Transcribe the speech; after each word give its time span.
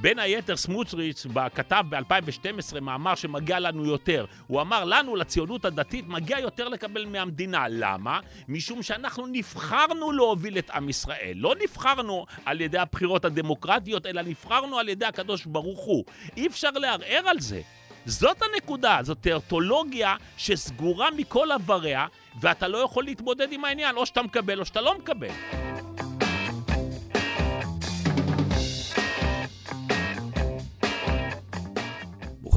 בין 0.00 0.18
היתר 0.18 0.56
סמוטריץ' 0.56 1.26
כתב 1.54 1.84
ב-2012 1.88 2.80
מאמר 2.80 3.14
שמגיע 3.14 3.60
לנו 3.60 3.84
יותר. 3.84 4.24
הוא 4.46 4.60
אמר 4.60 4.84
לנו, 4.84 5.16
לציונות 5.16 5.64
הדתית, 5.64 6.08
מגיע 6.08 6.38
יותר 6.38 6.68
לקבל 6.68 7.06
מהמדינה. 7.06 7.66
למה? 7.68 8.20
משום 8.48 8.82
שאנחנו 8.82 9.26
נבחרנו 9.26 10.12
להוביל 10.12 10.58
את 10.58 10.70
עם 10.70 10.88
ישראל. 10.88 11.32
לא 11.36 11.54
נבחרנו 11.62 12.26
על 12.44 12.60
ידי 12.60 12.78
הבחירות 12.78 13.24
הדמוקרטיות, 13.24 14.06
אלא 14.06 14.22
נבחרנו 14.22 14.78
על 14.78 14.88
ידי 14.88 15.04
הקדוש 15.04 15.46
ברוך 15.46 15.80
הוא. 15.80 16.04
אי 16.36 16.46
אפשר 16.46 16.70
לערער 16.70 17.28
על 17.28 17.40
זה. 17.40 17.60
זאת 18.06 18.36
הנקודה, 18.42 18.98
זאת 19.02 19.18
טרטולוגיה 19.20 20.16
שסגורה 20.36 21.08
מכל 21.16 21.52
עבריה, 21.52 22.06
ואתה 22.40 22.68
לא 22.68 22.78
יכול 22.78 23.04
להתמודד 23.04 23.52
עם 23.52 23.64
העניין, 23.64 23.96
או 23.96 24.06
שאתה 24.06 24.22
מקבל 24.22 24.60
או 24.60 24.64
שאתה 24.64 24.80
לא 24.80 24.98
מקבל. 24.98 25.30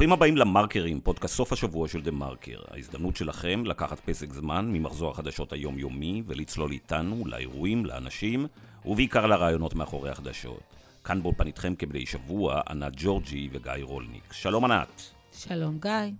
ברוכים 0.04 0.12
הבאים 0.12 0.36
למרקרים, 0.36 1.00
פודקאסט 1.00 1.34
סוף 1.34 1.52
השבוע 1.52 1.88
של 1.88 2.02
דה 2.02 2.10
מרקר. 2.10 2.60
ההזדמנות 2.70 3.16
שלכם 3.16 3.64
לקחת 3.64 4.00
פסק 4.00 4.32
זמן 4.32 4.70
ממחזור 4.72 5.10
החדשות 5.10 5.52
היומיומי 5.52 6.22
ולצלול 6.26 6.72
איתנו 6.72 7.26
לאירועים, 7.26 7.86
לאנשים, 7.86 8.46
ובעיקר 8.84 9.26
לרעיונות 9.26 9.74
מאחורי 9.74 10.10
החדשות. 10.10 10.60
כאן 11.04 11.22
באולפן 11.22 11.46
איתכם 11.46 11.74
כבדי 11.74 12.06
שבוע, 12.06 12.60
ענת 12.68 12.92
ג'ורג'י 12.96 13.48
וגיא 13.52 13.72
רולניק. 13.82 14.32
שלום 14.32 14.64
ענת. 14.64 15.02
שלום 15.32 15.78
גיא. 15.80 16.12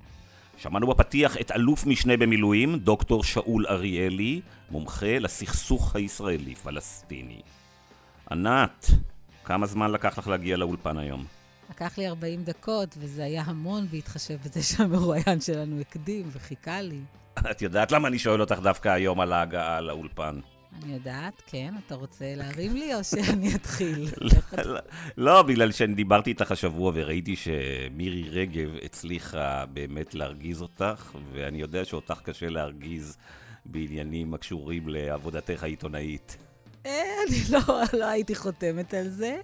שמענו 0.58 0.86
בפתיח 0.86 1.36
את 1.36 1.50
אלוף 1.50 1.86
משנה 1.86 2.16
במילואים, 2.16 2.78
דוקטור 2.78 3.24
שאול 3.24 3.66
אריאלי, 3.66 4.40
מומחה 4.70 5.18
לסכסוך 5.18 5.96
הישראלי-פלסטיני. 5.96 7.40
ענת, 8.30 8.86
כמה 9.44 9.66
זמן 9.66 9.90
לקח 9.90 10.18
לך 10.18 10.28
להגיע 10.28 10.56
לאולפן 10.56 10.98
היום? 10.98 11.24
לקח 11.74 11.98
לי 11.98 12.08
40 12.08 12.44
דקות, 12.44 12.94
וזה 12.98 13.24
היה 13.24 13.42
המון 13.46 13.86
בהתחשב 13.90 14.36
בזה 14.44 14.62
שהמרואיין 14.76 15.40
שלנו 15.40 15.80
הקדים 15.80 16.28
וחיכה 16.32 16.80
לי. 16.80 17.00
את 17.50 17.62
יודעת 17.62 17.92
למה 17.92 18.08
אני 18.08 18.18
שואל 18.18 18.40
אותך 18.40 18.58
דווקא 18.62 18.88
היום 18.88 19.20
על 19.20 19.32
ההגעה 19.32 19.80
לאולפן? 19.80 20.40
אני 20.82 20.92
יודעת, 20.92 21.42
כן. 21.46 21.74
אתה 21.86 21.94
רוצה 21.94 22.34
להרים 22.36 22.76
לי 22.76 22.94
או 22.94 23.04
שאני 23.04 23.54
אתחיל? 23.56 24.08
לא, 25.16 25.42
בגלל 25.42 25.72
שאני 25.72 25.94
דיברתי 25.94 26.30
איתך 26.30 26.50
השבוע 26.50 26.92
וראיתי 26.94 27.36
שמירי 27.36 28.28
רגב 28.30 28.70
הצליחה 28.82 29.64
באמת 29.66 30.14
להרגיז 30.14 30.62
אותך, 30.62 31.16
ואני 31.32 31.60
יודע 31.60 31.84
שאותך 31.84 32.20
קשה 32.24 32.48
להרגיז 32.48 33.16
בעניינים 33.64 34.34
הקשורים 34.34 34.88
לעבודתך 34.88 35.62
העיתונאית. 35.62 36.36
אה, 36.86 37.02
אני 37.28 37.36
לא, 37.50 37.60
לא 37.92 38.04
הייתי 38.04 38.34
חותמת 38.34 38.94
על 38.94 39.08
זה. 39.08 39.36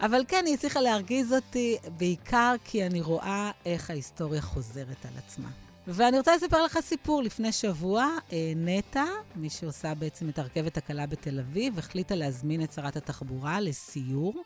אבל 0.00 0.24
כן, 0.28 0.42
היא 0.46 0.54
הצליחה 0.54 0.80
להרגיז 0.80 1.32
אותי, 1.32 1.76
בעיקר 1.98 2.54
כי 2.64 2.86
אני 2.86 3.00
רואה 3.00 3.50
איך 3.66 3.90
ההיסטוריה 3.90 4.42
חוזרת 4.42 5.04
על 5.04 5.12
עצמה. 5.18 5.48
ואני 5.86 6.18
רוצה 6.18 6.36
לספר 6.36 6.64
לך 6.64 6.78
סיפור. 6.80 7.22
לפני 7.22 7.52
שבוע, 7.52 8.06
אה, 8.32 8.52
נטע, 8.56 9.04
מי 9.36 9.50
שעושה 9.50 9.94
בעצם 9.94 10.28
את 10.28 10.38
הרכבת 10.38 10.76
הקלה 10.76 11.06
בתל 11.06 11.38
אביב, 11.38 11.78
החליטה 11.78 12.14
להזמין 12.14 12.62
את 12.62 12.72
שרת 12.72 12.96
התחבורה 12.96 13.60
לסיור 13.60 14.42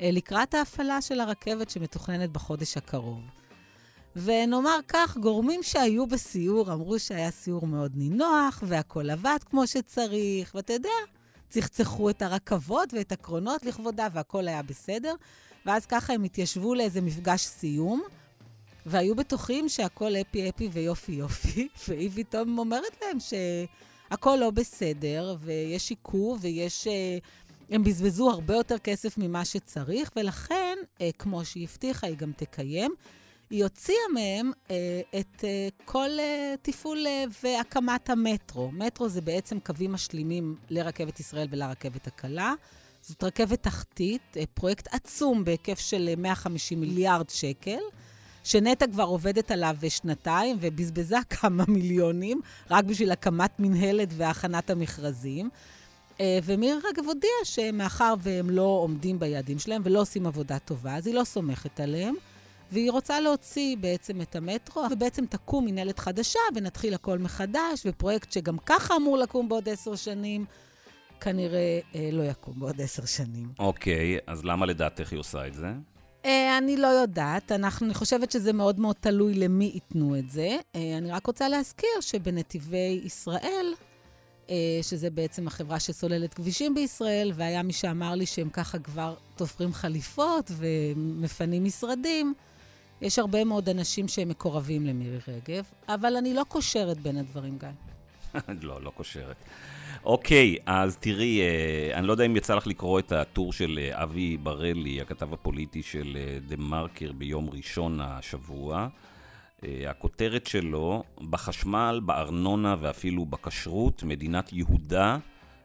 אה, 0.00 0.10
לקראת 0.12 0.54
ההפעלה 0.54 1.02
של 1.02 1.20
הרכבת 1.20 1.70
שמתוכננת 1.70 2.30
בחודש 2.30 2.76
הקרוב. 2.76 3.20
ונאמר 4.16 4.78
כך, 4.88 5.16
גורמים 5.16 5.62
שהיו 5.62 6.06
בסיור 6.06 6.72
אמרו 6.72 6.98
שהיה 6.98 7.30
סיור 7.30 7.66
מאוד 7.66 7.92
נינוח, 7.94 8.62
והכול 8.66 9.10
עבד 9.10 9.38
כמו 9.50 9.66
שצריך, 9.66 10.54
ואתה 10.54 10.72
יודע, 10.72 10.88
צחצחו 11.50 12.10
את 12.10 12.22
הרכבות 12.22 12.94
ואת 12.94 13.12
הקרונות 13.12 13.64
לכבודה, 13.64 14.08
והכול 14.12 14.48
היה 14.48 14.62
בסדר. 14.62 15.14
ואז 15.66 15.86
ככה 15.86 16.12
הם 16.12 16.24
התיישבו 16.24 16.74
לאיזה 16.74 17.00
מפגש 17.00 17.40
סיום. 17.40 18.02
והיו 18.86 19.16
בטוחים 19.16 19.68
שהכל 19.68 20.12
אפי 20.16 20.48
אפי 20.48 20.68
ויופי 20.72 21.12
יופי, 21.12 21.68
והיא 21.88 22.10
פתאום 22.14 22.58
אומרת 22.58 22.96
להם 23.02 23.18
שהכל 23.20 24.36
לא 24.40 24.50
בסדר, 24.50 25.36
ויש 25.40 25.90
עיכוב, 25.90 26.38
ויש... 26.42 26.86
אה, 26.86 27.18
הם 27.70 27.84
בזבזו 27.84 28.30
הרבה 28.30 28.54
יותר 28.54 28.78
כסף 28.78 29.18
ממה 29.18 29.44
שצריך, 29.44 30.10
ולכן, 30.16 30.78
אה, 31.00 31.10
כמו 31.18 31.44
שהיא 31.44 31.68
הבטיחה, 31.70 32.06
היא 32.06 32.16
גם 32.16 32.32
תקיים. 32.32 32.94
היא 33.50 33.62
הוציאה 33.62 33.98
מהם 34.14 34.52
אה, 34.70 35.00
את 35.20 35.44
אה, 35.44 35.68
כל 35.84 36.10
אה, 36.18 36.54
תפעול 36.62 37.06
אה, 37.06 37.24
והקמת 37.42 38.10
המטרו. 38.10 38.70
מטרו 38.72 39.08
זה 39.08 39.20
בעצם 39.20 39.60
קווים 39.60 39.92
משלימים 39.92 40.56
לרכבת 40.70 41.20
ישראל 41.20 41.48
ולרכבת 41.50 42.06
הקלה. 42.06 42.54
זאת 43.02 43.24
רכבת 43.24 43.62
תחתית, 43.62 44.36
אה, 44.36 44.42
פרויקט 44.54 44.88
עצום 44.94 45.44
בהיקף 45.44 45.78
של 45.78 46.14
150 46.18 46.78
אה, 46.78 46.86
מיליארד 46.88 47.30
שקל. 47.30 47.78
שנטע 48.44 48.86
כבר 48.86 49.04
עובדת 49.04 49.50
עליו 49.50 49.76
שנתיים 49.88 50.56
ובזבזה 50.60 51.16
כמה 51.40 51.64
מיליונים 51.68 52.40
רק 52.70 52.84
בשביל 52.84 53.12
הקמת 53.12 53.50
מנהלת 53.58 54.08
והכנת 54.16 54.70
המכרזים. 54.70 55.50
אה, 56.20 56.38
ומירי 56.44 56.78
רגב 56.90 57.06
הודיעה 57.06 57.44
שמאחר 57.44 58.14
והם 58.18 58.50
לא 58.50 58.62
עומדים 58.62 59.18
ביעדים 59.18 59.58
שלהם 59.58 59.82
ולא 59.84 60.00
עושים 60.00 60.26
עבודה 60.26 60.58
טובה, 60.58 60.96
אז 60.96 61.06
היא 61.06 61.14
לא 61.14 61.24
סומכת 61.24 61.80
עליהם, 61.80 62.14
והיא 62.72 62.90
רוצה 62.90 63.20
להוציא 63.20 63.76
בעצם 63.76 64.20
את 64.20 64.36
המטרו, 64.36 64.82
ובעצם 64.90 65.26
תקום 65.26 65.64
מנהלת 65.64 65.98
חדשה 65.98 66.38
ונתחיל 66.54 66.94
הכל 66.94 67.18
מחדש, 67.18 67.82
ופרויקט 67.86 68.32
שגם 68.32 68.58
ככה 68.66 68.96
אמור 68.96 69.18
לקום 69.18 69.48
בעוד 69.48 69.68
עשר 69.68 69.96
שנים, 69.96 70.44
כנראה 71.20 71.80
אה, 71.94 72.08
לא 72.12 72.22
יקום 72.22 72.60
בעוד 72.60 72.80
עשר 72.80 73.04
שנים. 73.04 73.52
אוקיי, 73.58 74.18
אז 74.26 74.44
למה 74.44 74.66
לדעתך 74.66 75.12
היא 75.12 75.20
עושה 75.20 75.46
את 75.46 75.54
זה? 75.54 75.72
Uh, 76.22 76.26
אני 76.58 76.76
לא 76.76 76.86
יודעת. 76.86 77.52
אנחנו, 77.52 77.86
אני 77.86 77.94
חושבת 77.94 78.30
שזה 78.30 78.52
מאוד 78.52 78.80
מאוד 78.80 78.96
תלוי 79.00 79.34
למי 79.34 79.70
ייתנו 79.74 80.18
את 80.18 80.30
זה. 80.30 80.56
Uh, 80.72 80.78
אני 80.98 81.12
רק 81.12 81.26
רוצה 81.26 81.48
להזכיר 81.48 82.00
שבנתיבי 82.00 83.00
ישראל, 83.04 83.74
uh, 84.46 84.50
שזה 84.82 85.10
בעצם 85.10 85.46
החברה 85.46 85.80
שסוללת 85.80 86.34
כבישים 86.34 86.74
בישראל, 86.74 87.32
והיה 87.34 87.62
מי 87.62 87.72
שאמר 87.72 88.14
לי 88.14 88.26
שהם 88.26 88.48
ככה 88.48 88.78
כבר 88.78 89.14
תופרים 89.36 89.72
חליפות 89.72 90.50
ומפנים 90.56 91.64
משרדים, 91.64 92.34
יש 93.02 93.18
הרבה 93.18 93.44
מאוד 93.44 93.68
אנשים 93.68 94.08
שהם 94.08 94.28
מקורבים 94.28 94.86
למירי 94.86 95.18
רגב, 95.28 95.64
אבל 95.88 96.16
אני 96.16 96.34
לא 96.34 96.42
קושרת 96.48 96.98
בין 96.98 97.16
הדברים, 97.16 97.58
גיא. 97.58 97.68
לא, 98.68 98.82
לא 98.82 98.90
קושרת. 98.90 99.36
אוקיי, 100.04 100.56
אז 100.66 100.96
תראי, 100.96 101.40
אה, 101.40 101.98
אני 101.98 102.06
לא 102.06 102.12
יודע 102.12 102.26
אם 102.26 102.36
יצא 102.36 102.54
לך 102.54 102.66
לקרוא 102.66 102.98
את 102.98 103.12
הטור 103.12 103.52
של 103.52 103.78
אה, 103.82 104.02
אבי 104.02 104.36
ברלי, 104.36 105.00
הכתב 105.00 105.32
הפוליטי 105.32 105.82
של 105.82 106.16
אה, 106.20 106.38
דה 106.48 106.56
מרקר 106.56 107.12
ביום 107.12 107.50
ראשון 107.50 108.00
השבוע. 108.00 108.88
הכותרת 109.88 110.46
שלו, 110.46 111.02
בחשמל, 111.30 112.00
בארנונה 112.04 112.76
ואפילו 112.80 113.26
בכשרות, 113.26 114.02
מדינת 114.02 114.52
יהודה 114.52 115.18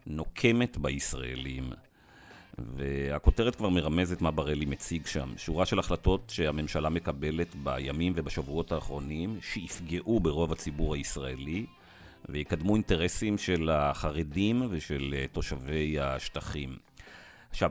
נוקמת 0.06 0.78
בישראלים. 0.78 1.70
והכותרת 2.58 3.56
כבר 3.56 3.68
מרמזת 3.68 4.20
מה 4.20 4.30
ברלי 4.30 4.64
מציג 4.64 5.06
שם. 5.06 5.28
שורה 5.36 5.66
של 5.66 5.78
החלטות 5.78 6.32
שהממשלה 6.34 6.88
מקבלת 6.88 7.54
בימים 7.54 8.12
ובשבועות 8.16 8.72
האחרונים, 8.72 9.38
שיפגעו 9.42 10.20
ברוב 10.20 10.52
הציבור 10.52 10.94
הישראלי. 10.94 11.66
ויקדמו 12.28 12.74
אינטרסים 12.74 13.38
של 13.38 13.70
החרדים 13.70 14.66
ושל 14.70 15.14
אה, 15.16 15.24
תושבי 15.32 16.00
השטחים. 16.00 16.76
עכשיו, 17.50 17.70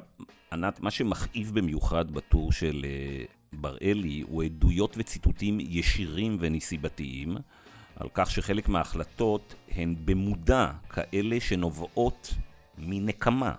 ענת, 0.54 0.80
מה 0.80 0.92
שמכאיב 0.92 1.52
במיוחד 1.54 2.12
בטור 2.12 2.52
של 2.52 2.86
אה, 2.86 3.24
בראלי 3.54 4.24
הוא 4.28 4.44
עדויות 4.44 4.96
וציטוטים 4.98 5.58
ישירים 5.60 6.38
ונסיבתיים 6.40 7.38
על 7.96 8.08
כך 8.14 8.32
שחלק 8.32 8.70
מההחלטות 8.70 9.56
הן 9.72 9.96
במודע 10.06 10.72
כאלה 10.90 11.40
שנובעות 11.40 12.34
מנקמה. 12.78 13.54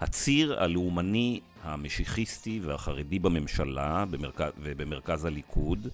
הציר 0.00 0.62
הלאומני 0.62 1.40
המשיחיסטי 1.62 2.60
והחרדי 2.62 3.18
בממשלה 3.18 4.04
במרכז, 4.10 4.52
ובמרכז 4.62 5.24
הליכוד, 5.24 5.88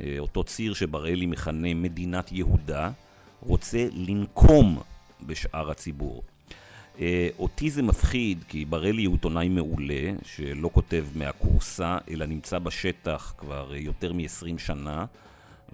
אה, 0.00 0.16
אותו 0.18 0.44
ציר 0.44 0.74
שבראלי 0.74 1.26
מכנה 1.26 1.74
מדינת 1.74 2.32
יהודה, 2.32 2.90
רוצה 3.40 3.86
לנקום 3.92 4.80
בשאר 5.26 5.70
הציבור. 5.70 6.22
אה, 7.00 7.28
אותי 7.38 7.70
זה 7.70 7.82
מפחיד, 7.82 8.44
כי 8.48 8.64
ברלי 8.64 9.04
הוא 9.04 9.14
עיתונאי 9.14 9.48
מעולה, 9.48 10.12
שלא 10.24 10.70
כותב 10.72 11.06
מהכורסה, 11.14 11.98
אלא 12.10 12.26
נמצא 12.26 12.58
בשטח 12.58 13.34
כבר 13.38 13.74
יותר 13.74 14.12
מ-20 14.12 14.58
שנה, 14.58 15.04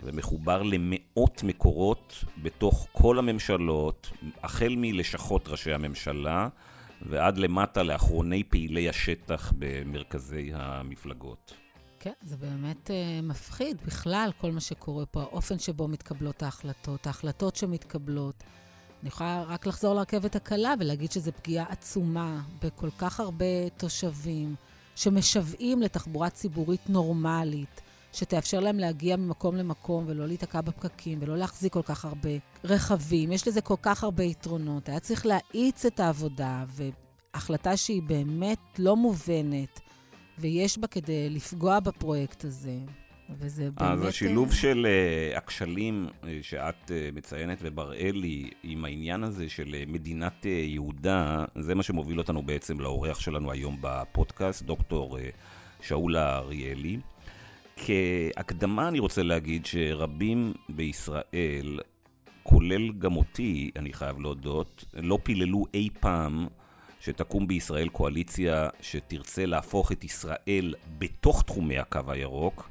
ומחובר 0.03 0.63
למאות 0.63 1.43
מקורות 1.43 2.25
בתוך 2.43 2.87
כל 2.93 3.19
הממשלות, 3.19 4.11
החל 4.43 4.75
מלשכות 4.77 5.49
ראשי 5.49 5.73
הממשלה, 5.73 6.49
ועד 7.03 7.39
למטה 7.39 7.83
לאחרוני 7.83 8.45
פעילי 8.45 8.89
השטח 8.89 9.53
במרכזי 9.59 10.51
המפלגות. 10.55 11.55
כן, 12.01 12.13
זה 12.23 12.37
באמת 12.37 12.91
uh, 12.91 13.23
מפחיד 13.23 13.77
בכלל, 13.87 14.31
כל 14.39 14.51
מה 14.51 14.61
שקורה 14.61 15.07
פה, 15.07 15.21
האופן 15.21 15.59
שבו 15.59 15.89
מתקבלות 15.89 16.43
ההחלטות, 16.43 17.07
ההחלטות 17.07 17.57
שמתקבלות. 17.57 18.45
אני 19.03 19.09
יכולה 19.09 19.45
רק 19.49 19.67
לחזור 19.67 19.95
לרכבת 19.95 20.37
הקלה 20.37 20.75
ולהגיד 20.81 21.13
שזו 21.13 21.33
פגיעה 21.33 21.67
עצומה 21.69 22.41
בכל 22.63 22.91
כך 22.99 23.21
הרבה 23.21 23.69
תושבים, 23.77 24.55
שמשוועים 24.97 25.83
לתחבורה 25.83 26.31
ציבורית 26.31 26.91
נורמלית, 26.91 27.81
שתאפשר 28.13 28.61
להם 28.61 28.79
להגיע 28.79 29.17
ממקום 29.17 29.57
למקום 29.57 30.05
ולא 30.07 30.27
להיתקע 30.27 30.61
בפקקים 30.61 31.19
ולא 31.23 31.37
להחזיק 31.37 31.73
כל 31.73 31.83
כך 31.83 32.05
הרבה 32.05 32.31
רכבים. 32.65 33.33
יש 33.33 33.49
לזה 33.49 33.61
כל 33.61 33.75
כך 33.83 34.05
הרבה 34.05 34.25
יתרונות. 34.25 34.89
היה 34.89 35.01
צריך 35.01 35.27
להאיץ 35.27 35.87
את 35.87 36.01
העבודה, 36.01 36.65
והחלטה 36.69 37.77
שהיא 37.77 38.03
באמת 38.03 38.59
לא 38.79 38.97
מובנת, 38.97 39.81
ויש 40.39 40.79
בה 40.79 40.87
כדי 40.87 41.31
לפגוע 41.31 41.81
בפרויקט 41.81 42.45
הזה. 42.45 42.79
וזה 43.31 43.63
באמת... 43.63 43.93
אז 43.93 44.05
השילוב 44.05 44.53
של 44.53 44.87
uh, 44.87 45.37
הכשלים 45.39 46.09
uh, 46.23 46.27
שאת 46.43 46.75
uh, 46.87 47.17
מציינת 47.17 47.59
ובראלי 47.63 48.51
עם 48.63 48.85
העניין 48.85 49.25
הזה 49.25 49.49
של 49.49 49.65
uh, 49.67 49.91
מדינת 49.93 50.43
uh, 50.43 50.47
יהודה, 50.49 51.45
זה 51.55 51.75
מה 51.75 51.83
שמוביל 51.83 52.19
אותנו 52.19 52.43
בעצם 52.43 52.81
לאורח 52.81 53.21
שלנו 53.21 53.53
היום 53.53 53.77
בפודקאסט, 53.81 54.63
דוקטור 54.63 55.19
uh, 55.19 55.21
שאולה 55.83 56.37
אריאלי. 56.37 56.99
כהקדמה 57.87 58.89
אני 58.89 58.99
רוצה 58.99 59.23
להגיד 59.23 59.67
שרבים 59.67 60.53
בישראל, 60.69 61.81
כולל 62.43 62.93
גם 62.93 63.17
אותי, 63.17 63.71
אני 63.77 63.93
חייב 63.93 64.21
להודות, 64.21 64.85
לא 64.95 65.19
פיללו 65.23 65.65
אי 65.75 65.89
פעם 66.01 66.47
שתקום 67.01 67.47
בישראל 67.47 67.89
קואליציה 67.89 68.69
שתרצה 68.81 69.47
להפוך 69.47 69.93
את 69.93 70.05
ישראל 70.05 70.75
בתוך 70.99 71.43
תחומי 71.43 71.79
הקו 71.79 72.01
הירוק 72.09 72.71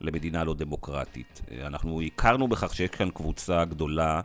למדינה 0.00 0.44
לא 0.44 0.54
דמוקרטית. 0.54 1.40
אנחנו 1.66 2.00
הכרנו 2.00 2.48
בכך 2.48 2.74
שיש 2.74 2.90
כאן 2.90 3.10
קבוצה 3.10 3.64
גדולה 3.64 4.20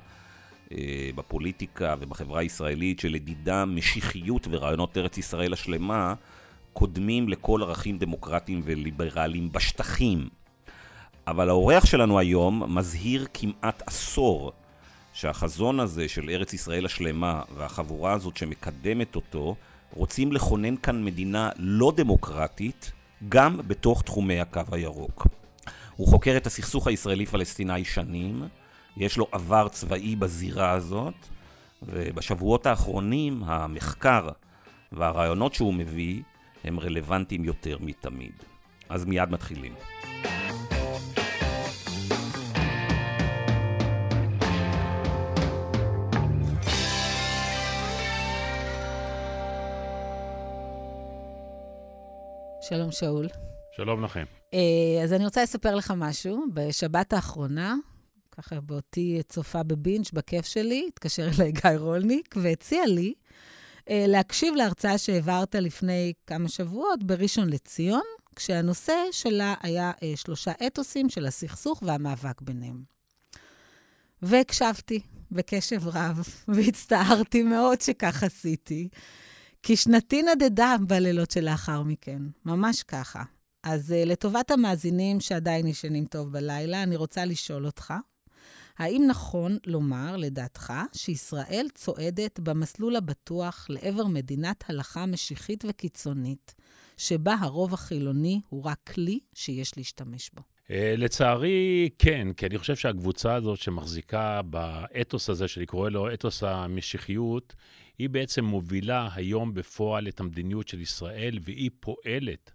אה, 0.72 1.10
בפוליטיקה 1.16 1.96
ובחברה 2.00 2.40
הישראלית 2.40 3.00
שלדידה 3.00 3.66
משיחיות 3.66 4.48
ורעיונות 4.52 4.98
ארץ 4.98 5.18
ישראל 5.18 5.54
השלמה 5.54 6.14
קודמים 6.74 7.30
לכל 7.30 7.64
ערכים 7.64 7.98
דמוקרטיים 7.98 8.62
וליברליים 8.66 9.52
בשטחים. 9.52 10.30
אבל 11.28 11.50
האורח 11.50 11.86
שלנו 11.86 12.20
היום 12.20 12.78
מזהיר 12.78 13.28
כמעט 13.34 13.84
עשור 13.86 14.52
שהחזון 15.14 15.80
הזה 15.80 16.08
של 16.08 16.30
ארץ 16.30 16.54
ישראל 16.54 16.86
השלמה 16.86 17.42
והחבורה 17.56 18.14
הזאת 18.14 18.38
שמקדמת 18.38 19.16
אותו 19.16 19.56
רוצים 19.94 20.32
לכונן 20.32 20.76
כאן 20.78 21.06
מדינה 21.06 21.50
לא 21.58 21.94
דמוקרטית 21.96 22.92
גם 23.30 23.58
בתוך 23.68 24.02
תחומי 24.02 24.40
הקו 24.40 24.62
הירוק. 24.72 25.28
הוא 25.96 26.08
חוקר 26.08 26.38
את 26.38 26.48
הסכסוך 26.48 26.88
הישראלי-פלסטיני 26.88 27.86
שנים, 27.86 28.44
יש 28.98 29.18
לו 29.18 29.28
עבר 29.32 29.68
צבאי 29.68 30.16
בזירה 30.16 30.72
הזאת, 30.72 31.14
ובשבועות 31.84 32.66
האחרונים 32.66 33.44
המחקר 33.46 34.30
והרעיונות 34.92 35.54
שהוא 35.54 35.74
מביא 35.74 36.22
הם 36.64 36.80
רלוונטיים 36.80 37.44
יותר 37.44 37.78
מתמיד. 37.82 38.34
אז 38.90 39.06
מיד 39.06 39.30
מתחילים. 39.30 39.74
שלום, 52.62 52.92
שאול. 52.92 53.28
שלום 53.76 54.04
לכם. 54.04 54.24
אה, 54.54 55.04
אז 55.04 55.14
אני 55.14 55.26
רוצה 55.26 55.44
לספר 55.44 55.76
לך 55.76 55.94
משהו. 55.98 56.46
בשבת 56.54 57.14
האחרונה, 57.14 57.76
ככה 58.32 58.62
באותי 58.62 59.22
צופה 59.30 59.64
בבינג' 59.64 60.06
בכיף 60.14 60.46
שלי, 60.46 60.86
התקשר 60.88 61.30
אליי 61.38 61.52
גיא 61.52 61.72
רולניק 61.78 62.36
והציע 62.38 62.86
לי 62.86 63.14
להקשיב 63.90 64.56
להרצאה 64.56 64.98
שהעברת 64.98 65.56
לפני 65.56 66.14
כמה 66.28 66.50
שבועות 66.50 67.04
בראשון 67.04 67.50
לציון, 67.50 68.02
כשהנושא 68.36 68.96
שלה 69.12 69.54
היה 69.62 69.92
אה, 70.04 70.14
שלושה 70.16 70.52
אתוסים 70.68 71.10
של 71.10 71.26
הסכסוך 71.26 71.84
והמאבק 71.86 72.42
ביניהם. 72.42 72.84
והקשבתי 74.22 75.00
בקשב 75.32 75.88
רב, 75.88 76.28
והצטערתי 76.56 77.44
מאוד 77.44 77.82
שכך 77.82 78.24
עשיתי, 78.24 78.90
כי 79.64 79.76
שנתי 79.76 80.22
נדדה 80.22 80.76
בלילות 80.88 81.32
שלאחר 81.32 81.84
מכן, 81.84 82.22
ממש 82.46 82.84
ככה. 82.84 83.24
אז 83.64 83.92
uh, 83.92 84.10
לטובת 84.10 84.52
המאזינים 84.52 85.20
שעדיין 85.20 85.68
ישנים 85.68 86.06
טוב 86.06 86.32
בלילה, 86.32 86.84
אני 86.84 86.96
רוצה 86.96 87.26
לשאול 87.26 87.66
אותך, 87.66 87.94
האם 88.78 89.06
נכון 89.08 89.58
לומר, 89.66 90.18
לדעתך, 90.18 90.74
שישראל 90.96 91.68
צועדת 91.74 92.40
במסלול 92.40 92.96
הבטוח 92.96 93.66
לעבר 93.70 94.08
מדינת 94.08 94.64
הלכה 94.68 95.06
משיחית 95.06 95.64
וקיצונית, 95.68 96.56
שבה 96.98 97.36
הרוב 97.40 97.74
החילוני 97.74 98.42
הוא 98.50 98.64
רק 98.64 98.80
כלי 98.94 99.20
שיש 99.34 99.78
להשתמש 99.78 100.32
בו? 100.34 100.42
Uh, 100.42 100.72
לצערי, 100.98 101.90
כן, 102.00 102.28
כי 102.38 102.46
אני 102.46 102.58
חושב 102.58 102.76
שהקבוצה 102.76 103.36
הזאת 103.36 103.60
שמחזיקה 103.60 104.42
באתוס 104.42 105.30
הזה, 105.30 105.48
שאני 105.48 105.66
קורא 105.66 105.90
לו 105.90 106.14
אתוס 106.14 106.44
המשיחיות, 106.44 107.56
היא 107.98 108.10
בעצם 108.10 108.46
מובילה 108.46 109.10
היום 109.14 109.54
בפועל 109.54 110.08
את 110.08 110.20
המדיניות 110.20 110.68
של 110.68 110.82
ישראל, 110.82 111.40
והיא 111.42 111.72
פועלת 111.80 112.52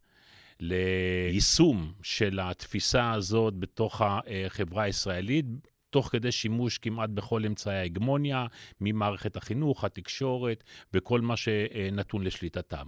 ליישום 0.61 1.93
של 2.03 2.41
התפיסה 2.43 3.13
הזאת 3.13 3.55
בתוך 3.55 4.03
החברה 4.05 4.83
הישראלית. 4.83 5.47
תוך 5.91 6.09
כדי 6.09 6.33
שימוש 6.33 6.79
כמעט 6.79 7.11
בכל 7.11 7.45
אמצעי 7.47 7.79
ההגמוניה, 7.79 8.47
ממערכת 8.81 9.37
החינוך, 9.37 9.85
התקשורת 9.85 10.65
וכל 10.95 11.21
מה 11.21 11.37
שנתון 11.37 12.25
לשליטתם. 12.25 12.87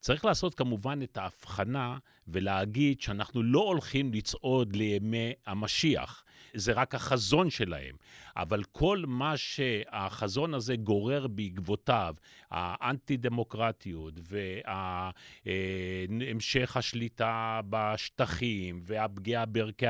צריך 0.00 0.24
לעשות 0.24 0.54
כמובן 0.54 1.00
את 1.02 1.16
ההבחנה 1.16 1.98
ולהגיד 2.28 3.00
שאנחנו 3.00 3.42
לא 3.42 3.60
הולכים 3.60 4.12
לצעוד 4.12 4.76
לימי 4.76 5.32
המשיח. 5.46 6.24
זה 6.54 6.72
רק 6.72 6.94
החזון 6.94 7.50
שלהם. 7.50 7.94
אבל 8.36 8.62
כל 8.72 9.04
מה 9.06 9.36
שהחזון 9.36 10.54
הזה 10.54 10.76
גורר 10.76 11.26
בעקבותיו, 11.26 12.14
האנטי-דמוקרטיות 12.50 14.14
והמשך 15.44 16.76
השליטה 16.76 17.60
בשטחים 17.70 18.80
והפגיעה 18.82 19.46
בערכי 19.46 19.86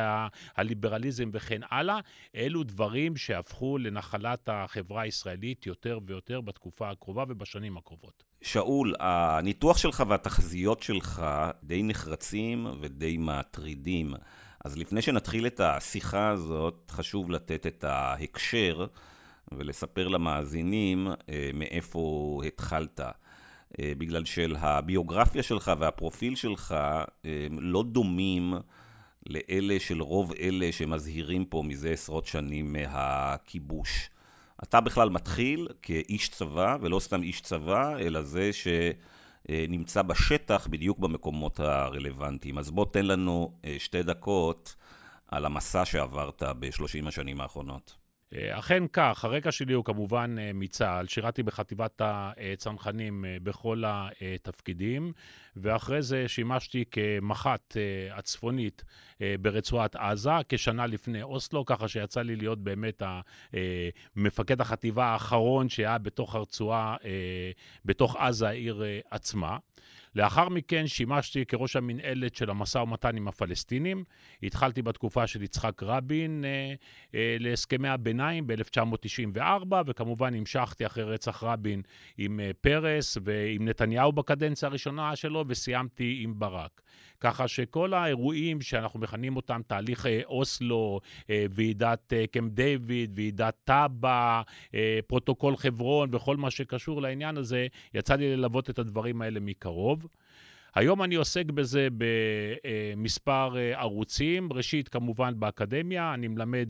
הליברליזם 0.57 1.31
וכן 1.33 1.61
הלאה, 1.71 1.99
אלו 2.37 2.63
דברים 2.63 3.17
שהפכו 3.17 3.79
לנחלת 3.79 4.49
החברה 4.53 5.03
הישראלית 5.03 5.67
יותר 5.67 5.99
ויותר 6.07 6.41
בתקופה 6.41 6.91
הקרובה 6.91 7.25
ובשנים 7.29 7.77
הקרובות. 7.77 8.25
שאול, 8.43 8.95
הניתוח 9.01 9.79
שלך 9.79 10.03
והתחזיות 10.09 10.83
שלך 10.83 11.23
די 11.63 11.83
נחרצים 11.83 12.67
ודי 12.81 13.17
מטרידים. 13.19 14.15
אז 14.65 14.79
לפני 14.79 15.03
שנתחיל 15.03 15.47
את 15.47 15.61
השיחה 15.61 16.29
הזאת, 16.29 16.91
חשוב 16.91 17.31
לתת 17.31 17.67
את 17.67 17.85
ההקשר 17.85 18.87
ולספר 19.53 20.09
למאזינים 20.09 21.09
אה, 21.09 21.51
מאיפה 21.55 22.41
התחלת. 22.47 23.01
אה, 23.01 23.93
בגלל 23.99 24.25
שהביוגרפיה 24.25 25.43
שלך 25.43 25.73
והפרופיל 25.79 26.35
שלך 26.35 26.73
אה, 27.25 27.47
לא 27.51 27.83
דומים 27.83 28.55
לאלה 29.27 29.81
של 29.81 30.03
רוב 30.03 30.33
אלה 30.41 30.73
שמזהירים 30.73 31.45
פה 31.45 31.63
מזה 31.67 31.91
עשרות 31.91 32.27
שנים 32.27 32.73
מהכיבוש. 32.73 34.11
אתה 34.63 34.81
בכלל 34.81 35.11
מתחיל 35.11 35.69
כאיש 35.83 36.29
צבא, 36.29 36.77
ולא 36.81 37.01
סתם 37.01 37.23
איש 37.23 37.41
צבא, 37.41 37.99
אלא 37.99 38.23
זה 38.23 38.53
ש... 38.53 38.67
אה, 39.51 39.65
נמצא 39.69 40.03
בשטח 40.03 40.67
בדיוק 40.71 40.99
במקומות 40.99 41.61
הרלוונטיים. 41.61 42.59
אז 42.59 42.71
בוא 42.71 42.87
תן 42.93 43.07
לנו 43.07 43.53
אה, 43.65 43.77
שתי 43.79 44.03
דקות 44.03 44.75
על 45.29 45.45
המסע 45.45 45.85
שעברת 45.85 46.43
בשלושים 46.59 47.07
השנים 47.07 47.41
האחרונות. 47.41 48.02
אה, 48.35 48.59
אכן 48.59 48.83
כך, 48.93 49.25
הרקע 49.25 49.53
שלי 49.53 49.73
הוא 49.73 49.85
כמובן 49.85 50.37
מצה"ל, 50.55 51.07
שירתי 51.07 51.43
בחטיבת 51.43 52.01
הצנחנים 52.05 53.25
בכל 53.43 53.83
התפקידים, 53.87 55.13
ואחרי 55.57 56.03
זה 56.03 56.29
שימשתי 56.29 56.85
כמח"ט 56.91 57.77
הצפונית 58.13 58.85
ברצועת 59.41 59.97
עזה, 59.97 60.31
כשנה 60.49 60.87
לפני 60.87 61.23
אוסלו, 61.23 61.65
ככה 61.65 61.89
שיצא 61.89 62.23
לי 62.23 62.37
להיות 62.37 62.59
באמת 62.59 63.03
מפקד 64.17 64.61
החטיבה 64.61 65.05
האחרון 65.05 65.69
שהיה 65.69 65.99
בתוך 65.99 66.35
הרצועה, 66.35 66.97
בתוך 67.85 68.17
עזה, 68.17 68.49
העיר 68.49 68.83
עצמה. 69.11 69.59
לאחר 70.15 70.49
מכן 70.49 70.87
שימשתי 70.87 71.47
כראש 71.47 71.77
המנהלת 71.77 72.35
של 72.35 72.51
המשא 72.51 72.79
ומתן 72.79 73.17
עם 73.17 73.29
הפלסטינים. 73.29 74.05
התחלתי 74.43 74.83
בתקופה 74.83 75.27
של 75.27 75.43
יצחק 75.43 75.83
רבין 75.83 76.45
אה, 76.45 76.75
אה, 77.15 77.37
להסכמי 77.41 77.89
הביניים 77.89 78.47
ב-1994, 78.47 79.75
וכמובן 79.87 80.35
המשכתי 80.35 80.87
אחרי 80.87 81.05
רצח 81.05 81.43
רבין 81.43 81.83
עם 82.19 82.41
אה, 82.41 82.51
פרס 82.61 83.19
ועם 83.25 83.69
נתניהו 83.69 84.13
בקדנציה 84.13 84.69
הראשונה 84.69 85.17
שלו, 85.17 85.45
וסיימתי 85.49 86.21
עם 86.23 86.39
ברק. 86.39 86.83
ככה 87.23 87.49
שכל 87.49 87.95
האירועים 87.95 88.61
שאנחנו 88.61 89.01
מכנים 89.01 89.37
אותם 89.37 89.61
תהליך 89.67 90.07
אה, 90.07 90.21
אוסלו, 90.25 91.01
אה, 91.31 91.47
ועידת 91.51 92.13
אה, 92.13 92.27
קמפ 92.27 92.53
דיוויד, 92.53 93.13
ועידת 93.15 93.55
טאבה, 93.65 94.43
פרוטוקול 95.07 95.57
חברון 95.57 96.15
וכל 96.15 96.37
מה 96.37 96.51
שקשור 96.51 97.03
לעניין 97.03 97.37
הזה, 97.37 97.67
יצא 97.95 98.15
לי 98.15 98.37
ללוות 98.37 98.71
את 98.71 98.79
הדברים 98.79 99.23
האלה 99.23 99.41
מקרוב. 99.41 100.02
היום 100.75 101.03
אני 101.03 101.15
עוסק 101.15 101.45
בזה 101.47 101.89
במספר 102.97 103.57
אה, 103.57 103.81
ערוצים. 103.81 104.53
ראשית, 104.53 104.89
כמובן, 104.89 105.35
באקדמיה. 105.37 106.15
אני 106.15 106.29
מלמד 106.29 106.69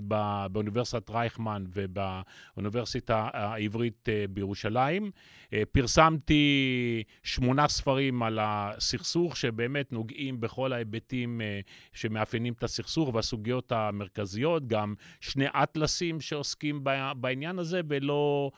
באוניברסיטת 0.50 1.10
רייכמן 1.10 1.64
ובאוניברסיטה 1.68 3.28
העברית 3.32 4.08
אה, 4.08 4.24
בירושלים. 4.30 5.10
אה, 5.52 5.62
פרסמתי 5.72 7.02
שמונה 7.22 7.68
ספרים 7.68 8.22
על 8.22 8.38
הסכסוך, 8.42 9.36
שבאמת 9.36 9.92
נוגעים 9.92 10.40
בכל 10.40 10.72
ההיבטים 10.72 11.40
שמאפיינים 11.92 12.52
את 12.52 12.62
הסכסוך 12.62 13.14
והסוגיות 13.14 13.72
המרכזיות. 13.72 14.66
גם 14.66 14.94
שני 15.20 15.46
אטלסים 15.62 16.20
שעוסקים 16.20 16.84
בעניין 17.16 17.58
הזה, 17.58 17.80
ולא 17.88 18.50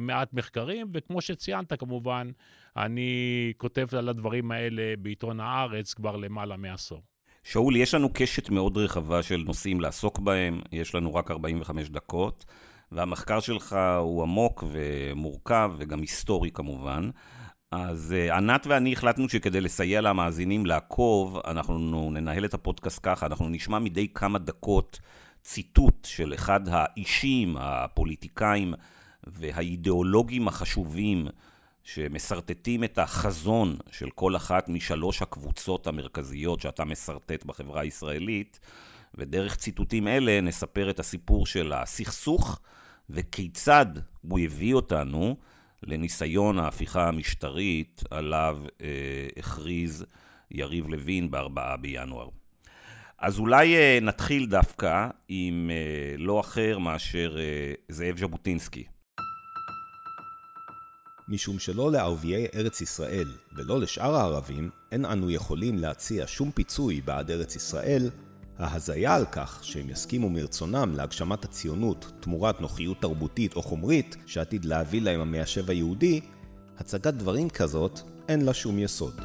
מעט 0.00 0.32
מחקרים. 0.32 0.90
וכמו 0.92 1.20
שציינת, 1.20 1.72
כמובן, 1.72 2.30
אני 2.78 3.52
כותב 3.56 3.86
על 3.92 4.08
הדברים 4.08 4.50
האלה 4.50 4.94
בעיתון 4.98 5.40
הארץ 5.40 5.94
כבר 5.94 6.16
למעלה 6.16 6.56
מעשור. 6.56 7.02
שאול, 7.42 7.76
יש 7.76 7.94
לנו 7.94 8.08
קשת 8.12 8.50
מאוד 8.50 8.76
רחבה 8.78 9.22
של 9.22 9.42
נושאים 9.46 9.80
לעסוק 9.80 10.18
בהם, 10.18 10.60
יש 10.72 10.94
לנו 10.94 11.14
רק 11.14 11.30
45 11.30 11.88
דקות, 11.88 12.44
והמחקר 12.92 13.40
שלך 13.40 13.76
הוא 13.98 14.22
עמוק 14.22 14.64
ומורכב 14.72 15.72
וגם 15.78 16.00
היסטורי 16.00 16.50
כמובן. 16.50 17.10
אז 17.70 18.14
uh, 18.28 18.34
ענת 18.34 18.66
ואני 18.66 18.92
החלטנו 18.92 19.28
שכדי 19.28 19.60
לסייע 19.60 20.00
למאזינים 20.00 20.66
לעקוב, 20.66 21.38
אנחנו 21.46 22.10
ננהל 22.10 22.44
את 22.44 22.54
הפודקאסט 22.54 23.00
ככה, 23.02 23.26
אנחנו 23.26 23.48
נשמע 23.48 23.78
מדי 23.78 24.08
כמה 24.14 24.38
דקות 24.38 25.00
ציטוט 25.42 26.04
של 26.04 26.34
אחד 26.34 26.60
האישים, 26.68 27.56
הפוליטיקאים 27.60 28.74
והאידיאולוגים 29.26 30.48
החשובים 30.48 31.28
שמסרטטים 31.94 32.84
את 32.84 32.98
החזון 32.98 33.76
של 33.90 34.10
כל 34.10 34.36
אחת 34.36 34.68
משלוש 34.68 35.22
הקבוצות 35.22 35.86
המרכזיות 35.86 36.60
שאתה 36.60 36.84
מסרטט 36.84 37.44
בחברה 37.44 37.80
הישראלית, 37.80 38.60
ודרך 39.14 39.56
ציטוטים 39.56 40.08
אלה 40.08 40.40
נספר 40.40 40.90
את 40.90 41.00
הסיפור 41.00 41.46
של 41.46 41.72
הסכסוך 41.72 42.60
וכיצד 43.10 43.86
הוא 44.20 44.40
הביא 44.40 44.74
אותנו 44.74 45.36
לניסיון 45.82 46.58
ההפיכה 46.58 47.08
המשטרית 47.08 48.02
עליו 48.10 48.58
אה, 48.82 48.88
הכריז 49.36 50.04
יריב 50.50 50.88
לוין 50.88 51.30
בארבעה 51.30 51.76
בינואר. 51.76 52.28
אז 53.18 53.38
אולי 53.38 53.76
אה, 53.76 53.98
נתחיל 54.02 54.46
דווקא 54.46 55.08
עם 55.28 55.70
אה, 55.70 56.16
לא 56.18 56.40
אחר 56.40 56.78
מאשר 56.78 57.36
אה, 57.38 57.72
זאב 57.88 58.18
ז'בוטינסקי. 58.18 58.84
משום 61.28 61.58
שלא 61.58 61.92
לערביי 61.92 62.46
ארץ 62.54 62.80
ישראל 62.80 63.28
ולא 63.52 63.80
לשאר 63.80 64.14
הערבים, 64.14 64.70
אין 64.92 65.04
אנו 65.04 65.30
יכולים 65.30 65.78
להציע 65.78 66.24
שום 66.26 66.50
פיצוי 66.50 67.00
בעד 67.00 67.30
ארץ 67.30 67.56
ישראל, 67.56 68.10
ההזיה 68.58 69.14
על 69.14 69.24
כך 69.32 69.64
שהם 69.64 69.90
יסכימו 69.90 70.30
מרצונם 70.30 70.92
להגשמת 70.96 71.44
הציונות 71.44 72.12
תמורת 72.20 72.60
נוחיות 72.60 73.00
תרבותית 73.00 73.56
או 73.56 73.62
חומרית 73.62 74.16
שעתיד 74.26 74.64
להביא 74.64 75.02
להם 75.02 75.20
המיישב 75.20 75.70
היהודי, 75.70 76.20
הצגת 76.78 77.14
דברים 77.14 77.50
כזאת 77.50 78.00
אין 78.28 78.44
לה 78.44 78.54
שום 78.54 78.78
יסוד. 78.78 79.20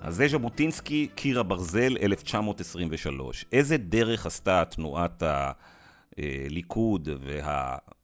אז 0.00 0.16
זה 0.16 0.28
ז'בוטינסקי, 0.28 1.08
קיר 1.14 1.40
הברזל, 1.40 1.96
1923. 2.02 3.44
איזה 3.52 3.76
דרך 3.76 4.26
עשתה 4.26 4.62
תנועת 4.70 5.22
ה... 5.22 5.52
הליכוד 6.18 7.08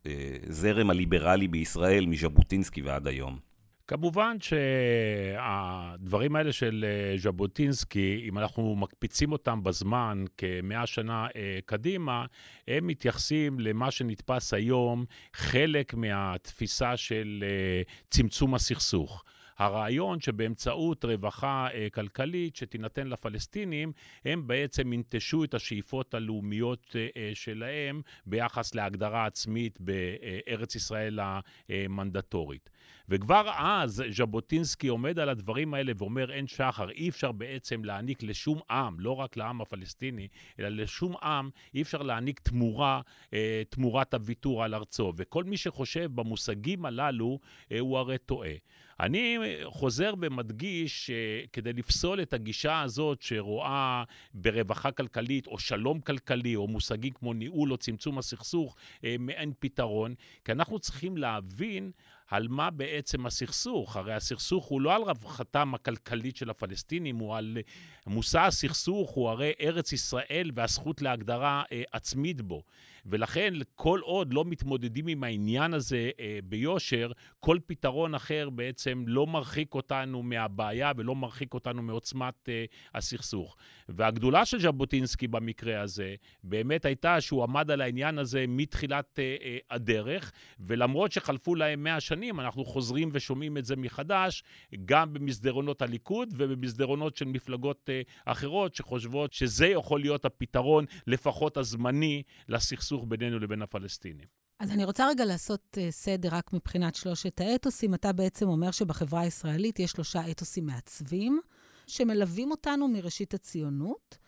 והזרם 0.04 0.90
הליברלי 0.90 1.48
בישראל 1.48 2.06
מז'בוטינסקי 2.06 2.82
ועד 2.82 3.06
היום? 3.06 3.48
כמובן 3.88 4.36
שהדברים 4.40 6.36
האלה 6.36 6.52
של 6.52 6.84
אה, 6.88 7.18
ז'בוטינסקי, 7.18 8.24
אם 8.28 8.38
אנחנו 8.38 8.76
מקפיצים 8.76 9.32
אותם 9.32 9.62
בזמן 9.62 10.24
כמאה 10.36 10.86
שנה 10.86 11.26
אה, 11.36 11.58
קדימה, 11.66 12.26
הם 12.68 12.86
מתייחסים 12.86 13.60
למה 13.60 13.90
שנתפס 13.90 14.54
היום 14.54 15.04
חלק 15.34 15.94
מהתפיסה 15.94 16.96
של 16.96 17.44
אה, 17.46 17.82
צמצום 18.10 18.54
הסכסוך. 18.54 19.24
הרעיון 19.58 20.20
שבאמצעות 20.20 21.04
רווחה 21.04 21.68
אה, 21.74 21.88
כלכלית 21.90 22.56
שתינתן 22.56 23.06
לפלסטינים, 23.06 23.92
הם 24.24 24.46
בעצם 24.46 24.92
ינטשו 24.92 25.44
את 25.44 25.54
השאיפות 25.54 26.14
הלאומיות 26.14 26.96
אה, 26.96 27.08
אה, 27.16 27.30
שלהם 27.34 28.02
ביחס 28.26 28.74
להגדרה 28.74 29.26
עצמית 29.26 29.78
בארץ 29.80 30.74
ישראל 30.74 31.20
המנדטורית. 31.68 32.70
וכבר 33.08 33.50
אז 33.56 34.04
ז'בוטינסקי 34.10 34.88
עומד 34.88 35.18
על 35.18 35.28
הדברים 35.28 35.74
האלה 35.74 35.92
ואומר, 35.96 36.32
אין 36.32 36.46
שחר, 36.46 36.90
אי 36.90 37.08
אפשר 37.08 37.32
בעצם 37.32 37.84
להעניק 37.84 38.22
לשום 38.22 38.60
עם, 38.70 39.00
לא 39.00 39.16
רק 39.16 39.36
לעם 39.36 39.60
הפלסטיני, 39.60 40.28
אלא 40.58 40.68
לשום 40.68 41.16
עם, 41.22 41.50
אי 41.74 41.82
אפשר 41.82 42.02
להעניק 42.02 42.40
תמורה, 42.40 43.00
אה, 43.32 43.62
תמורת 43.68 44.14
הוויתור 44.14 44.64
על 44.64 44.74
ארצו. 44.74 45.12
וכל 45.16 45.44
מי 45.44 45.56
שחושב 45.56 46.10
במושגים 46.14 46.84
הללו, 46.84 47.38
אה, 47.72 47.78
הוא 47.78 47.98
הרי 47.98 48.18
טועה. 48.18 48.52
אני 49.00 49.38
חוזר 49.64 50.14
ומדגיש 50.20 51.10
שכדי 51.10 51.72
לפסול 51.72 52.22
את 52.22 52.32
הגישה 52.32 52.80
הזאת 52.80 53.22
שרואה 53.22 54.04
ברווחה 54.34 54.90
כלכלית 54.90 55.46
או 55.46 55.58
שלום 55.58 56.00
כלכלי 56.00 56.56
או 56.56 56.66
מושגים 56.66 57.12
כמו 57.12 57.34
ניהול 57.34 57.72
או 57.72 57.76
צמצום 57.76 58.18
הסכסוך 58.18 58.76
אה, 59.04 59.16
מעין 59.18 59.52
פתרון, 59.58 60.14
כי 60.44 60.52
אנחנו 60.52 60.78
צריכים 60.78 61.16
להבין 61.16 61.90
על 62.28 62.48
מה 62.48 62.70
בעצם 62.70 63.26
הסכסוך. 63.26 63.96
הרי 63.96 64.14
הסכסוך 64.14 64.64
הוא 64.64 64.80
לא 64.80 64.94
על 64.94 65.02
רווחתם 65.02 65.74
הכלכלית 65.74 66.36
של 66.36 66.50
הפלסטינים, 66.50 67.16
הוא 67.16 67.36
על 67.36 67.58
מושא 68.06 68.40
הסכסוך, 68.40 69.10
הוא 69.10 69.28
הרי 69.28 69.52
ארץ 69.60 69.92
ישראל 69.92 70.50
והזכות 70.54 71.02
להגדרה 71.02 71.62
אה, 71.72 71.82
עצמית 71.92 72.40
בו. 72.40 72.62
ולכן, 73.06 73.54
כל 73.74 74.00
עוד 74.02 74.32
לא 74.32 74.44
מתמודדים 74.44 75.06
עם 75.06 75.24
העניין 75.24 75.74
הזה 75.74 76.10
אה, 76.20 76.38
ביושר, 76.44 77.12
כל 77.40 77.58
פתרון 77.66 78.14
אחר 78.14 78.50
בעצם 78.50 79.04
לא 79.06 79.26
מרחיק 79.26 79.74
אותנו 79.74 80.22
מהבעיה 80.22 80.92
ולא 80.96 81.14
מרחיק 81.14 81.54
אותנו 81.54 81.82
מעוצמת 81.82 82.48
אה, 82.48 82.64
הסכסוך. 82.94 83.56
והגדולה 83.88 84.44
של 84.44 84.60
ז'בוטינסקי 84.60 85.28
במקרה 85.28 85.80
הזה, 85.80 86.14
באמת 86.44 86.84
הייתה 86.84 87.20
שהוא 87.20 87.42
עמד 87.42 87.70
על 87.70 87.80
העניין 87.80 88.18
הזה 88.18 88.44
מתחילת 88.48 89.18
אה, 89.18 89.36
אה, 89.42 89.58
הדרך, 89.70 90.32
ולמרות 90.60 91.12
שחלפו 91.12 91.54
להם 91.54 91.82
מאה 91.82 92.00
שנים, 92.00 92.40
אנחנו 92.40 92.64
חוזרים 92.64 93.10
ושומעים 93.12 93.56
את 93.58 93.64
זה 93.64 93.76
מחדש, 93.76 94.42
גם 94.84 95.12
במסדרונות 95.14 95.82
הליכוד 95.82 96.34
ובמסדרונות 96.36 97.16
של 97.16 97.24
מפלגות 97.24 97.90
אה, 97.92 98.02
אחרות, 98.24 98.74
שחושבות 98.74 99.32
שזה 99.32 99.66
יכול 99.66 100.00
להיות 100.00 100.24
הפתרון, 100.24 100.84
לפחות 101.06 101.56
הזמני, 101.56 102.22
לסכסוך. 102.48 103.04
בינינו 103.08 103.38
לבין 103.38 103.62
הפלסטינים. 103.62 104.26
אז 104.60 104.70
אני 104.70 104.84
רוצה 104.84 105.08
רגע 105.08 105.24
לעשות 105.24 105.78
uh, 105.78 105.90
סדר 105.90 106.28
רק 106.32 106.52
מבחינת 106.52 106.94
שלושת 106.94 107.40
האתוסים. 107.40 107.94
אתה 107.94 108.12
בעצם 108.12 108.48
אומר 108.48 108.70
שבחברה 108.70 109.20
הישראלית 109.20 109.78
יש 109.78 109.90
שלושה 109.90 110.30
אתוסים 110.30 110.66
מעצבים, 110.66 111.40
שמלווים 111.88 112.50
אותנו 112.50 112.88
מראשית 112.88 113.34
הציונות. 113.34 114.18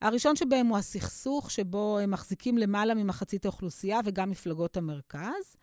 הראשון 0.00 0.36
שבהם 0.36 0.66
הוא 0.66 0.78
הסכסוך, 0.78 1.50
שבו 1.50 1.98
הם 1.98 2.10
מחזיקים 2.10 2.58
למעלה 2.58 2.94
ממחצית 2.94 3.44
האוכלוסייה 3.44 4.00
וגם 4.04 4.30
מפלגות 4.30 4.76
המרכז. 4.76 5.56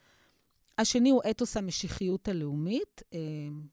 השני 0.78 1.10
הוא 1.10 1.22
אתוס 1.30 1.58
המשיחיות 1.58 2.28
הלאומית, 2.28 3.02
אה, 3.14 3.20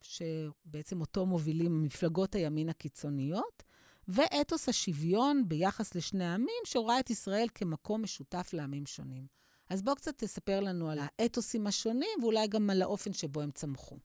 שבעצם 0.02 1.00
אותו 1.00 1.26
מובילים 1.26 1.83
מפלגות 1.83 2.35
הימין 2.35 2.68
הקיצוניות. 2.68 3.62
ואתוס 4.09 4.68
השוויון 4.68 5.49
ביחס 5.49 5.94
לשני 5.94 6.25
העמים, 6.25 6.62
שרואה 6.64 7.00
את 7.00 7.11
ישראל 7.11 7.47
כמקום 7.54 8.02
משותף 8.02 8.50
לעמים 8.52 8.87
שונים. 8.87 9.26
אז 9.71 9.83
בוא 9.83 9.94
קצת 9.94 10.18
תספר 10.18 10.61
לנו 10.61 10.90
על 10.90 10.99
האתוסים 11.02 11.66
השונים, 11.66 12.18
ואולי 12.23 12.49
גם 12.49 12.71
על 12.71 12.83
האופן 12.83 13.12
שבו 13.12 13.40
הם 13.40 13.50
צמחו. 13.50 13.99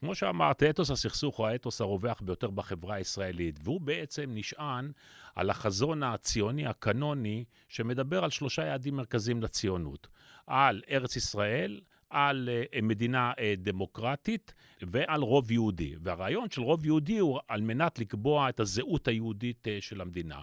כמו 0.00 0.14
שאמרת, 0.14 0.62
אתוס 0.62 0.90
הסכסוך 0.90 1.36
הוא 1.36 1.46
האתוס 1.46 1.80
הרווח 1.80 2.20
ביותר 2.20 2.50
בחברה 2.50 2.94
הישראלית, 2.94 3.58
והוא 3.64 3.80
בעצם 3.80 4.30
נשען 4.34 4.92
על 5.34 5.50
החזון 5.50 6.02
הציוני 6.02 6.66
הקנוני, 6.66 7.44
שמדבר 7.68 8.24
על 8.24 8.30
שלושה 8.30 8.64
יעדים 8.64 8.96
מרכזיים 8.96 9.42
לציונות. 9.42 10.08
על 10.46 10.82
ארץ 10.90 11.16
ישראל, 11.16 11.80
על 12.10 12.48
אה, 12.52 12.80
מדינה 12.82 13.32
אה, 13.38 13.54
דמוקרטית 13.58 14.54
ועל 14.82 15.20
רוב 15.20 15.50
יהודי. 15.50 15.94
והרעיון 16.02 16.50
של 16.50 16.62
רוב 16.62 16.86
יהודי 16.86 17.18
הוא 17.18 17.40
על 17.48 17.60
מנת 17.60 17.98
לקבוע 17.98 18.48
את 18.48 18.60
הזהות 18.60 19.08
היהודית 19.08 19.68
אה, 19.68 19.78
של 19.80 20.00
המדינה. 20.00 20.40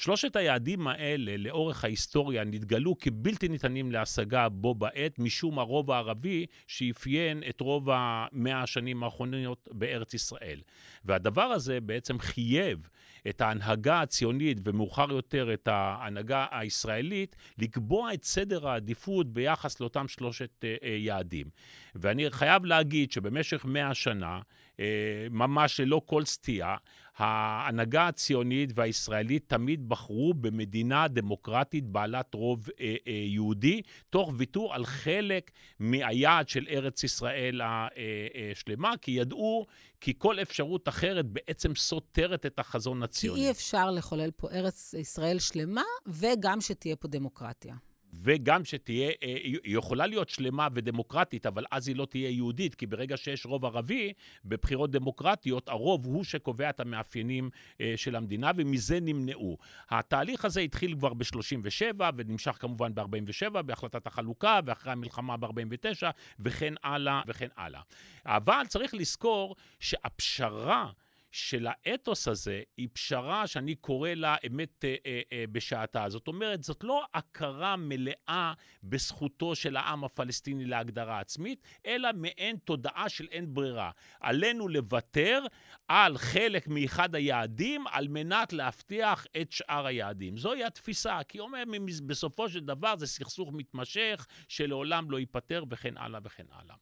שלושת 0.00 0.36
היעדים 0.36 0.88
האלה, 0.88 1.36
לאורך 1.36 1.84
ההיסטוריה, 1.84 2.44
נתגלו 2.44 2.98
כבלתי 2.98 3.48
ניתנים 3.48 3.92
להשגה 3.92 4.48
בו 4.48 4.74
בעת, 4.74 5.18
משום 5.18 5.58
הרוב 5.58 5.90
הערבי 5.90 6.46
שאפיין 6.66 7.42
את 7.48 7.60
רוב 7.60 7.88
המאה 7.92 8.62
השנים 8.62 9.02
האחרונות 9.02 9.68
בארץ 9.72 10.14
ישראל. 10.14 10.60
והדבר 11.04 11.42
הזה 11.42 11.80
בעצם 11.80 12.18
חייב 12.18 12.88
את 13.28 13.40
ההנהגה 13.40 14.00
הציונית, 14.00 14.58
ומאוחר 14.64 15.12
יותר 15.12 15.54
את 15.54 15.68
ההנהגה 15.68 16.46
הישראלית, 16.50 17.36
לקבוע 17.58 18.14
את 18.14 18.24
סדר 18.24 18.68
העדיפות 18.68 19.32
ביחס 19.32 19.80
לאותם 19.80 20.08
שלושת 20.08 20.64
אה, 20.64 20.76
אה, 20.82 20.88
יעדים. 20.88 21.46
ואני 21.94 22.30
חייב 22.30 22.64
להגיד 22.64 23.12
שבמשך 23.12 23.64
מאה 23.64 23.94
שנה, 23.94 24.40
אה, 24.80 25.26
ממש 25.30 25.80
ללא 25.80 26.00
כל 26.06 26.24
סטייה, 26.24 26.76
ההנהגה 27.18 28.08
הציונית 28.08 28.70
והישראלית 28.74 29.44
תמיד 29.46 29.88
בחרו 29.88 30.34
במדינה 30.34 31.08
דמוקרטית 31.08 31.84
בעלת 31.84 32.34
רוב 32.34 32.68
אה, 32.80 32.96
אה, 33.06 33.12
יהודי, 33.12 33.82
תוך 34.10 34.32
ויתור 34.36 34.74
על 34.74 34.86
חלק 34.86 35.50
מהיעד 35.78 36.48
של 36.48 36.66
ארץ 36.70 37.04
ישראל 37.04 37.60
השלמה, 37.64 38.92
כי 39.02 39.10
ידעו 39.10 39.66
כי 40.00 40.12
כל 40.18 40.40
אפשרות 40.42 40.88
אחרת 40.88 41.26
בעצם 41.26 41.74
סותרת 41.74 42.46
את 42.46 42.58
החזון 42.58 43.02
הציוני. 43.02 43.40
כי 43.40 43.46
אי 43.46 43.50
אפשר 43.50 43.90
לחולל 43.90 44.30
פה 44.30 44.50
ארץ 44.50 44.94
ישראל 44.94 45.38
שלמה, 45.38 45.82
וגם 46.06 46.60
שתהיה 46.60 46.96
פה 46.96 47.08
דמוקרטיה. 47.08 47.74
וגם 48.20 48.64
שתהיה, 48.64 49.08
אה, 49.08 49.14
היא 49.22 49.58
יכולה 49.64 50.06
להיות 50.06 50.28
שלמה 50.28 50.68
ודמוקרטית, 50.74 51.46
אבל 51.46 51.64
אז 51.70 51.88
היא 51.88 51.96
לא 51.96 52.06
תהיה 52.06 52.30
יהודית, 52.30 52.74
כי 52.74 52.86
ברגע 52.86 53.16
שיש 53.16 53.46
רוב 53.46 53.64
ערבי, 53.64 54.12
בבחירות 54.44 54.90
דמוקרטיות, 54.90 55.68
הרוב 55.68 56.06
הוא 56.06 56.24
שקובע 56.24 56.70
את 56.70 56.80
המאפיינים 56.80 57.50
אה, 57.80 57.94
של 57.96 58.16
המדינה, 58.16 58.50
ומזה 58.56 59.00
נמנעו. 59.00 59.58
התהליך 59.90 60.44
הזה 60.44 60.60
התחיל 60.60 60.94
כבר 60.94 61.14
ב-37, 61.14 62.00
ונמשך 62.16 62.56
כמובן 62.60 62.94
ב-47, 62.94 63.62
בהחלטת 63.62 64.06
החלוקה, 64.06 64.60
ואחרי 64.66 64.92
המלחמה 64.92 65.36
ב-49, 65.36 66.06
וכן 66.40 66.74
הלאה 66.82 67.22
וכן 67.26 67.48
הלאה. 67.56 67.80
אבל 68.26 68.62
צריך 68.68 68.94
לזכור 68.94 69.56
שהפשרה... 69.80 70.90
של 71.30 71.66
האתוס 71.70 72.28
הזה 72.28 72.62
היא 72.76 72.88
פשרה 72.92 73.46
שאני 73.46 73.74
קורא 73.74 74.10
לה 74.10 74.36
אמת 74.46 74.84
אה, 74.84 74.96
אה, 75.06 75.20
אה, 75.32 75.44
בשעתה. 75.52 76.08
זאת 76.08 76.28
אומרת, 76.28 76.64
זאת 76.64 76.84
לא 76.84 77.04
הכרה 77.14 77.76
מלאה 77.76 78.52
בזכותו 78.82 79.54
של 79.54 79.76
העם 79.76 80.04
הפלסטיני 80.04 80.64
להגדרה 80.64 81.20
עצמית, 81.20 81.62
אלא 81.86 82.08
מעין 82.14 82.56
תודעה 82.56 83.08
של 83.08 83.26
אין 83.30 83.54
ברירה. 83.54 83.90
עלינו 84.20 84.68
לוותר 84.68 85.44
על 85.88 86.18
חלק 86.18 86.68
מאחד 86.68 87.14
היעדים 87.14 87.86
על 87.86 88.08
מנת 88.08 88.52
להבטיח 88.52 89.26
את 89.40 89.52
שאר 89.52 89.86
היעדים. 89.86 90.36
זוהי 90.36 90.64
התפיסה, 90.64 91.18
כי 91.28 91.40
אומר, 91.40 91.62
בסופו 92.06 92.48
של 92.48 92.60
דבר 92.60 92.96
זה 92.96 93.06
סכסוך 93.06 93.50
מתמשך 93.52 94.26
שלעולם 94.48 95.10
לא 95.10 95.18
ייפתר 95.18 95.64
וכן 95.70 95.96
הלאה 95.96 96.20
וכן 96.24 96.46
הלאה. 96.50 96.74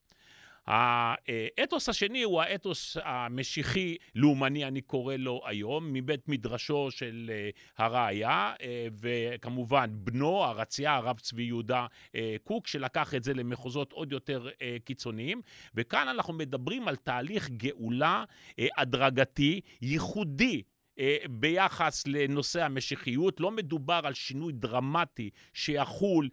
האתוס 0.66 1.88
השני 1.88 2.22
הוא 2.22 2.40
האתוס 2.42 2.96
המשיחי 3.02 3.96
לאומני, 4.14 4.64
אני 4.64 4.80
קורא 4.80 5.16
לו 5.16 5.40
היום, 5.44 5.92
מבית 5.92 6.28
מדרשו 6.28 6.90
של 6.90 7.30
אה, 7.32 7.50
הראיה, 7.78 8.52
אה, 8.62 8.86
וכמובן 9.00 9.90
בנו, 9.94 10.44
הרצייה, 10.44 10.94
הרב 10.94 11.18
צבי 11.18 11.42
יהודה 11.42 11.86
אה, 12.14 12.36
קוק, 12.44 12.66
שלקח 12.66 13.14
את 13.14 13.24
זה 13.24 13.34
למחוזות 13.34 13.92
עוד 13.92 14.12
יותר 14.12 14.48
קיצוניים. 14.84 15.42
וכאן 15.74 16.08
אנחנו 16.08 16.32
מדברים 16.32 16.88
על 16.88 16.96
תהליך 16.96 17.50
גאולה 17.50 18.24
הדרגתי, 18.76 19.60
ייחודי. 19.82 20.62
אה, 20.98 21.16
ביחס 21.30 22.06
לנושא 22.06 22.64
המשיחיות. 22.64 23.40
לא 23.40 23.50
מדובר 23.50 24.00
על 24.04 24.14
שינוי 24.14 24.52
דרמטי 24.52 25.30
שיחול, 25.54 26.28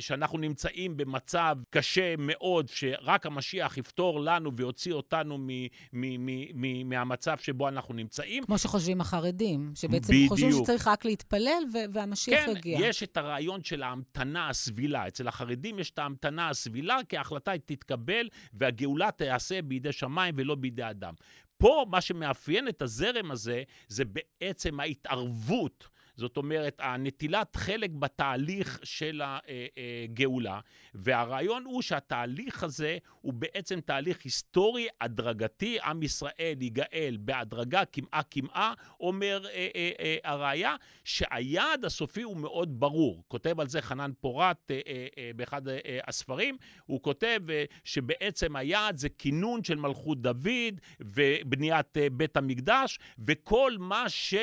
שאנחנו 0.00 0.38
נמצאים 0.38 0.96
במצב 0.96 1.56
קשה 1.70 2.14
מאוד, 2.18 2.68
שרק 2.68 3.26
המשיח 3.26 3.78
יפתור 3.78 4.20
לנו 4.20 4.56
ויוציא 4.56 4.92
אותנו 4.92 5.38
מ- 5.38 5.66
מ- 5.92 6.26
מ- 6.54 6.88
מהמצב 6.88 7.36
שבו 7.40 7.68
אנחנו 7.68 7.94
נמצאים. 7.94 8.44
כמו 8.44 8.58
שחושבים 8.58 9.00
החרדים, 9.00 9.72
שבעצם 9.74 10.12
בדיוק. 10.12 10.28
חושבים 10.28 10.52
שצריך 10.52 10.88
רק 10.88 11.04
להתפלל 11.04 11.62
והמשיח 11.92 12.44
כן, 12.44 12.52
יגיע. 12.56 12.78
כן, 12.78 12.84
יש 12.84 13.02
את 13.02 13.16
הרעיון 13.16 13.64
של 13.64 13.82
ההמתנה 13.82 14.48
הסבילה. 14.48 15.08
אצל 15.08 15.28
החרדים 15.28 15.78
יש 15.78 15.90
את 15.90 15.98
ההמתנה 15.98 16.48
הסבילה, 16.48 16.98
כי 17.08 17.16
ההחלטה 17.16 17.52
תתקבל 17.64 18.28
והגאולה 18.54 19.10
תיעשה 19.10 19.62
בידי 19.62 19.92
שמיים 19.92 20.34
ולא 20.38 20.54
בידי 20.54 20.90
אדם. 20.90 21.14
פה 21.58 21.86
מה 21.90 22.00
שמאפיין 22.00 22.68
את 22.68 22.82
הזרם 22.82 23.30
הזה, 23.30 23.62
זה 23.88 24.04
בעצם 24.04 24.80
ההתערבות 24.80 25.88
זאת 26.18 26.36
אומרת, 26.36 26.80
הנטילת 26.84 27.56
חלק 27.56 27.90
בתהליך 27.90 28.80
של 28.82 29.22
הגאולה, 29.24 30.60
והרעיון 30.94 31.64
הוא 31.64 31.82
שהתהליך 31.82 32.62
הזה 32.62 32.98
הוא 33.20 33.32
בעצם 33.32 33.80
תהליך 33.80 34.18
היסטורי 34.24 34.86
הדרגתי, 35.00 35.78
עם 35.84 36.02
ישראל 36.02 36.56
ייגאל 36.60 37.16
בהדרגה, 37.20 37.84
קמעה 37.84 38.22
קמעה, 38.22 38.74
אומר 39.00 39.46
אה, 39.46 39.68
אה, 39.74 39.90
אה, 40.00 40.16
הראיה, 40.24 40.76
שהיעד 41.04 41.84
הסופי 41.84 42.22
הוא 42.22 42.36
מאוד 42.36 42.80
ברור. 42.80 43.22
כותב 43.28 43.60
על 43.60 43.68
זה 43.68 43.82
חנן 43.82 44.10
פורת 44.20 44.70
אה, 44.70 44.80
אה, 44.86 45.06
אה, 45.18 45.30
באחד 45.36 45.68
אה, 45.68 45.98
הספרים, 46.06 46.56
הוא 46.86 47.02
כותב 47.02 47.40
אה, 47.50 47.64
שבעצם 47.84 48.56
היעד 48.56 48.96
זה 48.96 49.08
כינון 49.08 49.64
של 49.64 49.76
מלכות 49.76 50.22
דוד 50.22 50.80
ובניית 51.00 51.96
אה, 51.96 52.10
בית 52.10 52.36
המקדש, 52.36 52.98
וכל 53.26 53.72
מה 53.78 54.08
ש... 54.08 54.34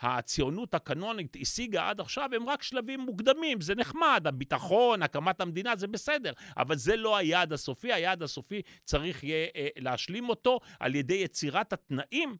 הציונות 0.00 0.74
הקנונית 0.74 1.36
השיגה 1.40 1.88
עד 1.88 2.00
עכשיו 2.00 2.30
הם 2.32 2.48
רק 2.48 2.62
שלבים 2.62 3.00
מוקדמים. 3.00 3.60
זה 3.60 3.74
נחמד, 3.74 4.22
הביטחון, 4.26 5.02
הקמת 5.02 5.40
המדינה, 5.40 5.76
זה 5.76 5.86
בסדר, 5.86 6.32
אבל 6.56 6.76
זה 6.76 6.96
לא 6.96 7.16
היעד 7.16 7.52
הסופי. 7.52 7.92
היעד 7.92 8.22
הסופי 8.22 8.62
צריך 8.84 9.24
יהיה 9.24 9.46
אה, 9.56 9.68
להשלים 9.78 10.28
אותו 10.28 10.60
על 10.80 10.94
ידי 10.94 11.14
יצירת 11.14 11.72
התנאים. 11.72 12.36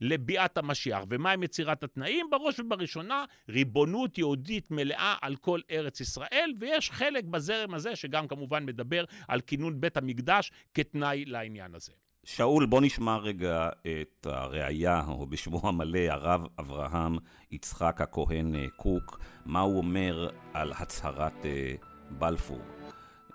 לביאת 0.00 0.58
המשיח. 0.58 1.04
ומה 1.08 1.30
עם 1.30 1.42
יצירת 1.42 1.84
התנאים? 1.84 2.26
בראש 2.30 2.60
ובראשונה, 2.60 3.24
ריבונות 3.48 4.18
יהודית 4.18 4.70
מלאה 4.70 5.16
על 5.20 5.36
כל 5.36 5.60
ארץ 5.70 6.00
ישראל, 6.00 6.52
ויש 6.60 6.90
חלק 6.90 7.24
בזרם 7.24 7.74
הזה 7.74 7.96
שגם 7.96 8.28
כמובן 8.28 8.66
מדבר 8.66 9.04
על 9.28 9.40
כינון 9.40 9.80
בית 9.80 9.96
המקדש 9.96 10.52
כתנאי 10.74 11.24
לעניין 11.24 11.74
הזה. 11.74 11.92
שאול, 12.24 12.66
בוא 12.66 12.80
נשמע 12.80 13.16
רגע 13.16 13.68
את 13.82 14.26
הראייה, 14.26 15.04
או 15.08 15.26
בשמו 15.26 15.60
המלא, 15.68 15.98
הרב 15.98 16.46
אברהם 16.60 17.16
יצחק 17.50 18.00
הכהן 18.00 18.54
אה, 18.54 18.66
קוק, 18.76 19.18
מה 19.46 19.60
הוא 19.60 19.78
אומר 19.78 20.28
על 20.52 20.72
הצהרת 20.76 21.44
אה, 21.44 21.74
בלפור 22.10 22.60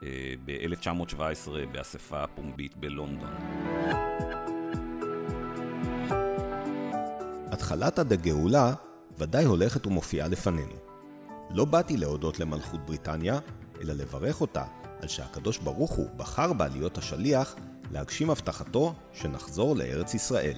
אה, 0.03 0.33
ב-1917 0.45 1.49
באספה 1.71 2.23
הפומבית 2.23 2.77
בלונדון. 2.77 3.33
התחלת 7.51 7.99
עד 7.99 8.13
הגאולה 8.13 8.73
ודאי 9.17 9.45
הולכת 9.45 9.87
ומופיעה 9.87 10.27
לפנינו. 10.27 10.75
לא 11.49 11.65
באתי 11.65 11.97
להודות 11.97 12.39
למלכות 12.39 12.85
בריטניה, 12.85 13.39
אלא 13.81 13.93
לברך 13.93 14.41
אותה 14.41 14.63
על 15.01 15.07
שהקדוש 15.07 15.57
ברוך 15.57 15.91
הוא 15.91 16.09
בחר 16.17 16.53
בה 16.53 16.67
להיות 16.67 16.97
השליח 16.97 17.55
להגשים 17.91 18.29
הבטחתו 18.29 18.93
שנחזור 19.13 19.75
לארץ 19.75 20.13
ישראל. 20.13 20.57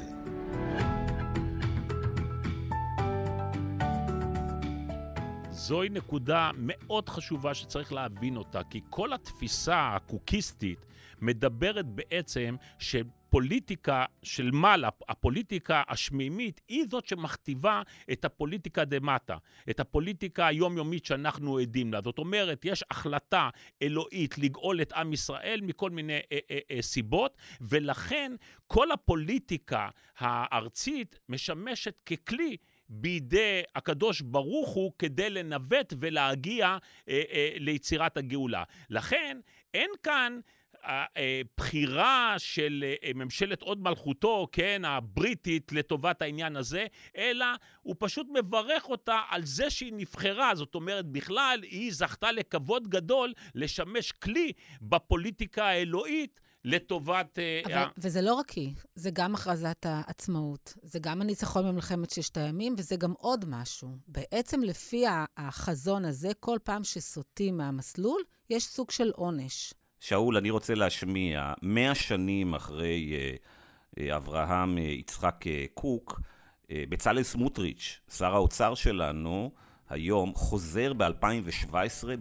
זוהי 5.49 5.89
נקודה 5.89 6.51
מאוד 6.57 7.09
חשובה 7.09 7.53
שצריך 7.53 7.93
להבין 7.93 8.37
אותה, 8.37 8.61
כי 8.69 8.81
כל 8.89 9.13
התפיסה 9.13 9.95
הקוקיסטית 9.95 10.85
מדברת 11.21 11.85
בעצם 11.85 12.55
שפוליטיקה 13.27 14.05
של 14.23 14.51
מעלה, 14.51 14.89
הפוליטיקה 15.09 15.83
השמימית, 15.87 16.61
היא 16.67 16.85
זאת 16.89 17.05
שמכתיבה 17.05 17.81
את 18.11 18.25
הפוליטיקה 18.25 18.85
דמטה, 18.85 19.37
את 19.69 19.79
הפוליטיקה 19.79 20.47
היומיומית 20.47 21.05
שאנחנו 21.05 21.57
עדים 21.57 21.93
לה. 21.93 22.01
זאת 22.01 22.19
אומרת, 22.19 22.65
יש 22.65 22.83
החלטה 22.91 23.49
אלוהית 23.81 24.37
לגאול 24.37 24.81
את 24.81 24.93
עם 24.93 25.13
ישראל 25.13 25.59
מכל 25.63 25.89
מיני 25.89 26.13
אה, 26.13 26.37
אה, 26.51 26.59
אה, 26.71 26.81
סיבות, 26.81 27.37
ולכן 27.61 28.31
כל 28.67 28.91
הפוליטיקה 28.91 29.89
הארצית 30.17 31.19
משמשת 31.29 31.99
ככלי 32.05 32.57
בידי 32.89 33.61
הקדוש 33.75 34.21
ברוך 34.21 34.69
הוא 34.69 34.91
כדי 34.99 35.29
לנווט 35.29 35.93
ולהגיע 35.99 36.77
אה, 37.09 37.21
אה, 37.31 37.49
ליצירת 37.55 38.17
הגאולה. 38.17 38.63
לכן 38.89 39.39
אין 39.73 39.89
כאן 40.03 40.39
הבחירה 40.83 42.35
של 42.37 42.85
אה, 43.03 43.11
ממשלת 43.15 43.61
הוד 43.61 43.81
מלכותו, 43.81 44.47
כן, 44.51 44.81
הבריטית, 44.85 45.71
לטובת 45.71 46.21
העניין 46.21 46.55
הזה, 46.55 46.85
אלא 47.17 47.45
הוא 47.81 47.95
פשוט 47.99 48.27
מברך 48.33 48.89
אותה 48.89 49.19
על 49.29 49.45
זה 49.45 49.69
שהיא 49.69 49.93
נבחרה. 49.95 50.55
זאת 50.55 50.75
אומרת, 50.75 51.05
בכלל, 51.05 51.59
היא 51.63 51.93
זכתה 51.93 52.31
לכבוד 52.31 52.87
גדול 52.87 53.33
לשמש 53.55 54.11
כלי 54.11 54.51
בפוליטיקה 54.81 55.65
האלוהית 55.65 56.39
לטובת... 56.67 57.39
אה, 57.39 57.61
אבל, 57.65 57.73
ה... 57.73 57.87
וזה 57.97 58.21
לא 58.21 58.33
רק 58.33 58.49
היא, 58.49 58.73
זה 58.95 59.09
גם 59.13 59.35
הכרזת 59.35 59.85
העצמאות, 59.85 60.73
זה 60.83 60.99
גם 60.99 61.21
הניצחון 61.21 61.67
במלחמת 61.67 62.09
ששת 62.09 62.37
הימים, 62.37 62.75
וזה 62.77 62.95
גם 62.95 63.13
עוד 63.17 63.45
משהו. 63.47 63.89
בעצם 64.07 64.61
לפי 64.61 65.05
החזון 65.37 66.05
הזה, 66.05 66.29
כל 66.39 66.57
פעם 66.63 66.83
שסוטים 66.83 67.57
מהמסלול, 67.57 68.21
יש 68.49 68.67
סוג 68.67 68.91
של 68.91 69.11
עונש. 69.15 69.73
שאול, 69.99 70.37
אני 70.37 70.49
רוצה 70.49 70.75
להשמיע, 70.75 71.53
מאה 71.61 71.95
שנים 71.95 72.53
אחרי 72.53 73.13
אה, 73.13 73.35
אה, 73.99 74.15
אברהם 74.17 74.77
אה, 74.77 74.83
יצחק 74.83 75.45
קוק, 75.73 76.21
בצלאל 76.71 77.23
סמוטריץ', 77.23 77.99
שר 78.17 78.35
האוצר 78.35 78.75
שלנו, 78.75 79.51
היום 79.89 80.33
חוזר 80.35 80.93
ב-2017 80.93 81.73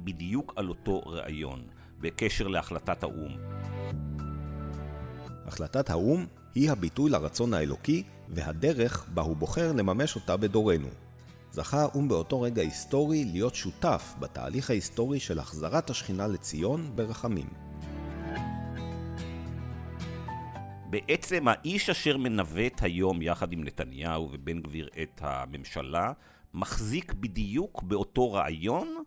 בדיוק 0.05 0.53
על 0.57 0.69
אותו 0.69 1.01
ראיון, 1.07 1.67
בקשר 1.99 2.49
להחלטת 2.49 3.03
האו"ם. 3.03 3.37
החלטת 5.47 5.91
האו"ם 5.91 6.27
היא 6.55 6.71
הביטוי 6.71 7.11
לרצון 7.11 7.55
האלוקי 7.55 8.03
והדרך 8.29 9.09
בה 9.15 9.23
הוא 9.23 9.37
בוחר 9.37 9.73
לממש 9.73 10.17
אותה 10.17 10.37
בדורנו. 10.37 10.89
זכה 11.53 11.81
האו"ם 11.81 12.09
באותו 12.09 12.41
רגע 12.41 12.63
היסטורי 12.63 13.25
להיות 13.25 13.55
שותף 13.55 14.15
בתהליך 14.21 14.71
ההיסטורי 14.71 15.21
של 15.21 15.39
החזרת 15.39 15.91
השכינה 15.91 16.27
לציון 16.27 16.93
ברחמים. 16.95 17.66
בעצם 20.91 21.49
האיש 21.49 21.91
אשר 21.91 22.17
מנווט 22.17 22.83
היום 22.83 23.23
יחד 23.23 23.53
עם 23.53 23.65
נתניהו 23.65 24.29
ובן 24.33 24.61
גביר 24.61 24.89
את 25.03 25.21
הממשלה, 25.21 26.13
מחזיק 26.55 27.13
בדיוק 27.13 27.83
באותו 27.83 28.33
רעיון 28.33 29.03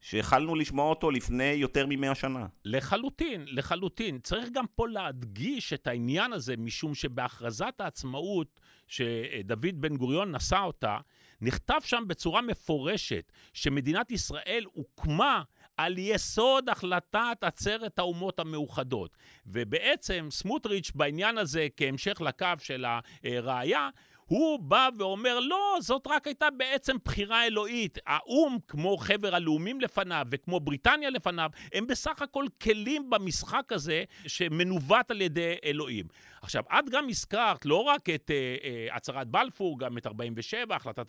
שהחלנו 0.00 0.54
לשמוע 0.54 0.90
אותו 0.90 1.10
לפני 1.10 1.44
יותר 1.44 1.86
ממאה 1.88 2.14
שנה. 2.14 2.46
לחלוטין, 2.64 3.44
לחלוטין. 3.46 4.18
צריך 4.18 4.48
גם 4.52 4.64
פה 4.74 4.88
להדגיש 4.88 5.72
את 5.72 5.86
העניין 5.86 6.32
הזה, 6.32 6.56
משום 6.56 6.94
שבהכרזת 6.94 7.74
העצמאות 7.78 8.60
שדוד 8.86 9.80
בן 9.80 9.96
גוריון 9.96 10.34
נשא 10.34 10.60
אותה, 10.60 10.98
נכתב 11.40 11.80
שם 11.84 12.04
בצורה 12.06 12.42
מפורשת 12.42 13.32
שמדינת 13.52 14.10
ישראל 14.10 14.64
הוקמה 14.72 15.42
על 15.76 15.98
יסוד 15.98 16.68
החלטת 16.68 17.38
עצרת 17.40 17.98
האומות 17.98 18.40
המאוחדות. 18.40 19.16
ובעצם 19.46 20.28
סמוטריץ' 20.30 20.92
בעניין 20.94 21.38
הזה, 21.38 21.68
כהמשך 21.76 22.20
לקו 22.20 22.46
של 22.58 22.84
הראייה, 23.24 23.88
הוא 24.32 24.60
בא 24.60 24.88
ואומר, 24.98 25.40
לא, 25.40 25.76
זאת 25.80 26.06
רק 26.06 26.26
הייתה 26.26 26.50
בעצם 26.50 26.96
בחירה 27.04 27.46
אלוהית. 27.46 27.98
האו"ם, 28.06 28.58
כמו 28.68 28.96
חבר 28.96 29.34
הלאומים 29.34 29.80
לפניו 29.80 30.26
וכמו 30.30 30.60
בריטניה 30.60 31.10
לפניו, 31.10 31.50
הם 31.72 31.86
בסך 31.86 32.22
הכל 32.22 32.46
כלים 32.62 33.10
במשחק 33.10 33.72
הזה 33.72 34.04
שמנווט 34.26 35.10
על 35.10 35.20
ידי 35.20 35.54
אלוהים. 35.64 36.06
עכשיו, 36.42 36.62
את 36.78 36.90
גם 36.90 37.08
הזכרת 37.08 37.66
לא 37.66 37.76
רק 37.76 38.10
את 38.10 38.30
uh, 38.30 38.62
uh, 38.62 38.96
הצהרת 38.96 39.28
בלפור, 39.28 39.78
גם 39.78 39.98
את 39.98 40.06
47, 40.06 40.76
החלטת... 40.76 41.06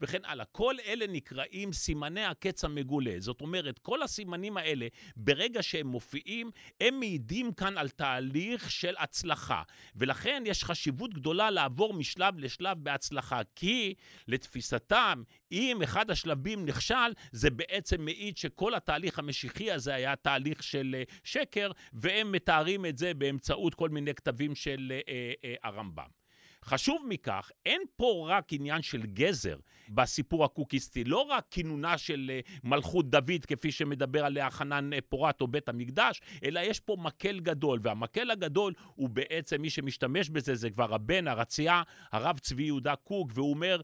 וכן 0.00 0.18
הלאה. 0.24 0.44
כל 0.44 0.74
אלה 0.86 1.06
נקראים 1.06 1.72
סימני 1.72 2.24
הקץ 2.24 2.64
המגולה. 2.64 3.14
זאת 3.18 3.40
אומרת, 3.40 3.78
כל 3.78 4.02
הסימנים 4.02 4.56
האלה, 4.56 4.86
ברגע 5.16 5.62
שהם 5.62 5.86
מופיעים, 5.86 6.50
הם 6.80 7.00
מעידים 7.00 7.52
כאן 7.52 7.78
על 7.78 7.88
תהליך 7.88 8.70
של 8.70 8.94
הצלחה. 8.98 9.62
ולכן 9.96 10.42
יש 10.46 10.64
חשיבות 10.64 11.14
גדולה 11.14 11.50
לעבור 11.50 11.94
משלב 11.94 12.38
לשלב 12.38 12.78
בהצלחה, 12.84 13.40
כי 13.56 13.94
לתפיסתם, 14.28 15.22
אם 15.52 15.80
אחד 15.84 16.10
השלבים 16.10 16.66
נכשל, 16.66 17.12
זה 17.32 17.50
בעצם 17.50 18.04
מעיד 18.04 18.36
שכל 18.36 18.74
התהליך 18.74 19.18
המשיחי 19.18 19.70
הזה 19.70 19.94
היה 19.94 20.16
תהליך 20.16 20.62
של 20.62 20.96
uh, 21.08 21.12
שקר, 21.24 21.70
והם 21.92 22.32
מתארים 22.32 22.86
את 22.86 22.98
זה 22.98 23.14
באמצעות 23.14 23.74
כל 23.74 23.88
מיני 23.88 24.14
כתבים 24.14 24.54
של... 24.54 24.73
של 24.74 24.92
אה, 25.08 25.32
אה, 25.44 25.54
הרמב"ם. 25.62 26.24
חשוב 26.64 27.06
מכך, 27.08 27.50
אין 27.66 27.82
פה 27.96 28.26
רק 28.28 28.52
עניין 28.52 28.82
של 28.82 29.02
גזר 29.06 29.56
בסיפור 29.88 30.44
הקוקיסטי, 30.44 31.04
לא 31.04 31.18
רק 31.20 31.46
כינונה 31.50 31.98
של 31.98 32.30
אה, 32.34 32.40
מלכות 32.64 33.10
דוד, 33.10 33.44
כפי 33.46 33.72
שמדבר 33.72 34.24
עליה 34.24 34.50
חנן 34.50 34.90
פורת 35.08 35.40
או 35.40 35.48
בית 35.48 35.68
המקדש, 35.68 36.20
אלא 36.44 36.60
יש 36.60 36.80
פה 36.80 36.96
מקל 36.98 37.40
גדול, 37.40 37.80
והמקל 37.82 38.30
הגדול 38.30 38.72
הוא 38.94 39.08
בעצם, 39.08 39.62
מי 39.62 39.70
שמשתמש 39.70 40.30
בזה 40.30 40.54
זה 40.54 40.70
כבר 40.70 40.94
הבן, 40.94 41.28
הרצייה, 41.28 41.82
הרב 42.12 42.38
צבי 42.38 42.62
יהודה 42.62 42.96
קוק, 42.96 43.30
והוא 43.34 43.50
אומר, 43.50 43.80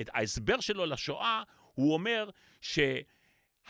את 0.00 0.10
ההסבר 0.14 0.60
שלו 0.60 0.86
לשואה, 0.86 1.42
הוא 1.74 1.94
אומר 1.94 2.30
ש... 2.60 2.78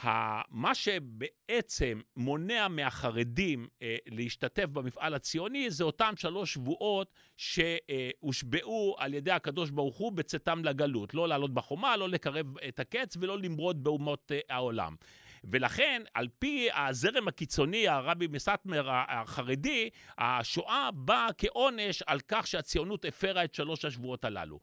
מה 0.04 0.74
שבעצם 0.74 2.00
מונע 2.16 2.68
מהחרדים 2.68 3.68
אה, 3.82 3.96
להשתתף 4.06 4.64
במפעל 4.64 5.14
הציוני 5.14 5.70
זה 5.70 5.84
אותם 5.84 6.12
שלוש 6.16 6.54
שבועות 6.54 7.12
שהושבעו 7.36 8.96
על 8.98 9.14
ידי 9.14 9.30
הקדוש 9.30 9.70
ברוך 9.70 9.96
הוא 9.96 10.12
בצאתם 10.12 10.64
לגלות. 10.64 11.14
לא 11.14 11.28
לעלות 11.28 11.54
בחומה, 11.54 11.96
לא 11.96 12.08
לקרב 12.08 12.58
את 12.58 12.80
הקץ 12.80 13.16
ולא 13.20 13.38
למרוד 13.38 13.84
באומות 13.84 14.32
אה, 14.34 14.40
העולם. 14.48 14.96
ולכן, 15.44 16.02
על 16.14 16.28
פי 16.38 16.68
הזרם 16.74 17.28
הקיצוני, 17.28 17.88
הרבי 17.88 18.26
מסטמר 18.26 18.88
החרדי, 18.90 19.90
השואה 20.18 20.90
באה 20.94 21.28
כעונש 21.38 22.02
על 22.02 22.20
כך 22.28 22.46
שהציונות 22.46 23.04
הפרה 23.04 23.44
את 23.44 23.54
שלוש 23.54 23.84
השבועות 23.84 24.24
הללו. 24.24 24.60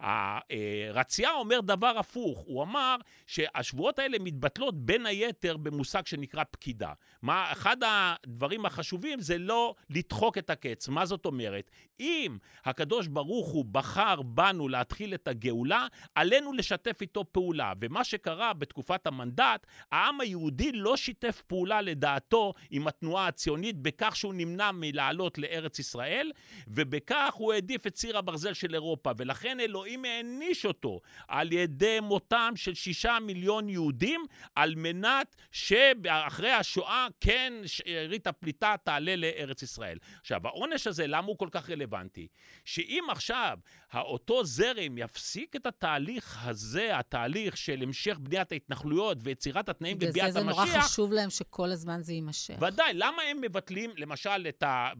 הרצייה 0.00 1.32
אומר 1.32 1.60
דבר 1.60 1.98
הפוך, 1.98 2.38
הוא 2.46 2.62
אמר 2.62 2.96
שהשבועות 3.26 3.98
האלה 3.98 4.18
מתבטלות 4.20 4.86
בין 4.86 5.06
היתר 5.06 5.56
במושג 5.56 6.06
שנקרא 6.06 6.44
פקידה. 6.50 6.92
מה, 7.22 7.52
אחד 7.52 7.76
הדברים 7.86 8.66
החשובים 8.66 9.20
זה 9.20 9.38
לא 9.38 9.74
לדחוק 9.90 10.38
את 10.38 10.50
הקץ. 10.50 10.88
מה 10.88 11.06
זאת 11.06 11.26
אומרת? 11.26 11.70
אם 12.00 12.38
הקדוש 12.64 13.06
ברוך 13.06 13.48
הוא 13.48 13.64
בחר 13.64 14.22
בנו 14.22 14.68
להתחיל 14.68 15.14
את 15.14 15.28
הגאולה, 15.28 15.86
עלינו 16.14 16.52
לשתף 16.52 16.98
איתו 17.00 17.24
פעולה. 17.32 17.72
ומה 17.80 18.04
שקרה 18.04 18.52
בתקופת 18.52 19.06
המנדט, 19.06 19.66
העם 19.92 20.20
היהודי 20.20 20.72
לא 20.72 20.96
שיתף 20.96 21.42
פעולה 21.46 21.80
לדעתו 21.82 22.52
עם 22.70 22.88
התנועה 22.88 23.26
הציונית 23.26 23.76
בכך 23.76 24.16
שהוא 24.16 24.34
נמנע 24.34 24.70
מלעלות 24.72 25.38
לארץ 25.38 25.78
ישראל, 25.78 26.32
ובכך 26.68 27.34
הוא 27.34 27.52
העדיף 27.52 27.86
את 27.86 27.94
ציר 27.94 28.18
הברזל 28.18 28.52
של 28.52 28.74
אירופה. 28.74 29.10
ולכן 29.16 29.60
אלוהים 29.60 29.85
אלוהים 29.86 30.04
העניש 30.04 30.66
אותו 30.66 31.00
על 31.28 31.52
ידי 31.52 32.00
מותם 32.00 32.52
של 32.56 32.74
שישה 32.74 33.18
מיליון 33.22 33.68
יהודים, 33.68 34.26
על 34.54 34.74
מנת 34.74 35.36
שאחרי 35.50 36.50
השואה, 36.50 37.06
כן, 37.20 37.52
שארית 37.66 38.26
הפליטה 38.26 38.74
תעלה 38.84 39.16
לארץ 39.16 39.62
ישראל. 39.62 39.98
עכשיו, 40.20 40.40
העונש 40.44 40.86
הזה, 40.86 41.06
למה 41.06 41.26
הוא 41.26 41.38
כל 41.38 41.48
כך 41.50 41.70
רלוונטי? 41.70 42.28
שאם 42.64 43.04
עכשיו 43.10 43.58
אותו 43.94 44.44
זרם 44.44 44.98
יפסיק 44.98 45.56
את 45.56 45.66
התהליך 45.66 46.38
הזה, 46.46 46.98
התהליך 46.98 47.56
של 47.56 47.82
המשך 47.82 48.18
בניית 48.20 48.52
ההתנחלויות 48.52 49.18
ויצירת 49.20 49.68
התנאים 49.68 49.98
בביאת 49.98 50.14
המשיח... 50.14 50.22
בגלל 50.22 50.44
זה 50.44 50.54
זה 50.54 50.72
נורא 50.72 50.82
חשוב 50.82 51.12
להם 51.12 51.30
שכל 51.30 51.70
הזמן 51.70 52.02
זה 52.02 52.12
יימשך. 52.12 52.54
ודאי, 52.60 52.94
למה 52.94 53.22
הם 53.22 53.40
מבטלים, 53.40 53.90
למשל, 53.96 54.46
את 54.48 54.62
ה... 54.62 54.90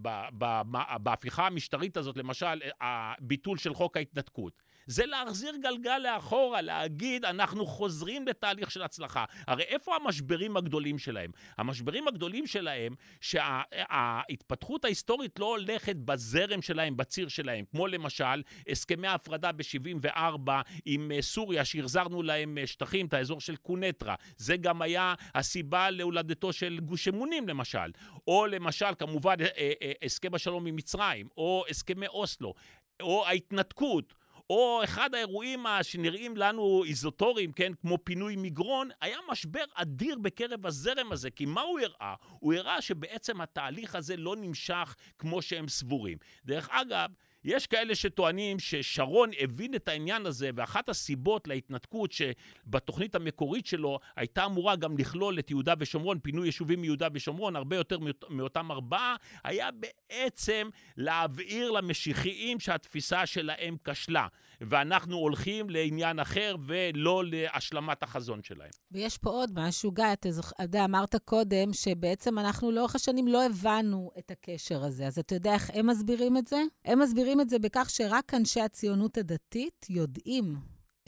בהפיכה 1.00 1.46
המשטרית 1.46 1.96
הזאת, 1.96 2.16
למשל, 2.16 2.60
הביטול 2.80 3.58
של 3.58 3.74
חוק 3.74 3.96
ההתנתקות? 3.96 4.62
זה 4.86 5.06
להחזיר 5.06 5.52
גלגל 5.62 5.98
לאחורה, 5.98 6.62
להגיד, 6.62 7.24
אנחנו 7.24 7.66
חוזרים 7.66 8.28
לתהליך 8.28 8.70
של 8.70 8.82
הצלחה. 8.82 9.24
הרי 9.46 9.62
איפה 9.62 9.96
המשברים 9.96 10.56
הגדולים 10.56 10.98
שלהם? 10.98 11.30
המשברים 11.58 12.08
הגדולים 12.08 12.46
שלהם, 12.46 12.94
שההתפתחות 13.20 14.80
שה, 14.82 14.88
ההיסטורית 14.88 15.38
לא 15.38 15.46
הולכת 15.46 15.96
בזרם 15.96 16.62
שלהם, 16.62 16.96
בציר 16.96 17.28
שלהם, 17.28 17.64
כמו 17.70 17.86
למשל 17.86 18.42
הסכמי 18.68 19.06
ההפרדה 19.06 19.52
ב-74 19.52 20.50
עם 20.84 21.12
אה, 21.12 21.22
סוריה, 21.22 21.64
שהחזרנו 21.64 22.22
להם 22.22 22.58
אה, 22.58 22.66
שטחים, 22.66 23.06
את 23.06 23.14
האזור 23.14 23.40
של 23.40 23.56
קונטרה. 23.56 24.14
זה 24.36 24.56
גם 24.56 24.82
היה 24.82 25.14
הסיבה 25.34 25.90
להולדתו 25.90 26.52
של 26.52 26.78
גוש 26.80 27.08
אמונים, 27.08 27.48
למשל. 27.48 27.90
או 28.28 28.46
למשל, 28.46 28.94
כמובן, 28.98 29.34
אה, 29.40 29.92
הסכם 30.02 30.34
השלום 30.34 30.66
עם 30.66 30.76
מצרים, 30.76 31.28
או 31.36 31.64
הסכמי 31.70 32.06
אוסלו, 32.06 32.54
או 33.00 33.26
ההתנתקות. 33.26 34.14
או 34.50 34.80
אחד 34.84 35.14
האירועים 35.14 35.66
שנראים 35.82 36.36
לנו 36.36 36.84
איזוטוריים, 36.84 37.52
כן, 37.52 37.72
כמו 37.80 37.98
פינוי 38.04 38.36
מגרון, 38.36 38.88
היה 39.00 39.18
משבר 39.30 39.64
אדיר 39.74 40.18
בקרב 40.18 40.66
הזרם 40.66 41.12
הזה, 41.12 41.30
כי 41.30 41.44
מה 41.44 41.60
הוא 41.60 41.80
הראה? 41.80 42.14
הוא 42.38 42.54
הראה 42.54 42.82
שבעצם 42.82 43.40
התהליך 43.40 43.94
הזה 43.94 44.16
לא 44.16 44.36
נמשך 44.36 44.94
כמו 45.18 45.42
שהם 45.42 45.68
סבורים. 45.68 46.18
דרך 46.44 46.68
אגב, 46.70 47.10
יש 47.44 47.66
כאלה 47.66 47.94
שטוענים 47.94 48.58
ששרון 48.58 49.30
הבין 49.40 49.74
את 49.74 49.88
העניין 49.88 50.26
הזה, 50.26 50.50
ואחת 50.54 50.88
הסיבות 50.88 51.48
להתנתקות 51.48 52.12
שבתוכנית 52.12 53.14
המקורית 53.14 53.66
שלו 53.66 53.98
הייתה 54.16 54.44
אמורה 54.44 54.76
גם 54.76 54.98
לכלול 54.98 55.38
את 55.38 55.50
יהודה 55.50 55.74
ושומרון, 55.78 56.18
פינוי 56.22 56.46
יישובים 56.48 56.80
מיהודה 56.80 57.08
ושומרון, 57.12 57.56
הרבה 57.56 57.76
יותר 57.76 57.98
מאותם 58.28 58.70
ארבעה, 58.70 59.16
היה 59.44 59.68
בעצם 59.70 60.68
להבהיר 60.96 61.70
למשיחיים 61.70 62.60
שהתפיסה 62.60 63.26
שלהם 63.26 63.76
כשלה, 63.84 64.26
ואנחנו 64.60 65.16
הולכים 65.16 65.70
לעניין 65.70 66.20
אחר 66.20 66.56
ולא 66.66 67.22
להשלמת 67.26 68.02
החזון 68.02 68.42
שלהם. 68.42 68.70
ויש 68.92 69.18
פה 69.18 69.30
עוד 69.30 69.50
משהו, 69.54 69.92
גיא, 69.92 70.12
אתה. 70.12 70.28
יודע, 70.76 70.84
אמרת 70.84 71.16
קודם 71.24 71.72
שבעצם 71.72 72.38
אנחנו 72.38 72.70
לאורך 72.70 72.94
השנים 72.94 73.28
לא 73.28 73.46
הבנו 73.46 74.10
את 74.18 74.30
הקשר 74.30 74.84
הזה, 74.84 75.06
אז 75.06 75.18
אתה 75.18 75.34
יודע 75.34 75.54
איך 75.54 75.70
הם 75.74 75.86
מסבירים 75.86 76.36
את 76.36 76.46
זה? 76.46 76.62
הם 76.84 76.98
מסבירים 76.98 77.35
רואים 77.36 77.44
את 77.46 77.50
זה 77.50 77.58
בכך 77.58 77.90
שרק 77.90 78.34
אנשי 78.34 78.60
הציונות 78.60 79.18
הדתית 79.18 79.86
יודעים 79.90 80.56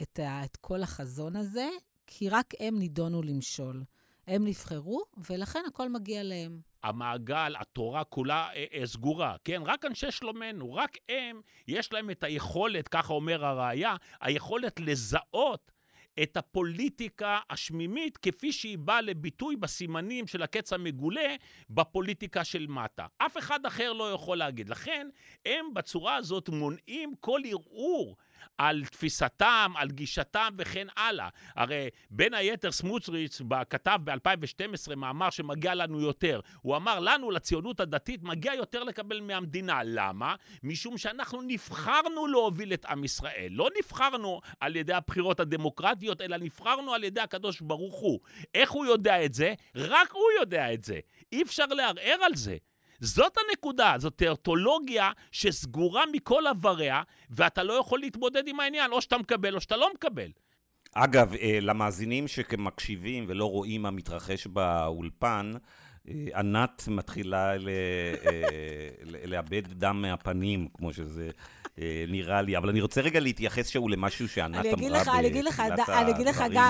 את, 0.03 0.19
ה, 0.19 0.45
את 0.45 0.57
כל 0.57 0.83
החזון 0.83 1.37
הזה, 1.37 1.69
כי 2.07 2.29
רק 2.29 2.55
הם 2.61 2.79
נידונו 2.79 3.23
למשול. 3.23 3.85
הם 4.27 4.47
נבחרו, 4.47 5.03
ולכן 5.31 5.63
הכל 5.69 5.89
מגיע 5.89 6.23
להם. 6.23 6.61
המעגל, 6.83 7.55
התורה 7.61 8.05
כולה 8.05 8.49
אה, 8.55 8.65
אה, 8.75 8.87
סגורה, 8.87 9.37
כן? 9.45 9.63
רק 9.65 9.85
אנשי 9.85 10.11
שלומנו, 10.11 10.75
רק 10.75 10.97
הם, 11.09 11.41
יש 11.69 11.93
להם 11.93 12.11
את 12.11 12.25
היכולת, 12.25 12.89
ככה 12.89 13.13
אומר 13.13 13.45
הראייה, 13.45 13.97
היכולת 14.21 14.81
לזהות 14.81 15.73
את 16.23 16.37
הפוליטיקה 16.37 17.39
השמימית 17.51 18.17
כפי 18.17 18.53
שהיא 18.53 18.79
באה 18.79 19.01
לביטוי 19.01 19.57
בסימנים 19.57 20.27
של 20.27 20.43
הקץ 20.43 20.73
המגולה 20.73 21.37
בפוליטיקה 21.71 22.45
של 22.45 22.67
מטה. 22.67 23.07
אף 23.19 23.39
אחד 23.39 23.67
אחר 23.67 23.93
לא 23.93 24.13
יכול 24.13 24.39
להגיד. 24.39 24.69
לכן, 24.69 25.09
הם 25.47 25.75
בצורה 25.75 26.17
הזאת 26.17 26.49
מונעים 26.49 27.15
כל 27.21 27.41
ערעור 27.45 28.17
על 28.59 28.85
תפיסתם, 28.85 29.73
על 29.77 29.91
גישתם 29.91 30.55
וכן 30.59 30.87
הלאה. 30.97 31.29
הרי 31.57 31.89
בין 32.11 32.35
היתר 32.35 32.73
סמוטריץ' 32.73 33.41
כתב 33.71 33.99
ב-2012 34.05 34.95
מאמר 34.97 35.31
שמגיע 35.31 35.75
לנו 35.75 36.01
יותר. 36.01 36.41
הוא 36.63 36.77
אמר 36.77 37.01
לנו, 37.01 37.31
לציונות 37.31 37.81
הדתית, 37.81 38.23
מגיע 38.23 38.55
יותר 38.55 38.85
לקבל 38.85 39.21
מהמדינה. 39.21 39.81
למה? 39.85 40.35
משום 40.63 40.99
שאנחנו 40.99 41.43
נבחרנו 41.43 42.27
להוביל 42.27 42.73
את 42.73 42.85
עם 42.85 43.05
ישראל. 43.05 43.49
לא 43.51 43.69
נבחרנו 43.79 44.41
על 44.61 44.77
ידי 44.77 44.93
הבחירות 44.93 45.41
הדמוקרטיות, 45.41 46.21
אלא 46.21 46.37
נבחרנו 46.37 46.95
על 46.95 47.05
ידי 47.05 47.21
הקדוש 47.21 47.61
ברוך 47.61 47.95
הוא. 47.95 48.21
איך 48.55 48.71
הוא 48.71 48.87
יודע 48.87 49.25
את 49.25 49.35
זה? 49.35 49.55
רק 49.75 50.13
הוא 50.13 50.31
יודע 50.41 50.73
את 50.73 50.85
זה. 50.85 51.01
אי 51.33 51.43
אפשר 51.43 51.67
לערער 51.67 52.19
על 52.23 52.35
זה. 52.35 52.57
זאת 53.01 53.37
הנקודה, 53.49 53.95
זאת 53.99 54.17
טרטולוגיה 54.17 55.11
שסגורה 55.33 56.03
מכל 56.13 56.47
עבריה, 56.47 57.03
ואתה 57.31 57.63
לא 57.63 57.73
יכול 57.73 58.01
להתמודד 58.01 58.49
עם 58.49 58.61
העניין, 58.61 58.93
או 58.93 59.03
שאתה 59.03 59.19
מקבל 59.19 59.55
או 59.55 59.61
שאתה 59.61 59.77
לא 59.77 59.91
מקבל. 59.95 60.31
אגב, 60.95 61.35
אה, 61.35 61.59
למאזינים 61.63 62.29
שמקשיבים 62.29 63.25
ולא 63.29 63.51
רואים 63.51 63.83
מה 63.83 63.91
מתרחש 63.91 64.47
באולפן, 64.47 65.53
אה, 66.09 66.15
ענת 66.37 66.85
מתחילה 66.89 67.57
ל... 67.57 67.69
אה, 67.69 68.89
לאבד 69.25 69.63
דם 69.73 70.03
מהפנים, 70.03 70.69
כמו 70.75 70.93
שזה 70.93 71.31
נראה 72.09 72.43
לי. 72.43 72.57
אבל 72.57 72.69
אני 72.69 72.81
רוצה 72.81 73.01
רגע 73.01 73.21
להתייחס 73.21 73.69
שהוא 73.69 73.91
למשהו 73.91 74.29
שענת 74.29 74.67
אמרה 74.67 74.73
בתחילת 74.73 75.01
הדברים. 75.01 75.19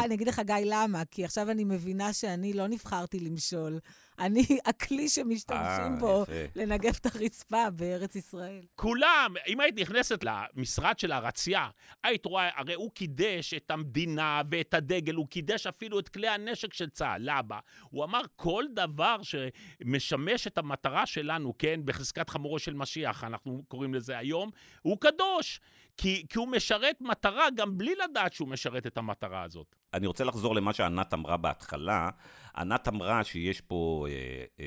אני 0.05 0.15
אגיד 0.15 0.29
לך, 0.29 0.43
גיא, 0.47 0.55
למה? 0.65 1.03
כי 1.11 1.25
עכשיו 1.25 1.51
אני 1.51 1.65
מבינה 1.65 2.13
שאני 2.13 2.53
לא 2.53 2.67
נבחרתי 2.67 3.21
למשול. 3.21 3.79
אני 4.19 4.47
הכלי 4.67 5.09
שמשתמשים 5.09 5.93
אה, 5.93 5.97
בו 5.99 6.25
לנגף 6.57 6.99
את 6.99 7.07
הרצפה 7.07 7.71
בארץ 7.71 8.17
ישראל. 8.17 8.63
כולם, 8.75 9.35
אם 9.47 9.61
היית 9.61 9.79
נכנסת 9.79 10.25
למשרד 10.25 10.99
של 10.99 11.13
הרצייה, 11.13 11.69
היית 12.05 12.27
רואה, 12.27 12.51
הרי 12.57 12.75
הוא 12.75 12.91
קידש 12.91 13.55
את 13.55 13.71
המדינה 13.71 14.43
ואת 14.51 14.75
הדגל, 14.75 15.15
הוא 15.15 15.29
קידש 15.29 15.67
אפילו 15.67 15.99
את 15.99 16.09
כלי 16.09 16.29
הנשק 16.29 16.75
של 16.75 16.89
צה"ל. 16.91 17.23
למה? 17.25 17.59
הוא 17.91 18.05
אמר, 18.05 18.21
כל 18.37 18.65
דבר 18.75 19.17
שמשמש 19.23 20.47
את 20.47 20.59
המטרה 20.59 21.07
שלנו, 21.07 21.55
כן, 21.59 21.81
בחזקת 21.85 22.31
חמורו 22.31 22.59
של 22.59 22.75
משיח, 22.75 23.25
אנחנו 23.25 23.63
קוראים 23.69 23.95
לזה 23.95 24.19
היום, 24.19 24.51
הוא 24.83 24.97
קדוש. 25.01 25.61
כי, 25.99 26.27
כי 26.29 26.39
הוא 26.39 26.49
משרת 26.49 27.01
מטרה 27.01 27.47
גם 27.57 27.79
בלי 27.79 27.95
לדעת 28.05 28.33
שהוא 28.33 28.49
משרת 28.49 28.87
את 28.87 28.99
המטרה 28.99 29.43
הזאת. 29.43 29.77
אני 29.95 30.07
רוצה 30.07 30.25
לחזור 30.25 30.55
למה 30.55 30.73
שענת 30.73 31.15
אמרה 31.15 31.37
בהתחלה. 31.37 32.11
ענת 32.57 32.89
אמרה 32.89 33.25
שיש 33.25 33.61
פה 33.61 34.07
אה, 34.09 34.45
אה, 34.61 34.65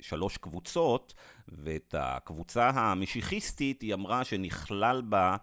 שלוש 0.00 0.36
קבוצות, 0.36 1.14
ואת 1.48 1.94
הקבוצה 1.98 2.68
המשיחיסטית, 2.68 3.82
היא 3.82 3.94
אמרה 3.94 4.24
שנכלל 4.24 5.00
בה 5.00 5.36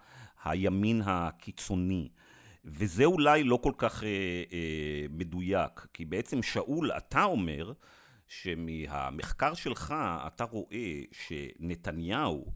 הימין 0.43 1.01
הקיצוני. 1.05 2.09
וזה 2.65 3.05
אולי 3.05 3.43
לא 3.43 3.59
כל 3.63 3.73
כך 3.77 4.03
אה, 4.03 4.09
אה, 4.53 5.05
מדויק, 5.09 5.87
כי 5.93 6.05
בעצם 6.05 6.43
שאול, 6.43 6.91
אתה 6.91 7.23
אומר 7.23 7.73
שמהמחקר 8.27 9.53
שלך 9.53 9.95
אתה 10.27 10.43
רואה 10.43 11.01
שנתניהו, 11.11 12.51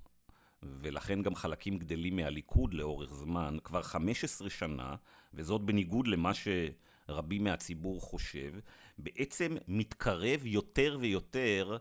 ולכן 0.63 1.21
גם 1.21 1.35
חלקים 1.35 1.77
גדלים 1.77 2.15
מהליכוד 2.15 2.73
לאורך 2.73 3.13
זמן, 3.13 3.57
כבר 3.63 3.81
15 3.81 4.49
שנה, 4.49 4.95
וזאת 5.33 5.61
בניגוד 5.61 6.07
למה 6.07 6.31
שרבים 6.33 7.43
מהציבור 7.43 8.01
חושב, 8.01 8.53
בעצם 8.97 9.55
מתקרב 9.67 10.45
יותר 10.45 10.97
ויותר 11.01 11.77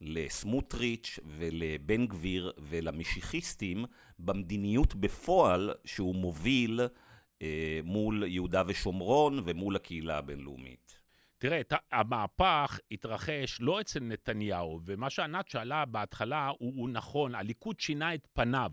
לסמוטריץ' 0.00 1.18
ולבן 1.26 2.06
גביר 2.06 2.52
ולמשיחיסטים 2.58 3.84
במדיניות 4.18 4.94
בפועל 4.94 5.74
שהוא 5.84 6.14
מוביל 6.14 6.80
אה, 7.42 7.80
מול 7.84 8.24
יהודה 8.26 8.62
ושומרון 8.66 9.42
ומול 9.44 9.76
הקהילה 9.76 10.18
הבינלאומית. 10.18 10.99
תראה, 11.40 11.60
המהפך 11.92 12.78
התרחש 12.90 13.60
לא 13.60 13.80
אצל 13.80 14.00
נתניהו, 14.00 14.80
ומה 14.84 15.10
שענת 15.10 15.48
שאלה 15.48 15.84
בהתחלה 15.84 16.46
הוא, 16.58 16.72
הוא 16.76 16.88
נכון, 16.88 17.34
הליכוד 17.34 17.80
שינה 17.80 18.14
את 18.14 18.26
פניו. 18.32 18.72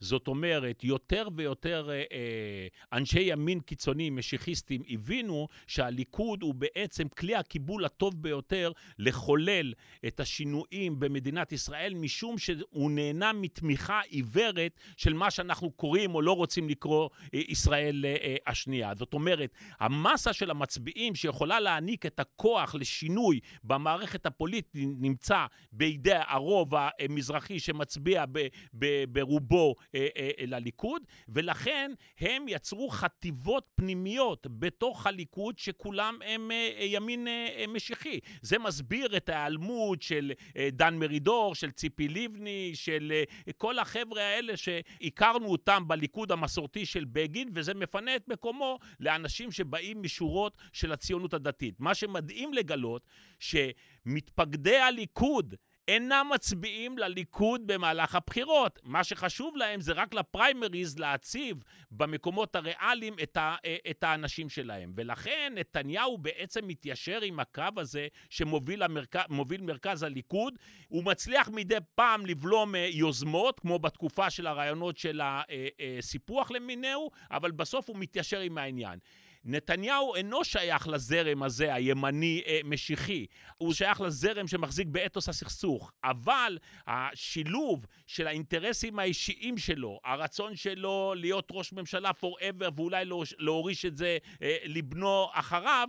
זאת 0.00 0.28
אומרת, 0.28 0.84
יותר 0.84 1.28
ויותר 1.36 1.88
אה, 1.90 1.94
אה, 1.94 2.66
אנשי 2.92 3.20
ימין 3.20 3.60
קיצוניים, 3.60 4.16
משיחיסטים, 4.16 4.82
הבינו 4.88 5.48
שהליכוד 5.66 6.42
הוא 6.42 6.54
בעצם 6.54 7.08
כלי 7.08 7.34
הקיבול 7.34 7.84
הטוב 7.84 8.22
ביותר 8.22 8.72
לחולל 8.98 9.72
את 10.06 10.20
השינויים 10.20 11.00
במדינת 11.00 11.52
ישראל, 11.52 11.94
משום 11.94 12.38
שהוא 12.38 12.90
נהנה 12.90 13.32
מתמיכה 13.32 14.00
עיוורת 14.08 14.80
של 14.96 15.12
מה 15.12 15.30
שאנחנו 15.30 15.70
קוראים 15.70 16.14
או 16.14 16.22
לא 16.22 16.32
רוצים 16.32 16.68
לקרוא 16.68 17.08
אה, 17.34 17.40
ישראל 17.48 18.04
השנייה. 18.46 18.92
זאת 18.96 19.14
אומרת, 19.14 19.54
המסה 19.80 20.32
של 20.32 20.50
המצביעים 20.50 21.14
שיכולה 21.14 21.60
להעניק 21.60 22.06
את 22.06 22.20
הכוח 22.20 22.74
לשינוי 22.74 23.40
במערכת 23.64 24.26
הפוליטית 24.26 24.72
נמצא 24.74 25.46
בידי 25.72 26.14
הרוב 26.28 26.72
המזרחי 26.98 27.58
שמצביע 27.58 28.24
ברובו 29.08 29.74
אה, 29.94 30.08
אה, 30.16 30.30
לליכוד, 30.46 31.02
ולכן 31.28 31.92
הם 32.20 32.44
יצרו 32.48 32.88
חטיבות 32.88 33.66
פנימיות 33.74 34.46
בתוך 34.50 35.06
הליכוד 35.06 35.58
שכולם 35.58 36.18
הם 36.24 36.50
אה, 36.50 36.84
ימין 36.84 37.28
משיחי. 37.68 38.20
זה 38.42 38.58
מסביר 38.58 39.16
את 39.16 39.28
ההיעלמות 39.28 40.02
של 40.02 40.32
דן 40.72 40.94
מרידור, 40.94 41.54
של 41.54 41.70
ציפי 41.70 42.08
לבני, 42.08 42.70
של 42.74 43.22
כל 43.56 43.78
החבר'ה 43.78 44.22
האלה 44.22 44.56
שהכרנו 44.56 45.46
אותם 45.46 45.88
בליכוד 45.88 46.32
המסורתי 46.32 46.86
של 46.86 47.04
בגין, 47.04 47.48
וזה 47.54 47.74
מפנה 47.74 48.16
את 48.16 48.28
מקומו 48.28 48.78
לאנשים 49.00 49.52
שבאים 49.52 50.02
משורות 50.02 50.56
של 50.72 50.92
הציונות 50.92 51.34
הדתית. 51.34 51.80
מה 51.80 51.94
שמדהים 51.94 52.54
לגלות, 52.54 53.06
שמתפקדי 53.38 54.76
הליכוד 54.76 55.54
אינם 55.88 56.30
מצביעים 56.34 56.98
לליכוד 56.98 57.66
במהלך 57.66 58.14
הבחירות. 58.14 58.78
מה 58.84 59.04
שחשוב 59.04 59.56
להם 59.56 59.80
זה 59.80 59.92
רק 59.92 60.14
לפריימריז 60.14 60.98
להציב 60.98 61.56
במקומות 61.90 62.56
הריאליים 62.56 63.14
את, 63.22 63.36
ה, 63.36 63.56
את 63.90 64.04
האנשים 64.04 64.48
שלהם. 64.48 64.92
ולכן 64.96 65.52
נתניהו 65.56 66.18
בעצם 66.18 66.66
מתיישר 66.66 67.20
עם 67.22 67.40
הקו 67.40 67.62
הזה 67.76 68.08
שמוביל 68.30 68.82
המרכ... 68.82 69.16
מרכז 69.60 70.02
הליכוד. 70.02 70.54
הוא 70.88 71.04
מצליח 71.04 71.48
מדי 71.48 71.76
פעם 71.94 72.26
לבלום 72.26 72.74
אה, 72.74 72.88
יוזמות, 72.92 73.60
כמו 73.60 73.78
בתקופה 73.78 74.30
של 74.30 74.46
הרעיונות 74.46 74.96
של 74.96 75.20
הסיפוח 75.22 76.50
אה, 76.50 76.56
אה, 76.56 76.60
למיניהו, 76.60 77.10
אבל 77.30 77.50
בסוף 77.50 77.88
הוא 77.88 77.96
מתיישר 77.98 78.40
עם 78.40 78.58
העניין. 78.58 78.98
נתניהו 79.48 80.14
אינו 80.14 80.44
שייך 80.44 80.88
לזרם 80.88 81.42
הזה, 81.42 81.74
הימני-משיחי. 81.74 83.20
אה, 83.20 83.52
הוא 83.58 83.74
שייך 83.74 84.00
לזרם 84.00 84.46
שמחזיק 84.46 84.88
באתוס 84.88 85.28
הסכסוך. 85.28 85.92
אבל 86.04 86.58
השילוב 86.86 87.86
של 88.06 88.26
האינטרסים 88.26 88.98
האישיים 88.98 89.58
שלו, 89.58 90.00
הרצון 90.04 90.56
שלו 90.56 91.14
להיות 91.16 91.48
ראש 91.50 91.72
ממשלה 91.72 92.10
forever 92.10 92.70
ואולי 92.76 93.04
להוריש 93.38 93.84
את 93.84 93.96
זה 93.96 94.18
אה, 94.42 94.56
לבנו 94.64 95.26
אחריו, 95.32 95.88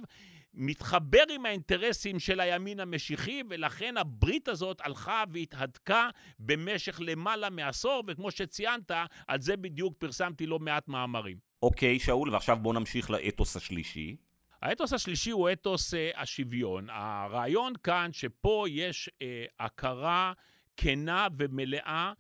מתחבר 0.54 1.24
עם 1.30 1.46
האינטרסים 1.46 2.20
של 2.20 2.40
הימין 2.40 2.80
המשיחי, 2.80 3.42
ולכן 3.50 3.98
הברית 3.98 4.48
הזאת 4.48 4.82
הלכה 4.82 5.24
והתהדקה 5.34 6.10
במשך 6.40 7.00
למעלה 7.04 7.50
מעשור, 7.50 8.04
וכמו 8.08 8.32
שציינת, 8.32 8.92
על 9.28 9.42
זה 9.42 9.58
בדיוק 9.58 9.94
פרסמתי 9.98 10.46
לא 10.46 10.60
מעט 10.60 10.88
מאמרים. 10.88 11.47
אוקיי, 11.64 12.00
שאול, 12.00 12.30
ועכשיו 12.30 12.58
בואו 12.62 12.74
נמשיך 12.74 13.10
לאתוס 13.10 13.56
השלישי. 13.56 14.16
האתוס 14.62 14.94
השלישי 14.94 15.32
הוא 15.32 15.52
אתוס 15.52 15.94
אה, 15.94 16.12
השוויון. 16.16 16.88
הרעיון 16.90 17.74
כאן 17.84 18.10
שפה 18.14 18.66
יש 18.70 19.10
אה, 19.22 19.46
הכרה 19.60 20.34
כנה 20.78 21.28
ומלאה 21.38 22.14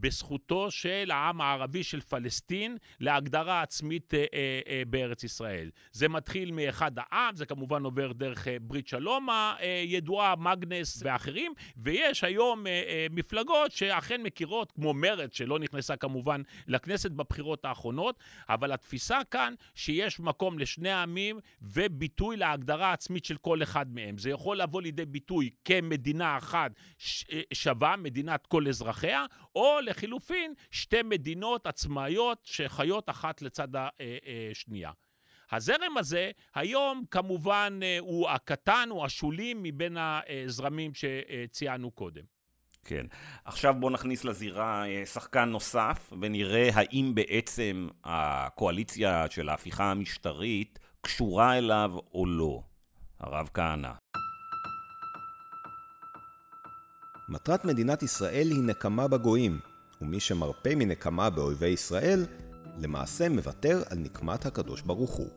בזכותו 0.00 0.70
של 0.70 1.10
העם 1.10 1.40
הערבי 1.40 1.82
של 1.82 2.00
פלסטין 2.00 2.76
להגדרה 3.00 3.62
עצמית 3.62 4.14
אה, 4.14 4.24
אה, 4.34 4.60
אה, 4.68 4.82
בארץ 4.86 5.24
ישראל. 5.24 5.70
זה 5.92 6.08
מתחיל 6.08 6.50
מאחד 6.50 6.92
העם, 6.96 7.36
זה 7.36 7.46
כמובן 7.46 7.84
עובר 7.84 8.12
דרך 8.12 8.48
אה, 8.48 8.56
ברית 8.60 8.88
שלום 8.88 9.28
הידועה, 9.58 10.36
מגנס 10.36 11.02
ואחרים, 11.04 11.52
ויש 11.76 12.24
היום 12.24 12.66
אה, 12.66 12.72
אה, 12.72 13.06
מפלגות 13.10 13.72
שאכן 13.72 14.22
מכירות, 14.22 14.72
כמו 14.72 14.94
מרצ, 14.94 15.36
שלא 15.36 15.58
נכנסה 15.58 15.96
כמובן 15.96 16.42
לכנסת 16.66 17.10
בבחירות 17.10 17.64
האחרונות, 17.64 18.18
אבל 18.48 18.72
התפיסה 18.72 19.18
כאן 19.30 19.54
שיש 19.74 20.20
מקום 20.20 20.58
לשני 20.58 20.90
העמים 20.90 21.38
וביטוי 21.62 22.36
להגדרה 22.36 22.86
העצמית 22.90 23.24
של 23.24 23.36
כל 23.36 23.62
אחד 23.62 23.94
מהם. 23.94 24.18
זה 24.18 24.30
יכול 24.30 24.56
לבוא 24.56 24.82
לידי 24.82 25.04
ביטוי 25.04 25.50
כמדינה 25.64 26.36
אחת 26.36 26.72
אה, 27.32 27.40
שווה, 27.52 27.96
מדינת 27.96 28.46
כל 28.46 28.68
אזרחיה, 28.68 29.26
או 29.56 29.78
לחילופין, 29.82 30.54
שתי 30.70 31.02
מדינות 31.02 31.66
עצמאיות 31.66 32.38
שחיות 32.42 33.10
אחת 33.10 33.42
לצד 33.42 33.68
השנייה. 34.50 34.90
הזרם 35.52 35.96
הזה 35.98 36.30
היום 36.54 37.04
כמובן 37.10 37.80
אה, 37.82 37.96
הוא 38.00 38.28
הקטן, 38.28 38.88
הוא 38.90 39.04
השולי 39.04 39.54
מבין 39.56 39.96
הזרמים 40.00 40.92
שציינו 40.94 41.90
קודם. 41.90 42.22
כן. 42.84 43.06
עכשיו 43.44 43.74
בואו 43.80 43.92
נכניס 43.92 44.24
לזירה 44.24 44.86
אה, 44.88 45.06
שחקן 45.06 45.48
נוסף 45.48 46.12
ונראה 46.20 46.68
האם 46.74 47.12
בעצם 47.14 47.88
הקואליציה 48.04 49.26
של 49.30 49.48
ההפיכה 49.48 49.90
המשטרית 49.90 50.78
קשורה 51.00 51.58
אליו 51.58 51.90
או 52.14 52.26
לא. 52.26 52.62
הרב 53.20 53.50
כהנא. 53.54 54.01
מטרת 57.32 57.64
מדינת 57.64 58.02
ישראל 58.02 58.48
היא 58.50 58.62
נקמה 58.62 59.08
בגויים, 59.08 59.58
ומי 60.00 60.20
שמרפה 60.20 60.74
מנקמה 60.76 61.30
באויבי 61.30 61.68
ישראל, 61.68 62.26
למעשה 62.78 63.28
מוותר 63.28 63.82
על 63.90 63.98
נקמת 63.98 64.46
הקדוש 64.46 64.82
ברוך 64.82 65.10
הוא. 65.10 65.28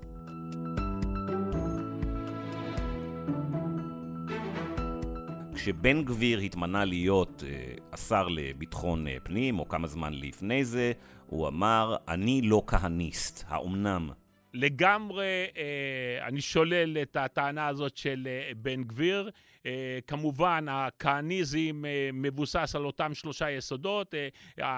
כשבן 5.56 6.04
גביר 6.04 6.40
התמנה 6.40 6.86
להיות 6.86 7.44
אה, 7.48 7.74
השר 7.94 8.28
לביטחון 8.28 9.08
אה, 9.08 9.18
פנים, 9.24 9.60
או 9.60 9.68
כמה 9.68 9.88
זמן 9.88 10.14
לפני 10.14 10.66
זה, 10.66 10.92
הוא 11.26 11.48
אמר, 11.48 11.96
אני 12.08 12.42
לא 12.42 12.64
כהניסט, 12.68 13.44
האומנם? 13.48 14.10
לגמרי, 14.56 15.46
אה, 15.58 16.28
אני 16.28 16.42
שולל 16.42 16.98
את 17.02 17.16
הטענה 17.16 17.68
הזאת 17.68 17.98
של 17.98 18.28
אה, 18.28 18.52
בן 18.58 18.84
גביר. 18.84 19.30
אה, 19.66 20.00
כמובן, 20.08 20.66
הכהניזם 20.70 21.86
אה, 21.86 22.10
מבוסס 22.14 22.76
על 22.76 22.86
אותם 22.86 23.14
שלושה 23.14 23.52
יסודות. 23.52 24.14
אה, 24.14 24.28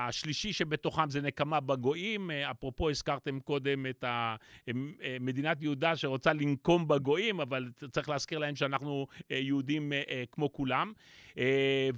השלישי 0.08 0.54
שבתוכם 0.54 1.10
זה 1.10 1.22
נקמה 1.22 1.60
בגויים. 1.60 2.32
אפרופו, 2.32 2.90
הזכרתם 2.90 3.40
קודם 3.40 3.86
את 3.86 4.04
מדינת 5.20 5.62
יהודה 5.62 5.96
שרוצה 5.96 6.34
לנקום 6.34 6.88
בגויים, 6.88 7.40
אבל 7.40 7.70
צריך 7.92 8.10
להזכיר 8.10 8.40
להם 8.40 8.56
שאנחנו 8.56 9.08
יהודים 9.30 9.94
כמו 10.32 10.54
כולם. 10.54 10.94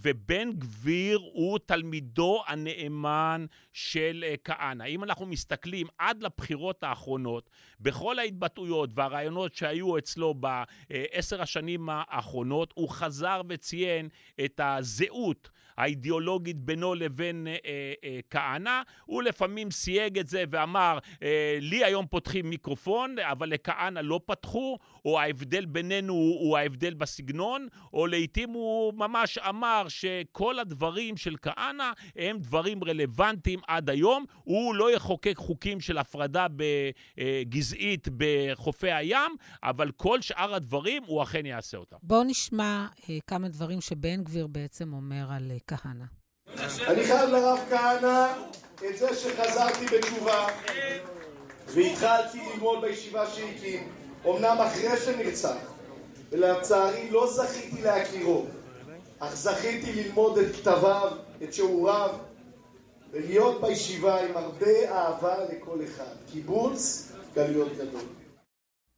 ובן 0.01 0.51
גביר 0.51 1.19
הוא 1.33 1.59
תלמידו 1.65 2.43
הנאמן 2.47 3.45
של 3.73 4.25
כהנא. 4.43 4.83
אם 4.83 5.03
אנחנו 5.03 5.25
מסתכלים 5.25 5.87
עד 5.97 6.23
לבחירות 6.23 6.83
האחרונות, 6.83 7.49
בכל 7.79 8.19
ההתבטאויות 8.19 8.89
והרעיונות 8.95 9.55
שהיו 9.55 9.97
אצלו 9.97 10.33
בעשר 10.33 11.41
השנים 11.41 11.89
האחרונות, 11.91 12.73
הוא 12.75 12.89
חזר 12.89 13.41
וציין 13.49 14.09
את 14.45 14.59
הזהות 14.63 15.49
האידיאולוגית 15.79 16.59
בינו 16.59 16.95
לבין 16.95 17.47
אה, 17.47 17.55
אה, 18.03 18.19
כהנא. 18.29 18.81
הוא 19.05 19.23
לפעמים 19.23 19.71
סייג 19.71 20.19
את 20.19 20.27
זה 20.27 20.43
ואמר, 20.49 20.97
אה, 21.23 21.57
לי 21.61 21.83
היום 21.83 22.05
פותחים 22.07 22.49
מיקרופון, 22.49 23.15
אבל 23.19 23.49
לכהנא 23.49 23.99
לא 23.99 24.19
פתחו, 24.25 24.77
או 25.05 25.19
ההבדל 25.19 25.65
בינינו 25.65 26.13
הוא 26.13 26.57
ההבדל 26.57 26.93
בסגנון, 26.93 27.67
או 27.93 28.07
לעיתים 28.07 28.49
הוא 28.49 28.93
ממש 28.93 29.28
אמר 29.37 29.85
שכל 29.87 30.59
הדברים 30.59 31.17
של 31.17 31.35
כהנא 31.41 31.91
הם 32.15 32.37
דברים 32.39 32.83
רלוונטיים 32.83 33.59
עד 33.67 33.89
היום. 33.89 34.25
הוא 34.43 34.75
לא 34.75 34.91
יחוקק 34.91 35.37
חוקים 35.37 35.79
של 35.79 35.97
הפרדה 35.97 36.47
גזעית 37.41 38.07
בחופי 38.17 38.91
הים, 38.91 39.31
אבל 39.63 39.91
כל 39.91 40.21
שאר 40.21 40.55
הדברים 40.55 41.03
הוא 41.05 41.23
אכן 41.23 41.45
יעשה 41.45 41.77
אותם. 41.77 41.97
בואו 42.03 42.23
נשמע 42.23 42.87
אה, 43.09 43.17
כמה 43.27 43.49
דברים 43.49 43.81
שבן 43.81 44.23
גביר 44.23 44.47
בעצם 44.47 44.93
אומר 44.93 45.25
על 45.31 45.51
אה, 45.51 45.57
כהנא. 45.67 46.05
אני 46.87 47.03
חייב 47.05 47.29
לרב 47.29 47.59
כהנא 47.69 48.27
את 48.89 48.97
זה 48.97 49.15
שחזרתי 49.15 49.85
בתשובה 49.85 50.47
והתחלתי 51.73 52.39
ללמוד 52.53 52.81
בישיבה 52.81 53.27
שהקים, 53.27 53.87
אמנם 54.25 54.57
אחרי 54.59 54.97
שנרצח, 55.05 55.57
ולצערי 56.31 57.09
לא 57.11 57.27
זכיתי 57.33 57.81
להכירו, 57.81 58.45
אך 59.19 59.35
זכיתי 59.35 60.03
ללמוד 60.03 60.37
את 60.37 60.55
כתביו, 60.55 61.11
את 61.43 61.53
שיעוריו, 61.53 62.15
ולהיות 63.11 63.61
בישיבה 63.61 64.29
עם 64.29 64.37
הרבה 64.37 64.91
אהבה 64.91 65.35
לכל 65.53 65.79
אחד. 65.83 66.13
קיבוץ 66.31 67.11
גלויות 67.35 67.71
גדול. 67.77 68.01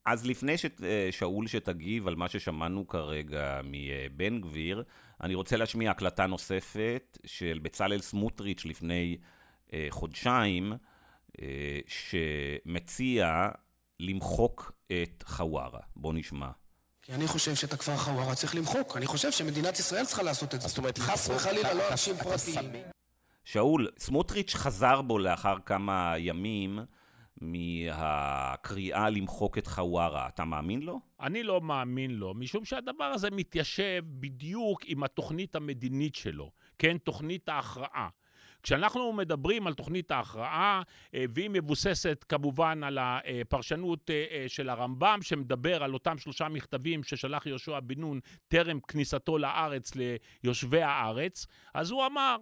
אז 0.06 0.26
לפני 0.26 0.56
ששאול 0.58 1.48
שתגיב 1.48 2.08
על 2.08 2.16
מה 2.16 2.30
ששמענו 2.30 2.88
כרגע 2.88 3.62
מבן 3.64 4.42
גביר, 4.42 4.84
אני 5.22 5.36
רוצה 5.36 5.58
להשמיע 5.58 5.92
הקלטה 5.92 6.26
נוספת 6.26 7.18
של 7.26 7.60
בצלאל 7.62 8.02
סמוטריץ' 8.02 8.66
לפני 8.66 9.18
אה, 9.74 9.88
חודשיים, 9.90 10.74
אה, 11.42 11.80
שמציע 11.88 13.50
למחוק 14.00 14.72
את 14.88 15.24
חווארה. 15.28 15.80
בואו 15.96 16.14
נשמע. 16.14 16.50
כי 17.02 17.14
אני 17.14 17.28
חושב 17.28 17.56
שאת 17.56 17.74
הכפר 17.74 17.98
חווארה 17.98 18.36
צריך 18.36 18.56
למחוק. 18.56 18.98
אני 18.98 19.06
חושב 19.06 19.32
שמדינת 19.32 19.80
ישראל 19.80 20.06
צריכה 20.06 20.24
לעשות 20.24 20.56
את 20.56 20.62
זה. 20.62 20.68
זאת 20.68 20.78
אומרת, 20.78 20.98
חס 20.98 21.30
וחלילה 21.30 21.74
לא 21.74 21.92
אנשים 21.92 22.16
פרטיים. 22.18 22.72
שאול, 23.46 23.88
סמוטריץ' 24.00 24.56
חזר 24.56 25.02
בו 25.02 25.20
לאחר 25.20 25.56
כמה 25.66 26.14
ימים. 26.18 26.80
מהקריאה 27.42 29.10
למחוק 29.10 29.58
את 29.58 29.68
חווארה. 29.68 30.28
אתה 30.28 30.46
מאמין 30.46 30.82
לו? 30.82 31.00
אני 31.20 31.44
לא 31.44 31.62
מאמין 31.62 32.12
לו, 32.12 32.34
משום 32.34 32.66
שהדבר 32.66 33.04
הזה 33.04 33.32
מתיישב 33.32 34.04
בדיוק 34.08 34.82
עם 34.86 35.04
התוכנית 35.04 35.56
המדינית 35.56 36.16
שלו, 36.16 36.52
כן? 36.78 36.98
תוכנית 36.98 37.50
ההכרעה. 37.50 38.10
כשאנחנו 38.64 39.14
מדברים 39.14 39.68
על 39.68 39.74
תוכנית 39.74 40.12
ההכרעה, 40.12 40.82
אה, 41.16 41.26
והיא 41.36 41.50
מבוססת 41.50 42.26
כמובן 42.30 42.84
על 42.84 42.98
הפרשנות 43.02 44.10
אה, 44.10 44.26
אה, 44.32 44.46
של 44.48 44.70
הרמב"ם, 44.70 45.20
שמדבר 45.22 45.84
על 45.84 45.94
אותם 45.94 46.18
שלושה 46.18 46.50
מכתבים 46.50 47.04
ששלח 47.04 47.46
יהושע 47.46 47.80
בן 47.80 48.00
נון 48.00 48.20
טרם 48.48 48.80
כניסתו 48.80 49.38
לארץ 49.38 49.92
ליושבי 50.44 50.82
הארץ, 50.82 51.48
אז 51.74 51.92
הוא 51.92 52.06
אמר, 52.06 52.38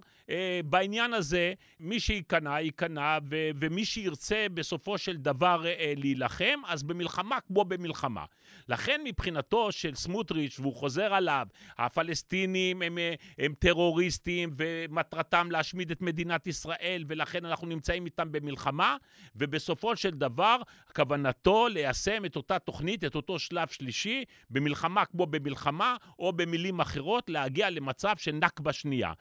בעניין 0.65 1.13
הזה, 1.13 1.53
מי 1.79 1.99
שייכנע, 1.99 2.61
ייכנע, 2.61 3.17
ומי 3.59 3.85
שירצה 3.85 4.45
בסופו 4.53 4.97
של 4.97 5.17
דבר 5.17 5.65
להילחם, 5.95 6.61
אז 6.67 6.83
במלחמה 6.83 7.39
כמו 7.39 7.65
במלחמה. 7.65 8.25
לכן 8.67 9.01
מבחינתו 9.03 9.71
של 9.71 9.95
סמוטריץ', 9.95 10.59
והוא 10.59 10.75
חוזר 10.75 11.13
עליו, 11.13 11.47
הפלסטינים 11.77 12.81
הם, 12.81 12.97
הם 13.37 13.53
טרוריסטים 13.59 14.49
ומטרתם 14.57 15.51
להשמיד 15.51 15.91
את 15.91 16.01
ישראל, 16.45 17.03
ולכן 17.07 17.45
אנחנו 17.45 17.67
נמצאים 17.67 18.05
איתם 18.05 18.31
במלחמה, 18.31 18.97
ובסופו 19.35 19.95
של 19.95 20.09
דבר, 20.09 20.57
כוונתו 20.95 21.67
ליישם 21.67 22.25
את 22.25 22.35
אותה 22.35 22.59
תוכנית, 22.59 23.03
את 23.03 23.15
אותו 23.15 23.39
שלב 23.39 23.67
שלישי, 23.67 24.23
במלחמה 24.49 25.05
כמו 25.05 25.25
במלחמה, 25.25 25.95
או 26.19 26.33
במילים 26.33 26.79
אחרות, 26.79 27.29
להגיע 27.29 27.69
למצב 27.69 28.15
של 28.17 28.31
נכבה 28.31 28.73
שנייה. 28.73 29.13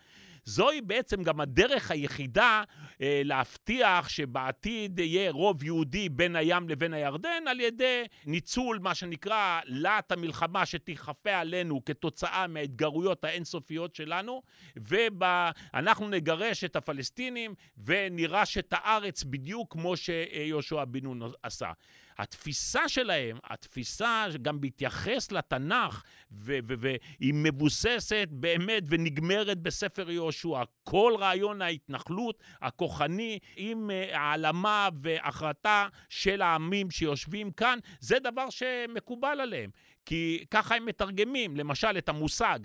זוהי 0.49 0.81
בעצם 0.81 1.23
גם 1.23 1.41
הדרך 1.41 1.91
היחידה 1.91 2.63
אה, 3.03 3.23
להבטיח 3.25 4.09
שבעתיד 4.09 4.99
יהיה 4.99 5.31
רוב 5.31 5.65
יהודי 5.65 6.09
בין 6.09 6.37
הים 6.37 6.69
לבין 6.69 6.95
הירדן 6.95 7.49
על 7.49 7.61
ידי 7.61 8.05
ניצול 8.27 8.79
מה 8.79 8.95
שנקרא 8.95 9.61
להט 9.65 10.13
המלחמה 10.13 10.67
שתכפה 10.67 11.37
עלינו 11.37 11.85
כתוצאה 11.85 12.47
מההתגרויות 12.47 13.25
האינסופיות 13.25 13.95
שלנו, 13.95 14.43
ואנחנו 14.77 16.09
נגרש 16.09 16.65
את 16.65 16.77
הפלסטינים 16.77 17.55
ונירש 17.85 18.59
את 18.59 18.73
הארץ 18.77 19.25
בדיוק 19.25 19.73
כמו 19.73 19.97
שיהושע 19.97 20.85
בן 20.85 21.03
נון 21.03 21.33
עשה. 21.43 21.73
התפיסה 22.19 22.89
שלהם, 22.89 23.39
התפיסה 23.45 24.27
גם 24.43 24.61
בהתייחס 24.61 25.33
לתנ"ך, 25.33 26.03
והיא 26.31 27.35
מבוססת 27.35 28.29
באמת 28.31 28.83
ונגמרת 28.89 29.59
בספר 29.59 30.11
יהושע. 30.11 30.63
כל 30.85 31.15
רעיון 31.19 31.63
ההתנחלות 31.63 32.43
הכוחני 32.63 33.39
עם 33.57 33.91
אה, 33.91 34.19
העלמה 34.19 34.89
והחרטה 35.03 35.89
של 36.09 36.43
העמים 36.43 36.91
שיושבים 36.91 37.51
כאן, 37.51 37.79
זה 38.01 38.19
דבר 38.19 38.51
שמקובל 38.51 39.41
עליהם. 39.41 39.71
כי 40.07 40.45
ככה 40.51 40.77
הם 40.77 40.87
מתרגמים, 40.87 41.57
למשל, 41.57 41.99
את 41.99 42.09
המושג 42.09 42.59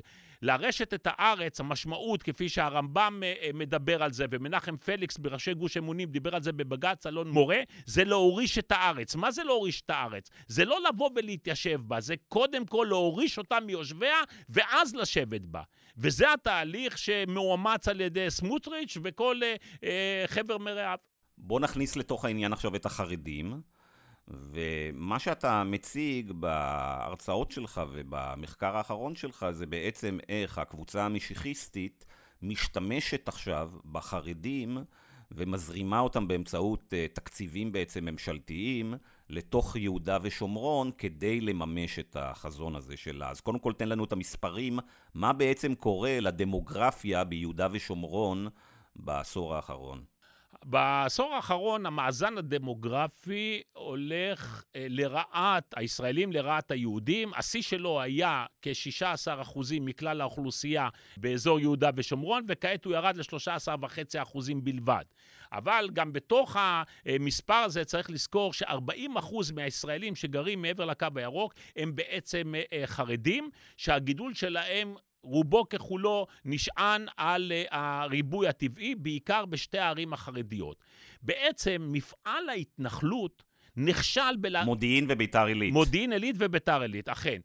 לרשת 0.44 0.94
את 0.94 1.08
הארץ, 1.10 1.60
המשמעות, 1.60 2.24
כפי 2.24 2.50
שהרמב"ם 2.50 3.20
אה, 3.24 3.34
אה, 3.42 3.50
מדבר 3.54 4.04
על 4.04 4.12
זה, 4.12 4.26
ומנחם 4.32 4.78
פליקס 4.78 5.18
בראשי 5.18 5.54
גוש 5.54 5.78
אמונים 5.78 6.10
דיבר 6.10 6.36
על 6.36 6.44
זה 6.44 6.52
בבג"ץ 6.52 7.06
אלון 7.06 7.30
מורה, 7.30 7.60
זה 7.86 8.04
להוריש 8.04 8.58
את 8.58 8.72
הארץ. 8.72 9.16
מה 9.16 9.32
זה 9.32 9.44
להוריש 9.44 9.82
את 9.82 9.90
הארץ? 9.90 10.30
זה 10.48 10.66
לא 10.66 10.80
לבוא 10.90 11.10
ולהתיישב 11.16 11.82
בה, 11.84 12.00
זה 12.00 12.16
קודם 12.28 12.66
כל 12.66 12.86
להוריש 12.90 13.38
אותה 13.38 13.60
מיושביה, 13.60 14.18
ואז 14.50 14.96
לשבת 14.96 15.42
בה. 15.42 15.62
וזה 15.98 16.34
התהליך 16.34 16.98
שמאומץ 16.98 17.88
על 17.88 18.02
ידי 18.02 18.32
סמוטריץ' 18.32 18.98
וכל 19.04 19.40
אה, 19.44 19.56
אה, 19.84 20.24
חבר 20.28 20.58
מרעיו. 20.58 20.98
בוא 21.38 21.60
נכניס 21.60 21.96
לתוך 21.96 22.26
העניין 22.26 22.54
עכשיו 22.54 22.76
את 22.76 22.86
החרדים. 22.86 23.62
ומה 24.28 25.20
שאתה 25.20 25.64
מציג 25.64 26.32
בהרצאות 26.32 27.52
שלך 27.52 27.82
ובמחקר 27.92 28.78
האחרון 28.78 29.16
שלך 29.16 29.46
זה 29.52 29.66
בעצם 29.66 30.18
איך 30.30 30.58
הקבוצה 30.58 31.06
המשיחיסטית 31.06 32.06
משתמשת 32.42 33.28
עכשיו 33.28 33.72
בחרדים 33.92 34.78
ומזרימה 35.32 36.00
אותם 36.00 36.28
באמצעות 36.28 36.94
אה, 36.94 37.06
תקציבים 37.14 37.72
בעצם 37.72 38.06
ממשלתיים 38.06 38.94
לתוך 39.30 39.76
יהודה 39.76 40.18
ושומרון 40.22 40.92
כדי 40.98 41.42
לממש 41.42 42.00
את 42.00 42.16
החזון 42.20 42.76
הזה 42.76 42.98
שלה. 42.98 43.30
אז 43.30 43.42
קודם 43.42 43.60
כל 43.60 43.74
תן 43.74 43.90
לנו 43.90 44.04
את 44.04 44.12
המספרים, 44.12 44.80
מה 45.14 45.34
בעצם 45.34 45.76
קורה 45.76 46.20
לדמוגרפיה 46.20 47.24
ביהודה 47.24 47.68
ושומרון 47.72 48.48
בעשור 48.96 49.56
האחרון. 49.56 50.13
בעשור 50.66 51.34
האחרון 51.34 51.86
המאזן 51.86 52.38
הדמוגרפי 52.38 53.62
הולך 53.74 54.64
אה, 54.76 54.86
לרעת 54.90 55.74
הישראלים, 55.76 56.32
לרעת 56.32 56.72
היהודים. 56.72 57.32
השיא 57.36 57.62
שלו 57.62 58.02
היה 58.02 58.46
כ-16% 58.62 59.60
מכלל 59.82 60.22
האוכלוסייה 60.22 60.90
באזור 61.18 61.60
יהודה 61.60 61.90
ושומרון, 61.96 62.46
וכעת 62.48 62.86
הוא 62.86 62.94
ירד 62.94 63.18
ל-13.5% 63.18 64.38
בלבד. 64.64 65.04
אבל 65.52 65.90
גם 65.94 66.14
בתוך 66.14 66.58
המספר 67.06 67.54
הזה 67.54 67.86
צריך 67.86 68.10
לזכור 68.10 68.54
ש-40% 68.54 69.54
מהישראלים 69.56 70.16
שגרים 70.16 70.62
מעבר 70.62 70.86
לקו 70.86 71.08
הירוק 71.16 71.54
הם 71.76 71.96
בעצם 71.96 72.54
אה, 72.74 72.84
חרדים, 72.86 73.50
שהגידול 73.78 74.34
שלהם 74.34 74.96
רובו 75.24 75.70
ככולו 75.70 76.28
נשען 76.46 77.06
על 77.18 77.52
uh, 77.52 77.76
הריבוי 77.76 78.48
הטבעי, 78.48 78.96
בעיקר 78.96 79.46
בשתי 79.46 79.78
הערים 79.78 80.14
החרדיות. 80.14 80.84
בעצם 81.22 81.88
מפעל 81.92 82.50
ההתנחלות 82.50 83.44
נכשל 83.78 84.36
ב... 84.42 84.64
מודיעין 84.64 85.06
וביתר 85.10 85.46
עילית. 85.46 85.74
מודיעין 85.74 86.14
עילית 86.14 86.36
וביתר 86.40 86.82
עילית, 86.82 87.10
אכן. 87.10 87.40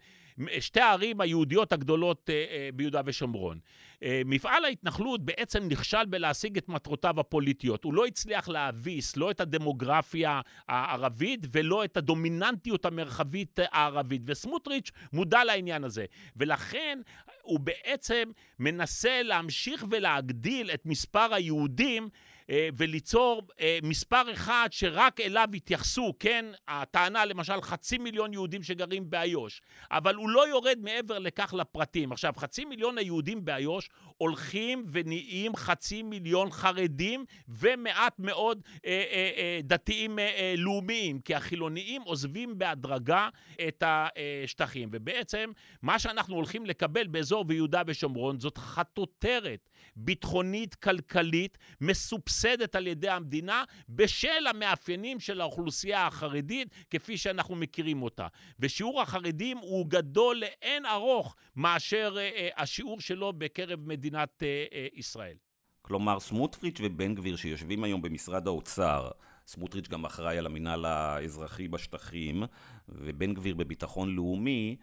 שתי 0.60 0.80
הערים 0.80 1.20
היהודיות 1.20 1.72
הגדולות 1.72 2.30
אה, 2.30 2.34
אה, 2.50 2.68
ביהודה 2.74 3.00
ושומרון. 3.04 3.58
אה, 4.02 4.22
מפעל 4.24 4.64
ההתנחלות 4.64 5.24
בעצם 5.24 5.68
נכשל 5.68 6.04
בלהשיג 6.04 6.56
את 6.56 6.68
מטרותיו 6.68 7.20
הפוליטיות. 7.20 7.84
הוא 7.84 7.94
לא 7.94 8.06
הצליח 8.06 8.48
להביס 8.48 9.16
לא 9.16 9.30
את 9.30 9.40
הדמוגרפיה 9.40 10.40
הערבית 10.68 11.46
ולא 11.52 11.84
את 11.84 11.96
הדומיננטיות 11.96 12.84
המרחבית 12.84 13.58
הערבית. 13.62 14.22
וסמוטריץ' 14.24 14.90
מודע 15.12 15.44
לעניין 15.44 15.84
הזה. 15.84 16.04
ולכן 16.36 16.98
הוא 17.42 17.60
בעצם 17.60 18.30
מנסה 18.58 19.22
להמשיך 19.22 19.84
ולהגדיל 19.90 20.70
את 20.70 20.86
מספר 20.86 21.34
היהודים 21.34 22.08
וליצור 22.50 23.42
אה, 23.60 23.78
מספר 23.82 24.32
אחד 24.32 24.68
שרק 24.70 25.20
אליו 25.20 25.48
יתייחסו, 25.52 26.14
כן? 26.18 26.44
הטענה 26.68 27.24
למשל 27.24 27.60
חצי 27.62 27.98
מיליון 27.98 28.32
יהודים 28.32 28.62
שגרים 28.62 29.10
באיו"ש, 29.10 29.60
אבל 29.90 30.14
הוא 30.14 30.30
לא 30.30 30.48
יורד 30.48 30.78
מעבר 30.82 31.18
לכך 31.18 31.54
לפרטים. 31.54 32.12
עכשיו, 32.12 32.32
חצי 32.36 32.64
מיליון 32.64 32.98
היהודים 32.98 33.44
באיו"ש 33.44 33.88
הולכים 34.16 34.84
ונהיים 34.92 35.56
חצי 35.56 36.02
מיליון 36.02 36.50
חרדים 36.50 37.24
ומעט 37.48 38.14
מאוד 38.18 38.60
אה, 38.86 38.90
אה, 38.90 39.30
אה, 39.36 39.60
דתיים 39.62 40.18
אה, 40.18 40.24
אה, 40.24 40.54
לאומיים, 40.56 41.20
כי 41.20 41.34
החילוניים 41.34 42.02
עוזבים 42.02 42.58
בהדרגה 42.58 43.28
את 43.68 43.82
השטחים. 43.86 44.88
ובעצם, 44.92 45.50
מה 45.82 45.98
שאנחנו 45.98 46.34
הולכים 46.34 46.66
לקבל 46.66 47.06
באזור 47.06 47.44
ביהודה 47.44 47.82
ושומרון 47.86 48.40
זאת 48.40 48.58
חטוטרת 48.58 49.68
ביטחונית, 49.96 50.74
כלכלית, 50.74 51.58
מסובסדת. 51.80 52.78
על 52.78 52.86
ידי 52.86 53.08
המדינה 53.08 53.64
בשל 53.88 54.46
המאפיינים 54.50 55.20
של 55.20 55.40
האוכלוסייה 55.40 56.06
החרדית 56.06 56.68
כפי 56.90 57.16
שאנחנו 57.16 57.56
מכירים 57.56 58.02
אותה. 58.02 58.26
ושיעור 58.60 59.02
החרדים 59.02 59.58
הוא 59.58 59.86
גדול 59.88 60.36
לאין 60.36 60.86
ארוך 60.86 61.36
מאשר 61.56 62.14
אה, 62.18 62.22
אה, 62.22 62.48
השיעור 62.56 63.00
שלו 63.00 63.32
בקרב 63.32 63.80
מדינת 63.86 64.42
אה, 64.42 64.64
אה, 64.72 64.86
ישראל. 64.92 65.36
כלומר, 65.82 66.20
סמוטריץ' 66.20 66.78
ובן 66.82 67.14
גביר 67.14 67.36
שיושבים 67.36 67.84
היום 67.84 68.02
במשרד 68.02 68.46
האוצר, 68.46 69.10
סמוטריץ' 69.46 69.88
גם 69.88 70.04
אחראי 70.04 70.38
על 70.38 70.46
המינהל 70.46 70.84
האזרחי 70.84 71.68
בשטחים, 71.68 72.42
ובן 72.88 73.34
גביר 73.34 73.54
בביטחון 73.54 74.14
לאומי, 74.14 74.76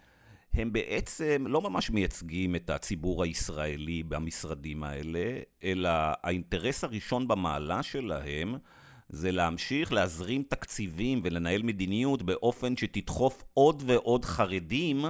הם 0.56 0.72
בעצם 0.72 1.44
לא 1.48 1.60
ממש 1.60 1.90
מייצגים 1.90 2.56
את 2.56 2.70
הציבור 2.70 3.22
הישראלי 3.22 4.02
במשרדים 4.02 4.82
האלה, 4.82 5.38
אלא 5.64 5.88
האינטרס 6.22 6.84
הראשון 6.84 7.28
במעלה 7.28 7.82
שלהם 7.82 8.54
זה 9.08 9.32
להמשיך 9.32 9.92
להזרים 9.92 10.42
תקציבים 10.42 11.20
ולנהל 11.24 11.62
מדיניות 11.62 12.22
באופן 12.22 12.76
שתדחוף 12.76 13.44
עוד 13.54 13.82
ועוד 13.86 14.24
חרדים 14.24 15.04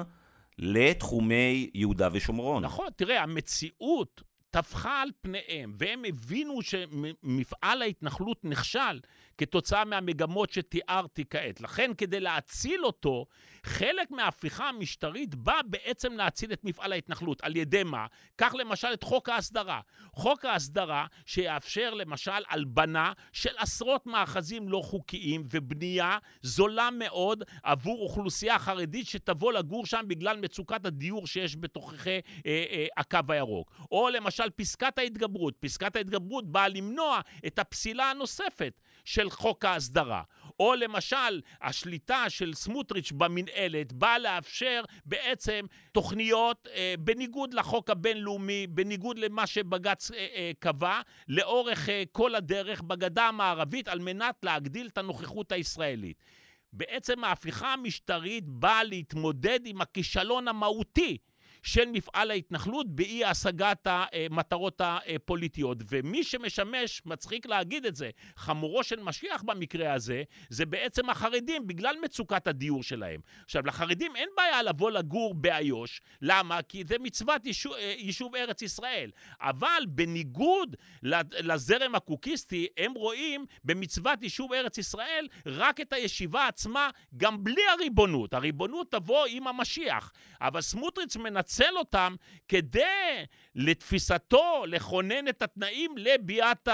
לתחומי 0.58 1.70
יהודה 1.74 2.08
ושומרון. 2.12 2.64
נכון, 2.64 2.86
תראה, 2.96 3.22
המציאות 3.22 4.22
טפחה 4.56 5.02
על 5.02 5.10
פניהם, 5.20 5.74
והם 5.78 6.04
הבינו 6.04 6.62
שמפעל 6.62 7.82
ההתנחלות 7.82 8.44
נכשל 8.44 9.00
כתוצאה 9.38 9.84
מהמגמות 9.84 10.52
שתיארתי 10.52 11.24
כעת. 11.30 11.60
לכן, 11.60 11.90
כדי 11.98 12.20
להציל 12.20 12.84
אותו, 12.84 13.26
חלק 13.62 14.10
מההפיכה 14.10 14.68
המשטרית 14.68 15.34
בא 15.34 15.60
בעצם 15.66 16.12
להציל 16.12 16.52
את 16.52 16.64
מפעל 16.64 16.92
ההתנחלות. 16.92 17.40
על 17.42 17.56
ידי 17.56 17.82
מה? 17.82 18.06
קח 18.36 18.54
למשל 18.54 18.88
את 18.92 19.02
חוק 19.02 19.28
ההסדרה. 19.28 19.80
חוק 20.12 20.44
ההסדרה 20.44 21.06
שיאפשר 21.26 21.94
למשל 21.94 22.30
הלבנה 22.48 23.12
של 23.32 23.54
עשרות 23.58 24.06
מאחזים 24.06 24.68
לא 24.68 24.80
חוקיים 24.84 25.44
ובנייה 25.50 26.18
זולה 26.42 26.88
מאוד 26.92 27.42
עבור 27.62 28.02
אוכלוסייה 28.02 28.58
חרדית 28.58 29.06
שתבוא 29.06 29.52
לגור 29.52 29.86
שם 29.86 30.04
בגלל 30.06 30.36
מצוקת 30.36 30.86
הדיור 30.86 31.26
שיש 31.26 31.56
בתוככי 31.56 32.10
אה, 32.10 32.20
אה, 32.46 32.86
הקו 32.96 33.18
הירוק. 33.28 33.70
או 33.90 34.08
למשל 34.08 34.45
פסקת 34.50 34.98
ההתגברות. 34.98 35.54
פסקת 35.60 35.96
ההתגברות 35.96 36.52
באה 36.52 36.68
למנוע 36.68 37.20
את 37.46 37.58
הפסילה 37.58 38.10
הנוספת 38.10 38.80
של 39.04 39.30
חוק 39.30 39.64
ההסדרה. 39.64 40.22
או 40.60 40.74
למשל, 40.74 41.40
השליטה 41.62 42.30
של 42.30 42.54
סמוטריץ' 42.54 43.12
במנהלת 43.12 43.92
באה 43.92 44.18
לאפשר 44.18 44.82
בעצם 45.04 45.66
תוכניות 45.92 46.68
אה, 46.74 46.94
בניגוד 46.98 47.54
לחוק 47.54 47.90
הבינלאומי, 47.90 48.66
בניגוד 48.66 49.18
למה 49.18 49.46
שבג"ץ 49.46 50.10
אה, 50.10 50.26
אה, 50.34 50.50
קבע, 50.58 51.00
לאורך 51.28 51.88
אה, 51.88 52.02
כל 52.12 52.34
הדרך 52.34 52.82
בגדה 52.82 53.28
המערבית, 53.28 53.88
על 53.88 53.98
מנת 53.98 54.36
להגדיל 54.42 54.86
את 54.86 54.98
הנוכחות 54.98 55.52
הישראלית. 55.52 56.24
בעצם 56.72 57.24
ההפיכה 57.24 57.72
המשטרית 57.72 58.44
באה 58.46 58.84
להתמודד 58.84 59.60
עם 59.64 59.80
הכישלון 59.80 60.48
המהותי 60.48 61.18
של 61.62 61.84
מפעל 61.92 62.30
ההתנחלות 62.30 62.86
באי 62.90 63.24
השגת 63.24 63.86
המטרות 63.86 64.80
הפוליטיות. 64.84 65.78
ומי 65.88 66.24
שמשמש, 66.24 67.02
מצחיק 67.06 67.46
להגיד 67.46 67.86
את 67.86 67.96
זה, 67.96 68.10
חמורו 68.36 68.84
של 68.84 69.00
משיח 69.00 69.42
במקרה 69.42 69.92
הזה, 69.92 70.22
זה 70.48 70.66
בעצם 70.66 71.10
החרדים, 71.10 71.66
בגלל 71.66 71.96
מצוקת 72.04 72.46
הדיור 72.46 72.82
שלהם. 72.82 73.20
עכשיו, 73.44 73.66
לחרדים 73.66 74.16
אין 74.16 74.28
בעיה 74.36 74.62
לבוא 74.62 74.90
לגור 74.90 75.34
באיו"ש. 75.34 76.00
למה? 76.22 76.62
כי 76.62 76.84
זה 76.88 76.96
מצוות 77.00 77.46
יישוב, 77.46 77.72
יישוב 77.96 78.36
ארץ 78.36 78.62
ישראל. 78.62 79.10
אבל 79.40 79.82
בניגוד 79.88 80.76
לזרם 81.02 81.94
הקוקיסטי, 81.94 82.66
הם 82.76 82.92
רואים 82.94 83.46
במצוות 83.64 84.22
יישוב 84.22 84.52
ארץ 84.52 84.78
ישראל 84.78 85.28
רק 85.46 85.80
את 85.80 85.92
הישיבה 85.92 86.46
עצמה, 86.46 86.90
גם 87.16 87.44
בלי 87.44 87.62
הריבונות. 87.72 88.34
הריבונות 88.34 88.90
תבוא 88.90 89.26
עם 89.26 89.46
המשיח. 89.46 90.12
אבל 90.40 90.60
סמוטריץ' 90.60 91.16
מנצח 91.16 91.55
לנצל 91.60 91.78
אותם 91.78 92.14
כדי, 92.48 93.24
לתפיסתו, 93.54 94.64
לכונן 94.66 95.28
את 95.28 95.42
התנאים 95.42 95.98
לביאת 95.98 96.68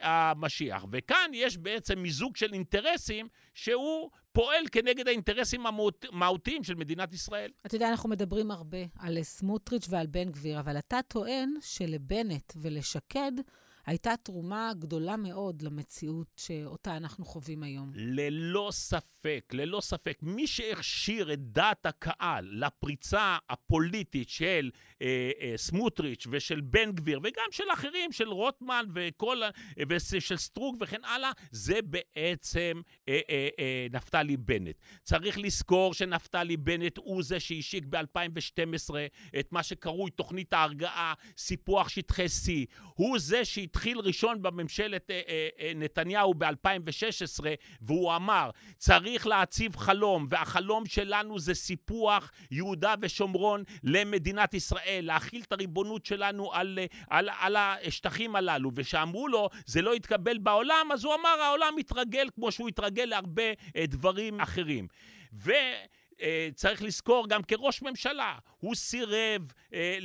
המשיח. 0.00 0.86
וכאן 0.92 1.30
יש 1.34 1.58
בעצם 1.58 1.98
מיזוג 1.98 2.36
של 2.36 2.52
אינטרסים 2.52 3.28
שהוא 3.54 4.10
פועל 4.32 4.64
כנגד 4.72 5.08
האינטרסים 5.08 5.66
המהותיים 5.66 6.64
של 6.64 6.74
מדינת 6.74 7.12
ישראל. 7.12 7.50
אתה 7.66 7.76
יודע, 7.76 7.88
אנחנו 7.88 8.08
מדברים 8.08 8.50
הרבה 8.50 8.78
על 8.98 9.22
סמוטריץ' 9.22 9.86
ועל 9.88 10.06
בן 10.06 10.30
גביר, 10.30 10.60
אבל 10.60 10.78
אתה 10.78 10.98
טוען 11.08 11.54
שלבנט 11.60 12.52
ולשקד 12.56 13.32
הייתה 13.86 14.14
תרומה 14.22 14.72
גדולה 14.78 15.16
מאוד 15.16 15.62
למציאות 15.62 16.26
שאותה 16.36 16.96
אנחנו 16.96 17.24
חווים 17.24 17.62
היום. 17.62 17.92
ללא 17.94 18.68
ספק, 18.72 19.52
ללא 19.52 19.80
ספק. 19.80 20.18
מי 20.22 20.46
שהכשיר 20.46 21.32
את 21.32 21.52
דעת 21.52 21.86
הקהל 21.86 22.48
לפריצה 22.52 23.36
הפוליטית 23.50 24.28
של 24.28 24.70
אה, 25.02 25.30
אה, 25.40 25.52
סמוטריץ' 25.56 26.26
ושל 26.30 26.60
בן 26.60 26.92
גביר, 26.92 27.18
וגם 27.22 27.46
של 27.50 27.64
אחרים, 27.72 28.12
של 28.12 28.28
רוטמן 28.28 28.84
וכל, 28.94 29.40
ושל 29.88 30.36
סטרוק 30.36 30.76
וכן 30.80 31.04
הלאה, 31.04 31.32
זה 31.50 31.78
בעצם 31.82 32.80
אה, 33.08 33.20
אה, 33.30 33.48
אה, 33.58 33.86
נפתלי 33.92 34.36
בנט. 34.36 34.76
צריך 35.02 35.38
לזכור 35.38 35.94
שנפתלי 35.94 36.56
בנט 36.56 36.98
הוא 36.98 37.22
זה 37.22 37.40
שהשיק 37.40 37.84
ב-2012 37.88 38.94
את 39.38 39.52
מה 39.52 39.62
שקרוי 39.62 40.10
תוכנית 40.10 40.52
ההרגעה, 40.52 41.14
סיפוח 41.38 41.88
שטחי 41.88 42.26
C. 42.26 42.50
הוא 42.94 43.18
זה 43.18 43.44
שהתחיל... 43.44 43.75
התחיל 43.76 43.98
ראשון 43.98 44.42
בממשלת 44.42 45.10
אה, 45.10 45.20
אה, 45.28 45.48
אה, 45.60 45.72
נתניהו 45.74 46.34
ב-2016, 46.34 47.44
והוא 47.82 48.16
אמר, 48.16 48.50
צריך 48.78 49.26
להציב 49.26 49.76
חלום, 49.76 50.26
והחלום 50.30 50.86
שלנו 50.86 51.38
זה 51.38 51.54
סיפוח 51.54 52.32
יהודה 52.50 52.94
ושומרון 53.00 53.62
למדינת 53.84 54.54
ישראל, 54.54 55.00
להכיל 55.06 55.42
את 55.42 55.52
הריבונות 55.52 56.06
שלנו 56.06 56.52
על, 56.52 56.78
על, 57.10 57.28
על 57.40 57.56
השטחים 57.56 58.36
הללו. 58.36 58.70
וכשאמרו 58.74 59.28
לו, 59.28 59.48
זה 59.66 59.82
לא 59.82 59.94
יתקבל 59.94 60.38
בעולם, 60.38 60.88
אז 60.92 61.04
הוא 61.04 61.14
אמר, 61.14 61.42
העולם 61.42 61.74
מתרגל 61.76 62.28
כמו 62.34 62.52
שהוא 62.52 62.68
התרגל 62.68 63.04
להרבה 63.04 63.52
דברים 63.88 64.40
אחרים. 64.40 64.88
ו... 65.32 65.52
אה, 66.20 66.48
צריך 66.54 66.82
לזכור 66.82 67.28
גם 67.28 67.42
כראש 67.42 67.82
ממשלה, 67.82 68.38
הוא 68.58 68.74
סירב 68.74 69.52
אה, 69.74 69.98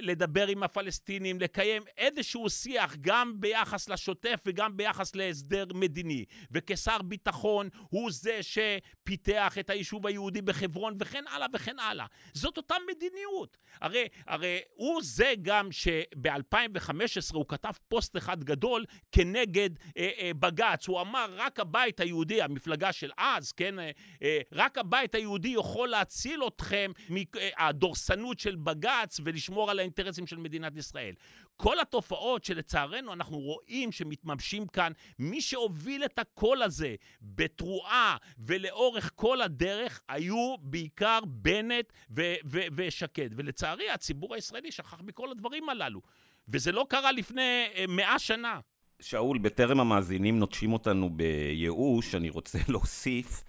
לדבר 0.00 0.46
עם 0.46 0.62
הפלסטינים, 0.62 1.40
לקיים 1.40 1.82
איזשהו 1.96 2.50
שיח 2.50 2.96
גם 3.00 3.40
ביחס 3.40 3.88
לשוטף 3.88 4.40
וגם 4.46 4.76
ביחס 4.76 5.14
להסדר 5.14 5.64
מדיני. 5.74 6.24
וכשר 6.50 7.02
ביטחון 7.02 7.68
הוא 7.90 8.10
זה 8.10 8.40
שפיתח 8.42 9.56
את 9.60 9.70
היישוב 9.70 10.06
היהודי 10.06 10.42
בחברון 10.42 10.96
וכן 11.00 11.24
הלאה 11.30 11.46
וכן 11.54 11.78
הלאה. 11.78 12.06
זאת 12.34 12.56
אותה 12.56 12.74
מדיניות. 12.90 13.56
הרי, 13.80 14.08
הרי 14.26 14.60
הוא 14.74 15.00
זה 15.02 15.32
גם 15.42 15.72
שב-2015 15.72 17.34
הוא 17.34 17.44
כתב 17.48 17.72
פוסט 17.88 18.16
אחד 18.16 18.44
גדול 18.44 18.84
כנגד 19.12 19.70
אה, 19.96 20.10
אה, 20.18 20.30
בג"ץ. 20.38 20.88
הוא 20.88 21.00
אמר, 21.00 21.26
רק 21.36 21.60
הבית 21.60 22.00
היהודי, 22.00 22.42
המפלגה 22.42 22.92
של 22.92 23.10
אז, 23.16 23.52
כן, 23.52 23.78
אה, 23.78 23.90
אה, 24.22 24.40
רק 24.52 24.78
הבית 24.78 25.14
היהודי 25.14 25.31
יהודי 25.32 25.48
יכול 25.48 25.88
להציל 25.88 26.40
אתכם 26.46 26.90
מהדורסנות 27.08 28.38
של 28.38 28.56
בג"ץ 28.56 29.20
ולשמור 29.24 29.70
על 29.70 29.78
האינטרסים 29.78 30.26
של 30.26 30.36
מדינת 30.36 30.76
ישראל. 30.76 31.14
כל 31.56 31.80
התופעות 31.80 32.44
שלצערנו 32.44 33.12
אנחנו 33.12 33.38
רואים 33.38 33.92
שמתממשים 33.92 34.66
כאן, 34.66 34.92
מי 35.18 35.40
שהוביל 35.40 36.04
את 36.04 36.18
הקול 36.18 36.62
הזה 36.62 36.94
בתרועה 37.22 38.16
ולאורך 38.38 39.10
כל 39.14 39.42
הדרך 39.42 40.00
היו 40.08 40.54
בעיקר 40.60 41.18
בנט 41.26 41.92
ו- 42.16 42.34
ו- 42.44 42.66
ושקד. 42.76 43.28
ולצערי 43.36 43.90
הציבור 43.90 44.34
הישראלי 44.34 44.72
שכח 44.72 45.00
מכל 45.00 45.30
הדברים 45.30 45.68
הללו. 45.68 46.00
וזה 46.48 46.72
לא 46.72 46.86
קרה 46.88 47.12
לפני 47.12 47.66
אה, 47.74 47.84
מאה 47.88 48.18
שנה. 48.18 48.60
שאול, 49.00 49.38
בטרם 49.38 49.80
המאזינים 49.80 50.38
נוטשים 50.38 50.72
אותנו 50.72 51.10
בייאוש, 51.10 52.14
אני 52.14 52.30
רוצה 52.30 52.58
להוסיף 52.68 53.44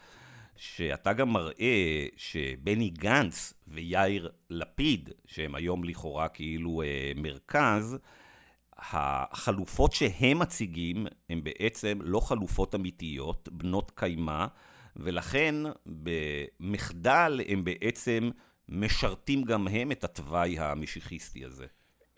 שאתה 0.63 1.13
גם 1.13 1.29
מראה 1.29 2.05
שבני 2.17 2.89
גנץ 2.89 3.53
ויאיר 3.67 4.31
לפיד, 4.49 5.09
שהם 5.25 5.55
היום 5.55 5.83
לכאורה 5.83 6.27
כאילו 6.27 6.81
אה, 6.81 7.11
מרכז, 7.15 7.97
החלופות 8.77 9.93
שהם 9.93 10.39
מציגים 10.39 11.07
הן 11.29 11.43
בעצם 11.43 11.99
לא 12.01 12.19
חלופות 12.19 12.75
אמיתיות, 12.75 13.49
בנות 13.51 13.91
קיימא, 13.95 14.45
ולכן 14.95 15.55
במחדל 15.85 17.41
הם 17.47 17.63
בעצם 17.63 18.29
משרתים 18.69 19.43
גם 19.43 19.67
הם 19.67 19.91
את 19.91 20.03
התוואי 20.03 20.59
המשיחיסטי 20.59 21.45
הזה. 21.45 21.65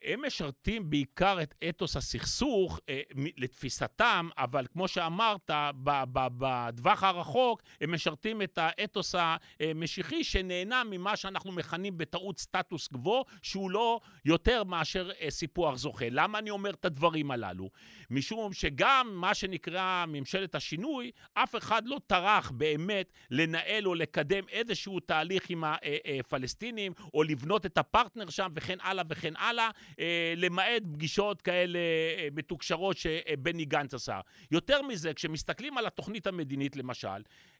הם 0.05 0.25
משרתים 0.25 0.89
בעיקר 0.89 1.41
את 1.43 1.55
אתוס 1.69 1.97
הסכסוך 1.97 2.79
אה, 2.89 3.01
לתפיסתם, 3.37 4.29
אבל 4.37 4.65
כמו 4.73 4.87
שאמרת, 4.87 5.49
בטווח 5.83 7.03
הרחוק 7.03 7.61
הם 7.81 7.93
משרתים 7.93 8.41
את 8.41 8.57
האתוס 8.57 9.15
המשיחי 9.59 10.23
שנהנה 10.23 10.83
ממה 10.83 11.15
שאנחנו 11.15 11.51
מכנים 11.51 11.97
בטעות 11.97 12.39
סטטוס 12.39 12.87
קוו, 12.87 13.25
שהוא 13.41 13.71
לא 13.71 13.99
יותר 14.25 14.63
מאשר 14.63 15.09
אה, 15.21 15.31
סיפוח 15.31 15.75
זוכה. 15.75 16.05
למה 16.11 16.39
אני 16.39 16.49
אומר 16.49 16.69
את 16.69 16.85
הדברים 16.85 17.31
הללו? 17.31 17.69
משום 18.09 18.53
שגם 18.53 19.11
מה 19.13 19.33
שנקרא 19.33 20.05
ממשלת 20.07 20.55
השינוי, 20.55 21.11
אף 21.33 21.55
אחד 21.55 21.87
לא 21.87 21.99
טרח 22.07 22.51
באמת 22.51 23.11
לנהל 23.31 23.87
או 23.87 23.95
לקדם 23.95 24.43
איזשהו 24.49 24.99
תהליך 24.99 25.49
עם 25.49 25.63
הפלסטינים, 25.63 26.93
אה, 26.99 27.05
או 27.13 27.23
לבנות 27.23 27.65
את 27.65 27.77
הפרטנר 27.77 28.29
שם 28.29 28.51
וכן 28.55 28.77
הלאה 28.81 29.03
וכן 29.09 29.33
הלאה. 29.35 29.69
אה, 29.99 30.33
למעט 30.37 30.83
פגישות 30.93 31.41
כאלה 31.41 31.79
אה, 31.79 32.27
מתוקשרות 32.35 32.97
שבני 32.97 33.65
גנץ 33.65 33.93
עשה. 33.93 34.19
יותר 34.51 34.81
מזה, 34.81 35.13
כשמסתכלים 35.13 35.77
על 35.77 35.85
התוכנית 35.85 36.27
המדינית 36.27 36.75
למשל, 36.75 37.07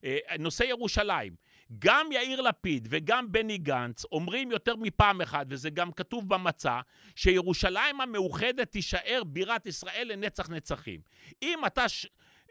אה, 0.04 0.16
נושא 0.38 0.62
ירושלים, 0.62 1.34
גם 1.78 2.06
יאיר 2.12 2.40
לפיד 2.40 2.88
וגם 2.90 3.32
בני 3.32 3.58
גנץ 3.58 4.04
אומרים 4.12 4.50
יותר 4.50 4.76
מפעם 4.76 5.20
אחת, 5.20 5.46
וזה 5.48 5.70
גם 5.70 5.92
כתוב 5.92 6.28
במצע, 6.28 6.80
שירושלים 7.16 8.00
המאוחדת 8.00 8.72
תישאר 8.72 9.22
בירת 9.26 9.66
ישראל 9.66 10.08
לנצח 10.12 10.50
נצחים. 10.50 11.00
אם 11.42 11.58
אתה... 11.66 11.84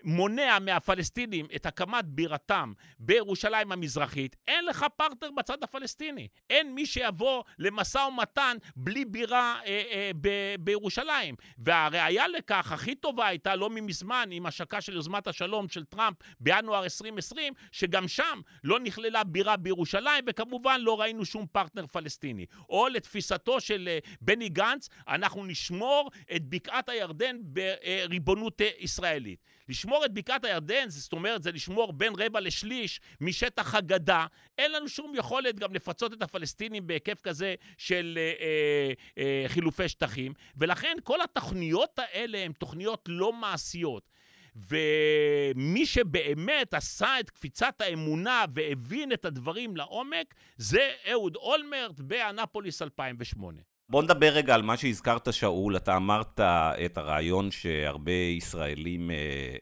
מונע 0.06 0.60
מהפלסטינים 0.60 1.46
את 1.56 1.66
הקמת 1.66 2.06
בירתם 2.06 2.74
בירושלים 3.00 3.72
המזרחית, 3.72 4.36
אין 4.48 4.66
לך 4.66 4.86
פרטנר 4.96 5.32
בצד 5.38 5.64
הפלסטיני. 5.64 6.28
אין 6.50 6.76
מי 6.76 6.86
שיבוא 6.86 7.44
למשא 7.60 7.98
ומתן 7.98 8.58
בלי 8.76 9.06
בירה 9.06 9.60
אה, 9.66 9.84
אה, 9.92 10.12
ב- 10.22 10.56
בירושלים. 10.60 11.36
והראיה 11.58 12.28
לכך 12.28 12.72
הכי 12.72 12.96
טובה 12.96 13.28
הייתה 13.28 13.56
לא 13.56 13.70
מזמן 13.70 14.30
עם 14.32 14.46
השקה 14.46 14.82
של 14.82 14.94
יוזמת 14.94 15.28
השלום 15.28 15.70
של 15.70 15.86
טראמפ 15.86 16.18
בינואר 16.40 16.84
2020, 16.84 17.54
שגם 17.72 18.08
שם 18.08 18.42
לא 18.64 18.80
נכללה 18.80 19.24
בירה 19.24 19.58
בירושלים, 19.58 20.26
וכמובן 20.28 20.82
לא 20.82 21.02
ראינו 21.02 21.26
שום 21.26 21.46
פרטנר 21.52 21.88
פלסטיני. 21.88 22.46
או 22.70 22.88
לתפיסתו 22.88 23.62
של 23.62 23.88
אה, 23.88 24.00
בני 24.22 24.50
גנץ, 24.50 24.90
אנחנו 25.08 25.46
נשמור 25.46 26.12
את 26.36 26.50
בקעת 26.50 26.90
הירדן 26.90 27.38
בריבונות 27.42 28.62
אה, 28.62 28.70
ישראלית. 28.80 29.40
לשמור 29.70 29.95
את 30.06 30.14
בקעת 30.14 30.46
הירדן, 30.46 30.90
זאת 30.90 31.14
אומרת, 31.14 31.44
זה 31.44 31.52
לשמור 31.52 31.94
בין 31.94 32.14
רבע 32.18 32.40
לשליש 32.40 33.00
משטח 33.22 33.76
הגדה. 33.76 34.26
אין 34.58 34.72
לנו 34.72 34.90
שום 34.90 35.16
יכולת 35.16 35.60
גם 35.60 35.74
לפצות 35.74 36.14
את 36.14 36.22
הפלסטינים 36.22 36.88
בהיקף 36.88 37.22
כזה 37.22 37.56
של 37.78 38.18
אה, 38.22 38.34
אה, 38.42 38.94
אה, 39.18 39.44
חילופי 39.48 39.90
שטחים, 39.90 40.34
ולכן 40.58 40.98
כל 41.04 41.22
התוכניות 41.22 42.00
האלה 42.00 42.38
הן 42.38 42.52
תוכניות 42.52 43.06
לא 43.08 43.34
מעשיות. 43.34 44.10
ומי 44.56 45.86
שבאמת 45.86 46.74
עשה 46.74 47.20
את 47.20 47.30
קפיצת 47.30 47.82
האמונה 47.82 48.46
והבין 48.54 49.12
את 49.12 49.26
הדברים 49.26 49.78
לעומק, 49.78 50.36
זה 50.58 50.92
אהוד 51.12 51.36
אולמרט 51.36 52.00
באנפוליס 52.00 52.82
2008. 52.82 53.75
בוא 53.90 54.04
נדבר 54.04 54.30
רגע 54.30 54.56
על 54.56 54.62
מה 54.62 54.78
שהזכרת, 54.78 55.34
שאול. 55.34 55.78
אתה 55.78 55.96
אמרת 55.96 56.40
את 56.86 56.98
הרעיון 56.98 57.52
שהרבה 57.52 58.12
ישראלים 58.12 59.12
אה, 59.12 59.16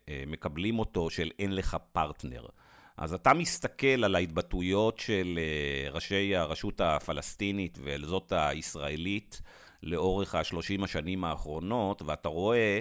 אה, 0.09 0.23
מקבלים 0.27 0.79
אותו, 0.79 1.09
של 1.09 1.31
אין 1.39 1.55
לך 1.55 1.77
פרטנר. 1.91 2.45
אז 2.97 3.13
אתה 3.13 3.33
מסתכל 3.33 4.03
על 4.03 4.15
ההתבטאויות 4.15 4.99
של 4.99 5.39
אה, 5.41 5.91
ראשי 5.91 6.35
הרשות 6.35 6.81
הפלסטינית 6.81 7.77
וזאת 7.83 8.33
הישראלית 8.35 9.41
לאורך 9.83 10.35
השלושים 10.35 10.83
השנים 10.83 11.23
האחרונות, 11.23 12.01
ואתה 12.01 12.29
רואה 12.29 12.79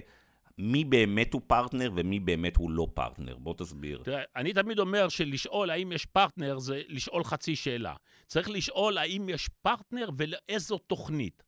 מי 0.58 0.84
באמת 0.84 1.32
הוא 1.32 1.40
פרטנר 1.46 1.90
ומי 1.94 2.20
באמת 2.20 2.56
הוא 2.56 2.70
לא 2.70 2.86
פרטנר. 2.94 3.36
בוא 3.38 3.54
תסביר. 3.54 4.02
תראה, 4.04 4.22
אני 4.36 4.52
תמיד 4.52 4.78
אומר 4.78 5.08
שלשאול 5.08 5.70
האם 5.70 5.92
יש 5.92 6.06
פרטנר 6.06 6.58
זה 6.58 6.82
לשאול 6.88 7.24
חצי 7.24 7.56
שאלה. 7.56 7.94
צריך 8.26 8.50
לשאול 8.50 8.98
האם 8.98 9.28
יש 9.28 9.48
פרטנר 9.62 10.10
ולאיזו 10.18 10.78
תוכנית. 10.78 11.42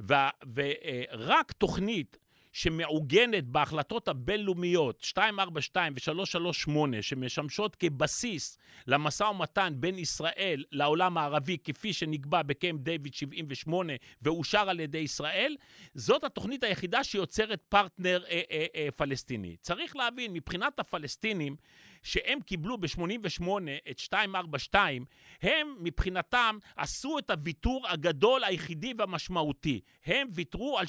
ורק 0.00 1.52
תוכנית 1.52 2.18
שמעוגנת 2.58 3.44
בהחלטות 3.44 4.08
הבינלאומיות 4.08 5.06
242 5.16 5.94
ו-338, 5.94 7.02
שמשמשות 7.02 7.76
כבסיס 7.76 8.58
למשא 8.86 9.24
ומתן 9.24 9.72
בין 9.76 9.98
ישראל 9.98 10.64
לעולם 10.72 11.18
הערבי, 11.18 11.56
כפי 11.64 11.92
שנקבע 11.92 12.42
בקמפ 12.42 12.80
דיוויד 12.80 13.14
78 13.14 13.92
ואושר 14.22 14.70
על 14.70 14.80
ידי 14.80 14.98
ישראל, 14.98 15.56
זאת 15.94 16.24
התוכנית 16.24 16.64
היחידה 16.64 17.04
שיוצרת 17.04 17.62
פרטנר 17.68 18.24
אה, 18.28 18.40
אה, 18.50 18.66
אה, 18.74 18.88
פלסטיני. 18.96 19.56
צריך 19.60 19.96
להבין, 19.96 20.32
מבחינת 20.32 20.80
הפלסטינים, 20.80 21.56
שהם 22.02 22.40
קיבלו 22.40 22.78
ב-88 22.78 23.42
את 23.90 24.00
242, 24.12 25.04
הם 25.42 25.76
מבחינתם 25.80 26.58
עשו 26.76 27.18
את 27.18 27.30
הוויתור 27.30 27.88
הגדול 27.88 28.44
היחידי 28.44 28.92
והמשמעותי. 28.98 29.80
הם 30.04 30.28
ויתרו 30.34 30.78
על 30.78 30.86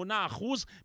78% 0.00 0.04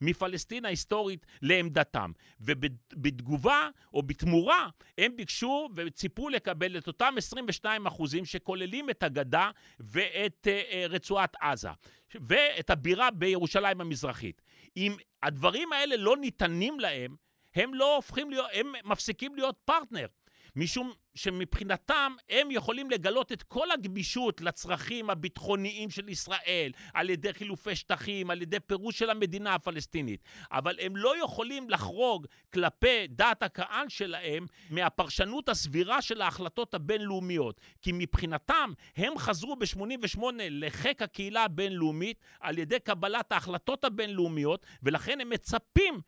מפלסטין 0.02 0.66
ההיסטורית 0.66 1.26
לעמדתם. 1.42 2.12
ובתגובה 2.42 3.70
או 3.94 4.04
בתמורה 4.04 4.70
הם 4.98 5.16
ביקשו 5.16 5.70
וציפו 5.76 6.30
לקבל 6.30 6.78
את 6.78 6.88
אותם 6.88 7.14
22 7.18 7.86
אחוזים 7.86 8.26
שכוללים 8.26 8.90
את 8.90 9.04
הגדה 9.04 9.52
ואת 9.80 10.48
uh, 10.48 10.76
רצועת 10.90 11.36
עזה 11.42 11.70
ואת 12.16 12.70
הבירה 12.70 13.12
בירושלים 13.12 13.82
המזרחית. 13.82 14.42
אם 14.78 14.96
הדברים 15.24 15.74
האלה 15.74 15.98
לא 15.98 16.18
ניתנים 16.18 16.80
להם, 16.80 17.16
הם 17.56 17.74
לא 17.74 17.96
הופכים 17.96 18.30
להיות, 18.30 18.48
הם 18.54 18.74
מפסיקים 18.86 19.36
להיות 19.36 19.56
פרטנר. 19.66 20.06
משום 20.56 20.92
שמבחינתם 21.16 22.14
הם 22.30 22.52
יכולים 22.52 22.90
לגלות 22.90 23.32
את 23.32 23.44
כל 23.44 23.72
הגמישות 23.72 24.42
לצרכים 24.42 25.10
הביטחוניים 25.10 25.90
של 25.90 26.10
ישראל, 26.10 26.72
על 26.94 27.10
ידי 27.10 27.34
חילופי 27.34 27.76
שטחים, 27.76 28.30
על 28.30 28.42
ידי 28.42 28.60
פירוש 28.60 29.00
של 29.00 29.10
המדינה 29.10 29.54
הפלסטינית. 29.54 30.24
אבל 30.52 30.76
הם 30.80 30.98
לא 30.98 31.24
יכולים 31.24 31.70
לחרוג 31.70 32.28
כלפי 32.54 33.08
דעת 33.10 33.44
הקהל 33.44 33.90
שלהם 33.90 34.46
מהפרשנות 34.70 35.50
הסבירה 35.50 36.02
של 36.02 36.22
ההחלטות 36.22 36.74
הבינלאומיות. 36.74 37.62
כי 37.82 37.92
מבחינתם 37.94 38.72
הם 38.96 39.18
חזרו 39.18 39.56
ב-88 39.56 40.20
לחיק 40.40 41.02
הקהילה 41.02 41.44
הבינלאומית 41.44 42.20
על 42.40 42.58
ידי 42.58 42.80
קבלת 42.80 43.32
ההחלטות 43.32 43.84
הבינלאומיות, 43.84 44.66
ולכן 44.84 45.22
הם 45.22 45.30
מצפים 45.30 46.02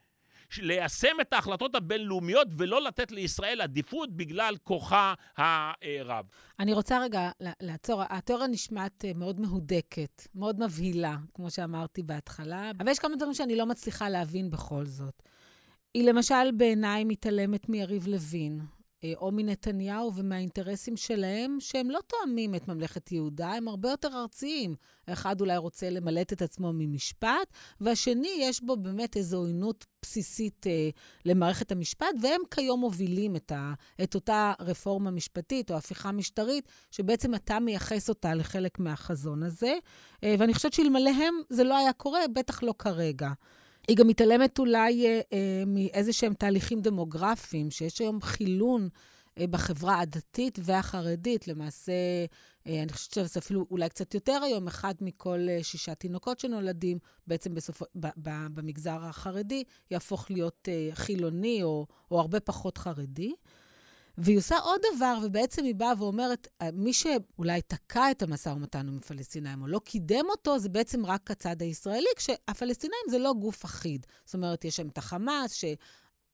ליישם 0.62 1.22
את 1.22 1.34
ההחלטות 1.34 1.76
הבינלאומיות 1.76 2.48
ולא 2.58 2.82
לתת 2.82 3.12
לישראל 3.12 3.62
עדיפות 3.62 4.16
בגלל 4.16 4.56
כוחה 4.64 5.14
הרב. 5.38 6.26
אני 6.60 6.74
רוצה 6.74 7.00
רגע 7.00 7.30
לעצור. 7.62 8.04
התיאוריה 8.10 8.48
נשמעת 8.48 9.06
אה, 9.06 9.12
מאוד 9.16 9.40
מהודקת, 9.40 10.28
מאוד 10.36 10.60
מבהילה, 10.60 11.16
כמו 11.34 11.52
שאמרתי 11.52 12.04
בהתחלה, 12.04 12.72
אבל 12.78 12.88
יש 12.88 13.00
כמה 13.00 13.16
דברים 13.16 13.34
שאני 13.34 13.56
לא 13.56 13.66
מצליחה 13.66 14.10
להבין 14.10 14.50
בכל 14.50 14.86
זאת. 14.86 15.24
היא 15.94 16.10
למשל 16.10 16.52
בעיניי 16.58 17.04
מתעלמת 17.04 17.70
מיריב 17.70 18.08
לוין, 18.08 18.60
או 19.16 19.32
מנתניהו 19.32 20.16
ומהאינטרסים 20.16 20.98
שלהם, 20.98 21.58
שהם 21.60 21.90
לא 21.90 22.00
תואמים 22.08 22.56
את 22.56 22.68
ממלכת 22.68 23.12
יהודה, 23.12 23.54
הם 23.54 23.68
הרבה 23.68 23.90
יותר 23.90 24.10
ארציים. 24.14 24.76
אחד 25.08 25.42
אולי 25.42 25.58
רוצה 25.58 25.90
למלט 25.90 26.34
את 26.34 26.42
עצמו 26.42 26.72
ממשפט, 26.74 27.54
והשני, 27.82 28.38
יש 28.40 28.64
בו 28.64 28.78
באמת 28.78 29.18
איזו 29.18 29.38
עוינות 29.38 29.86
בסיסית 30.02 30.68
אה, 30.68 30.90
למערכת 31.26 31.72
המשפט, 31.72 32.08
והם 32.22 32.42
כיום 32.52 32.80
מובילים 32.80 33.36
את, 33.36 33.52
ה, 33.52 33.74
את 34.04 34.16
אותה 34.16 34.54
רפורמה 34.60 35.12
משפטית 35.12 35.72
או 35.72 35.76
הפיכה 35.76 36.12
משטרית, 36.12 36.68
שבעצם 36.92 37.36
אתה 37.36 37.60
מייחס 37.60 38.10
אותה 38.10 38.34
לחלק 38.34 38.80
מהחזון 38.80 39.44
הזה. 39.44 39.76
אה, 40.24 40.36
ואני 40.40 40.54
חושבת 40.54 40.74
שאלמלא 40.74 41.10
הם 41.10 41.36
זה 41.50 41.64
לא 41.64 41.78
היה 41.78 41.94
קורה, 41.94 42.22
בטח 42.34 42.64
לא 42.64 42.74
כרגע. 42.80 43.30
היא 43.88 43.98
גם 43.98 44.08
מתעלמת 44.08 44.60
אולי 44.60 45.06
אה, 45.06 45.22
אה, 45.34 45.64
מאיזה 45.68 46.14
שהם 46.14 46.34
תהליכים 46.34 46.82
דמוגרפיים, 46.82 47.72
שיש 47.72 48.00
היום 48.00 48.22
חילון 48.22 48.90
אה, 49.38 49.48
בחברה 49.48 50.00
הדתית 50.00 50.60
והחרדית. 50.62 51.48
למעשה, 51.48 51.92
אה, 52.68 52.84
אני 52.84 52.94
חושבת 52.94 53.14
שזה 53.14 53.40
אפילו 53.40 53.66
אולי 53.72 53.90
קצת 53.90 54.14
יותר 54.14 54.40
היום, 54.44 54.68
אחד 54.68 54.94
מכל 55.02 55.40
אה, 55.50 55.60
שישה 55.64 55.96
תינוקות 55.96 56.40
שנולדים, 56.40 56.98
בעצם 57.28 57.56
בסופו, 57.56 57.86
ב, 57.96 58.08
ב, 58.18 58.30
במגזר 58.54 59.00
החרדי, 59.04 59.64
יהפוך 59.92 60.32
להיות 60.32 60.70
אה, 60.72 60.90
חילוני 60.94 61.64
או, 61.64 61.86
או 62.12 62.20
הרבה 62.20 62.40
פחות 62.40 62.78
חרדי. 62.78 63.34
והיא 64.18 64.38
עושה 64.38 64.58
עוד 64.58 64.82
דבר, 64.96 65.18
ובעצם 65.24 65.64
היא 65.64 65.76
באה 65.76 65.94
ואומרת, 65.98 66.48
מי 66.74 66.94
שאולי 66.94 67.62
תקע 67.62 68.12
את 68.12 68.22
המשא 68.22 68.50
ומתן 68.50 68.88
עם 68.88 68.98
הפלסטינאים 68.98 69.62
או 69.62 69.68
לא 69.68 69.80
קידם 69.80 70.26
אותו, 70.30 70.60
זה 70.60 70.70
בעצם 70.70 71.06
רק 71.06 71.32
הצד 71.32 71.62
הישראלי, 71.62 72.10
כשהפלסטינאים 72.16 73.02
זה 73.10 73.18
לא 73.18 73.34
גוף 73.34 73.66
אחיד. 73.66 74.06
זאת 74.26 74.34
אומרת, 74.34 74.66
יש 74.66 74.76
שם 74.76 74.88
את 74.88 74.98
החמאס, 74.98 75.54
ש... 75.54 75.66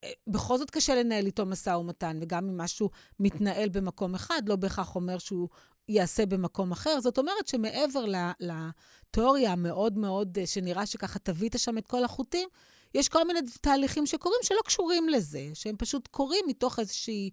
אה, 0.04 0.12
בכל 0.28 0.58
זאת 0.58 0.72
קשה 0.72 0.96
לנהל 0.96 1.26
איתו 1.26 1.46
משא 1.46 1.70
ומתן, 1.70 2.20
וגם 2.22 2.50
אם 2.50 2.58
משהו 2.58 2.90
מתנהל 3.20 3.70
במקום 3.70 4.16
אחד, 4.16 4.42
לא 4.48 4.56
בהכרח 4.56 4.96
אומר 4.96 5.18
שהוא 5.18 5.50
יעשה 5.90 6.26
במקום 6.26 6.72
אחר. 6.72 7.00
זאת 7.00 7.18
אומרת 7.18 7.48
שמעבר 7.48 8.06
לתיאוריה 8.40 9.52
המאוד 9.52 9.98
מאוד, 9.98 10.38
אה, 10.38 10.48
שנראה 10.48 10.86
שככה 10.86 11.20
תבית 11.20 11.56
שם 11.58 11.78
את 11.78 11.88
כל 11.88 12.04
החוטים, 12.04 12.50
יש 12.96 13.10
כל 13.10 13.28
מיני 13.28 13.40
תהליכים 13.62 14.06
שקורים 14.06 14.40
שלא 14.44 14.62
קשורים 14.66 15.10
לזה, 15.10 15.50
שהם 15.54 15.76
פשוט 15.78 16.08
קורים 16.08 16.46
מתוך 16.48 16.80
איזושהי 16.80 17.30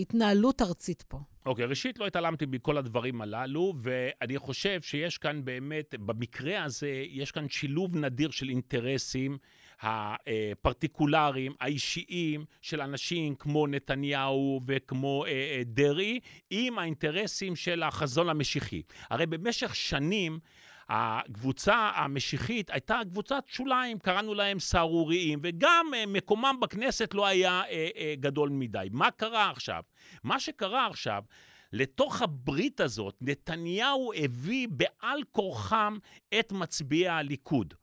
התנהלות 0.00 0.62
ארצית 0.62 1.02
פה. 1.02 1.18
אוקיי, 1.46 1.64
okay, 1.64 1.68
ראשית 1.68 1.98
לא 1.98 2.06
התעלמתי 2.06 2.46
מכל 2.46 2.78
הדברים 2.78 3.22
הללו, 3.22 3.74
ואני 3.82 4.38
חושב 4.38 4.82
שיש 4.82 5.18
כאן 5.18 5.44
באמת, 5.44 5.94
במקרה 5.98 6.64
הזה, 6.64 7.04
יש 7.08 7.30
כאן 7.30 7.48
שילוב 7.48 7.96
נדיר 7.96 8.30
של 8.30 8.48
אינטרסים 8.48 9.38
הפרטיקולריים, 9.82 11.52
האישיים, 11.60 12.44
של 12.62 12.80
אנשים 12.80 13.34
כמו 13.34 13.66
נתניהו 13.66 14.60
וכמו 14.66 15.24
אה, 15.24 15.30
אה, 15.30 15.62
דרעי, 15.64 16.20
עם 16.50 16.78
האינטרסים 16.78 17.56
של 17.56 17.82
החזון 17.82 18.28
המשיחי. 18.28 18.82
הרי 19.10 19.26
במשך 19.26 19.74
שנים 19.74 20.38
הקבוצה 20.92 21.90
המשיחית 21.94 22.70
הייתה 22.70 23.00
קבוצת 23.10 23.44
שוליים, 23.46 23.98
קראנו 23.98 24.34
להם 24.34 24.58
סהרוריים, 24.58 25.38
וגם 25.42 25.86
אה, 25.96 26.06
מקומם 26.06 26.56
בכנסת 26.60 27.14
לא 27.14 27.26
היה 27.26 27.62
אה, 27.70 27.88
אה, 27.96 28.14
גדול 28.20 28.48
מדי. 28.48 28.88
מה 28.92 29.10
קרה 29.10 29.50
עכשיו? 29.50 29.82
מה 30.24 30.40
שקרה 30.40 30.86
עכשיו, 30.86 31.22
לתוך 31.72 32.22
הברית 32.22 32.80
הזאת, 32.80 33.16
נתניהו 33.20 34.12
הביא 34.16 34.68
בעל 34.70 35.22
כורחם 35.32 35.98
את 36.38 36.52
מצביעי 36.52 37.08
הליכוד. 37.08 37.74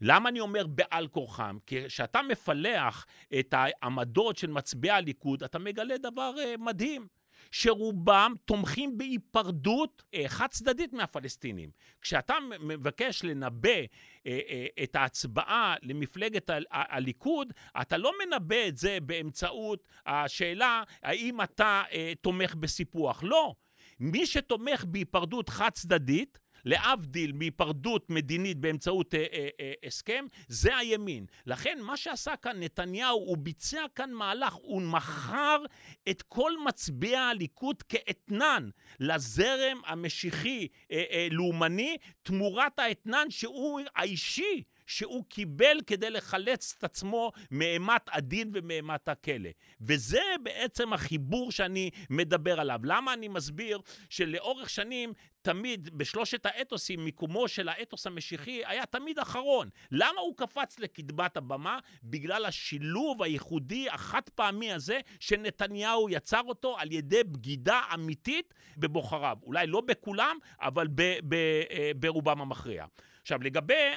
למה 0.00 0.28
אני 0.28 0.40
אומר 0.40 0.66
בעל 0.66 1.08
כורחם? 1.08 1.58
כי 1.66 1.84
כשאתה 1.86 2.22
מפלח 2.22 3.06
את 3.38 3.54
העמדות 3.56 4.36
של 4.36 4.50
מצביעי 4.50 4.96
הליכוד, 4.96 5.42
אתה 5.42 5.58
מגלה 5.58 5.98
דבר 5.98 6.32
מדהים. 6.58 7.06
שרובם 7.54 8.34
תומכים 8.44 8.98
בהיפרדות 8.98 10.02
אה, 10.14 10.24
חד 10.26 10.46
צדדית 10.46 10.92
מהפלסטינים. 10.92 11.70
כשאתה 12.00 12.34
מבקש 12.60 13.24
לנבא 13.24 13.68
אה, 13.68 14.40
אה, 14.48 14.66
את 14.82 14.96
ההצבעה 14.96 15.74
למפלגת 15.82 16.50
הליכוד, 16.70 17.52
אתה 17.80 17.96
לא 17.96 18.12
מנבא 18.24 18.68
את 18.68 18.76
זה 18.76 18.98
באמצעות 19.02 19.88
השאלה 20.06 20.82
האם 21.02 21.42
אתה 21.42 21.82
תומך 22.20 22.54
בסיפוח. 22.54 23.22
לא. 23.22 23.54
מי 24.00 24.26
שתומך 24.26 24.84
בהיפרדות 24.84 25.48
חד 25.48 25.70
צדדית, 25.70 26.38
להבדיל 26.64 27.32
מהיפרדות 27.32 28.10
מדינית 28.10 28.58
באמצעות 28.58 29.14
אה, 29.14 29.24
אה, 29.32 29.48
אה, 29.60 29.72
הסכם, 29.86 30.26
זה 30.48 30.76
הימין. 30.76 31.26
לכן 31.46 31.78
מה 31.82 31.96
שעשה 31.96 32.36
כאן 32.36 32.62
נתניהו, 32.62 33.18
הוא 33.18 33.36
ביצע 33.36 33.84
כאן 33.94 34.12
מהלך, 34.12 34.54
הוא 34.54 34.82
מכר 34.82 35.64
את 36.10 36.22
כל 36.22 36.52
מצביעי 36.66 37.16
הליכוד 37.16 37.82
כאתנן 37.82 38.70
לזרם 39.00 39.80
המשיחי-לאומני, 39.86 41.88
אה, 41.88 41.92
אה, 41.92 41.96
תמורת 42.22 42.78
האתנן 42.78 43.26
שהוא 43.30 43.80
האישי. 43.96 44.62
שהוא 44.86 45.24
קיבל 45.28 45.76
כדי 45.86 46.10
לחלץ 46.10 46.74
את 46.78 46.84
עצמו 46.84 47.32
מאימת 47.50 48.02
הדין 48.12 48.50
ומאימת 48.54 49.08
הכלא. 49.08 49.50
וזה 49.80 50.22
בעצם 50.42 50.92
החיבור 50.92 51.52
שאני 51.52 51.90
מדבר 52.10 52.60
עליו. 52.60 52.80
למה 52.82 53.12
אני 53.12 53.28
מסביר 53.28 53.80
שלאורך 54.10 54.70
שנים 54.70 55.12
תמיד 55.42 55.90
בשלושת 55.98 56.46
האתוסים, 56.46 57.04
מיקומו 57.04 57.48
של 57.48 57.68
האתוס 57.68 58.06
המשיחי 58.06 58.62
היה 58.66 58.86
תמיד 58.86 59.18
אחרון. 59.18 59.68
למה 59.90 60.20
הוא 60.20 60.36
קפץ 60.36 60.78
לקדמת 60.78 61.36
הבמה? 61.36 61.78
בגלל 62.04 62.44
השילוב 62.44 63.22
הייחודי 63.22 63.90
החד 63.90 64.22
פעמי 64.34 64.72
הזה 64.72 65.00
שנתניהו 65.20 66.10
יצר 66.10 66.40
אותו 66.44 66.78
על 66.78 66.92
ידי 66.92 67.24
בגידה 67.24 67.80
אמיתית 67.94 68.54
בבוחריו. 68.76 69.38
אולי 69.42 69.66
לא 69.66 69.80
בכולם, 69.80 70.36
אבל 70.60 70.86
אה, 71.32 71.90
ברובם 71.96 72.40
המכריע. 72.40 72.84
עכשיו, 73.24 73.42
לגבי 73.42 73.90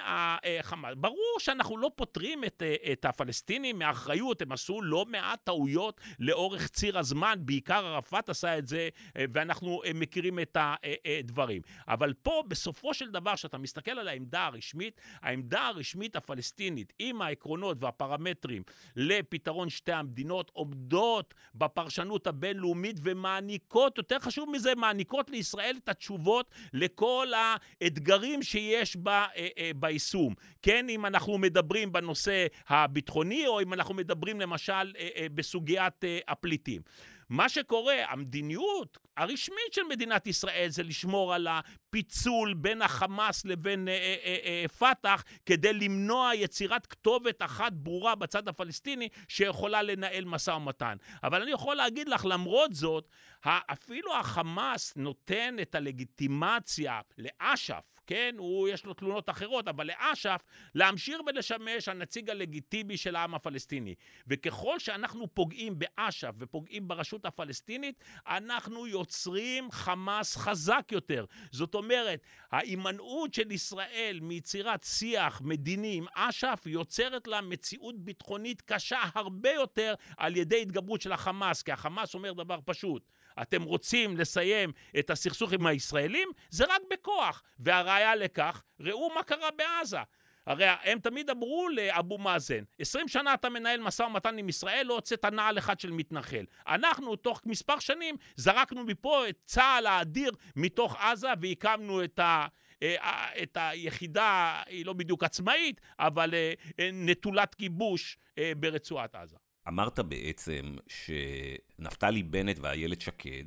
החמאס, 0.59 0.93
ברור 0.97 1.35
שאנחנו 1.39 1.77
לא 1.77 1.91
פוטרים 1.95 2.43
את, 2.43 2.63
את 2.91 3.05
הפלסטינים 3.05 3.79
מאחריות, 3.79 4.41
הם 4.41 4.51
עשו 4.51 4.81
לא 4.81 5.05
מעט 5.09 5.39
טעויות 5.43 6.01
לאורך 6.19 6.67
ציר 6.67 6.99
הזמן, 6.99 7.39
בעיקר 7.39 7.85
ערפאת 7.85 8.29
עשה 8.29 8.57
את 8.57 8.67
זה, 8.67 8.89
ואנחנו 9.15 9.81
מכירים 9.95 10.39
את 10.39 10.57
הדברים. 10.59 11.61
אבל 11.87 12.13
פה, 12.13 12.43
בסופו 12.47 12.93
של 12.93 13.11
דבר, 13.11 13.35
כשאתה 13.35 13.57
מסתכל 13.57 13.91
על 13.91 14.07
העמדה 14.07 14.45
הרשמית, 14.45 15.01
העמדה 15.21 15.67
הרשמית 15.67 16.15
הפלסטינית, 16.15 16.93
עם 16.99 17.21
העקרונות 17.21 17.83
והפרמטרים 17.83 18.63
לפתרון 18.95 19.69
שתי 19.69 19.91
המדינות, 19.91 20.51
עומדות 20.53 21.33
בפרשנות 21.55 22.27
הבינלאומית 22.27 22.99
ומעניקות, 23.03 23.97
יותר 23.97 24.19
חשוב 24.19 24.49
מזה, 24.49 24.75
מעניקות 24.75 25.29
לישראל 25.29 25.75
את 25.83 25.89
התשובות 25.89 26.51
לכל 26.73 27.27
האתגרים 27.35 28.43
שיש 28.43 28.95
בה, 28.95 29.16
אה, 29.17 29.47
אה, 29.57 29.71
ביישום. 29.75 30.33
כן, 30.61 30.89
אם 30.89 31.05
אנחנו 31.05 31.37
מדברים 31.37 31.91
בנושא 31.91 32.47
הביטחוני, 32.67 33.47
או 33.47 33.61
אם 33.61 33.73
אנחנו 33.73 33.93
מדברים 33.93 34.41
למשל 34.41 34.93
אה, 34.99 35.27
בסוגיית 35.33 36.03
הפליטים. 36.27 36.81
מה 37.29 37.49
שקורה, 37.49 37.95
המדיניות 38.09 38.97
הרשמית 39.17 39.73
של 39.73 39.83
מדינת 39.89 40.27
ישראל 40.27 40.67
זה 40.69 40.83
לשמור 40.83 41.33
על 41.33 41.47
הפיצול 41.47 42.53
בין 42.53 42.81
החמאס 42.81 43.45
לבין 43.45 43.87
אה, 43.87 43.93
אה, 43.93 44.15
אה, 44.23 44.37
אה, 44.45 44.67
פת"ח 44.67 45.23
כדי 45.45 45.73
למנוע 45.73 46.35
יצירת 46.35 46.85
כתובת 46.85 47.41
אחת 47.41 47.73
ברורה 47.73 48.15
בצד 48.15 48.47
הפלסטיני 48.47 49.09
שיכולה 49.27 49.81
לנהל 49.81 50.25
משא 50.25 50.51
ומתן. 50.51 50.97
אבל 51.23 51.41
אני 51.41 51.51
יכול 51.51 51.75
להגיד 51.75 52.09
לך, 52.09 52.25
למרות 52.25 52.73
זאת, 52.73 53.09
אפילו 53.45 54.15
החמאס 54.15 54.93
נותן 54.95 55.55
את 55.61 55.75
הלגיטימציה 55.75 57.01
לאש"ף, 57.17 57.96
כן? 58.07 58.35
הוא, 58.37 58.69
יש 58.69 58.85
לו 58.85 58.93
תלונות 58.93 59.29
אחרות, 59.29 59.67
אבל 59.67 59.87
לאש"ף 59.87 60.41
להמשיך 60.75 61.17
ולשמש 61.27 61.87
הנציג 61.87 62.29
הלגיטימי 62.29 62.97
של 62.97 63.15
העם 63.15 63.35
הפלסטיני. 63.35 63.95
וככל 64.27 64.79
שאנחנו 64.79 65.27
פוגעים 65.33 65.79
באש"ף 65.79 66.35
ופוגעים 66.39 66.87
ברשות 66.87 67.25
הפלסטינית, 67.25 68.03
אנחנו 68.27 68.87
יוצרים 68.87 69.71
חמאס 69.71 70.35
חזק 70.37 70.87
יותר. 70.91 71.25
זאת 71.51 71.75
אומרת, 71.75 72.21
ההימנעות 72.51 73.33
של 73.33 73.51
ישראל 73.51 74.19
מיצירת 74.21 74.83
שיח 74.83 75.41
מדיני 75.41 75.95
עם 75.95 76.05
אש"ף 76.13 76.63
יוצרת 76.65 77.27
לה 77.27 77.41
מציאות 77.41 77.99
ביטחונית 77.99 78.61
קשה 78.61 78.99
הרבה 79.15 79.51
יותר 79.51 79.93
על 80.17 80.35
ידי 80.35 80.61
התגברות 80.61 81.01
של 81.01 81.11
החמאס, 81.11 81.63
כי 81.63 81.71
החמאס 81.71 82.13
אומר 82.13 82.33
דבר 82.33 82.59
פשוט, 82.65 83.03
אתם 83.41 83.63
רוצים 83.63 84.17
לסיים 84.17 84.71
את 84.99 85.09
הסכסוך 85.09 85.53
עם 85.53 85.65
הישראלים? 85.65 86.29
זה 86.49 86.65
רק 86.65 86.81
בכוח. 86.91 87.43
והראיה 87.59 88.15
לכך, 88.15 88.63
ראו 88.79 89.09
מה 89.15 89.23
קרה 89.23 89.49
בעזה. 89.51 89.99
הרי 90.47 90.65
הם 90.67 90.99
תמיד 90.99 91.29
אמרו 91.29 91.69
לאבו 91.69 92.17
מאזן, 92.17 92.63
20 92.79 93.07
שנה 93.07 93.33
אתה 93.33 93.49
מנהל 93.49 93.79
משא 93.79 94.03
ומתן 94.03 94.37
עם 94.37 94.49
ישראל, 94.49 94.85
לא 94.85 94.93
הוצאת 94.93 95.25
נעל 95.25 95.57
אחד 95.57 95.79
של 95.79 95.91
מתנחל. 95.91 96.45
אנחנו, 96.67 97.15
תוך 97.15 97.41
מספר 97.45 97.79
שנים, 97.79 98.15
זרקנו 98.35 98.83
מפה 98.83 99.29
את 99.29 99.37
צה"ל 99.45 99.85
האדיר 99.85 100.31
מתוך 100.55 100.95
עזה 100.99 101.27
והקמנו 101.41 102.03
את 102.03 102.19
ה... 102.19 102.47
אה, 102.83 103.43
את 103.43 103.57
היחידה, 103.61 104.61
היא 104.65 104.85
לא 104.85 104.93
בדיוק 104.93 105.23
עצמאית, 105.23 105.81
אבל 105.99 106.33
אה, 106.33 106.53
נטולת 106.93 107.55
כיבוש 107.55 108.17
אה, 108.37 108.51
ברצועת 108.57 109.15
עזה. 109.15 109.37
אמרת 109.67 109.99
בעצם 109.99 110.75
שנפתלי 110.87 112.23
בנט 112.23 112.59
ואיילת 112.61 113.01
שקד, 113.01 113.43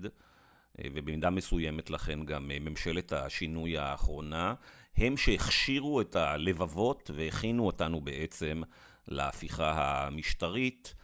ובמידה 0.85 1.31
מסוימת 1.31 1.91
לכן 1.91 2.25
גם 2.25 2.49
ממשלת 2.49 3.13
השינוי 3.13 3.79
האחרונה, 3.79 4.55
הם 4.97 5.17
שהכשירו 5.17 6.01
את 6.01 6.17
הלבבות 6.17 7.11
והכינו 7.15 7.67
אותנו 7.67 8.01
בעצם 8.01 8.63
להפיכה 9.09 10.07
המשטרית, 10.07 10.95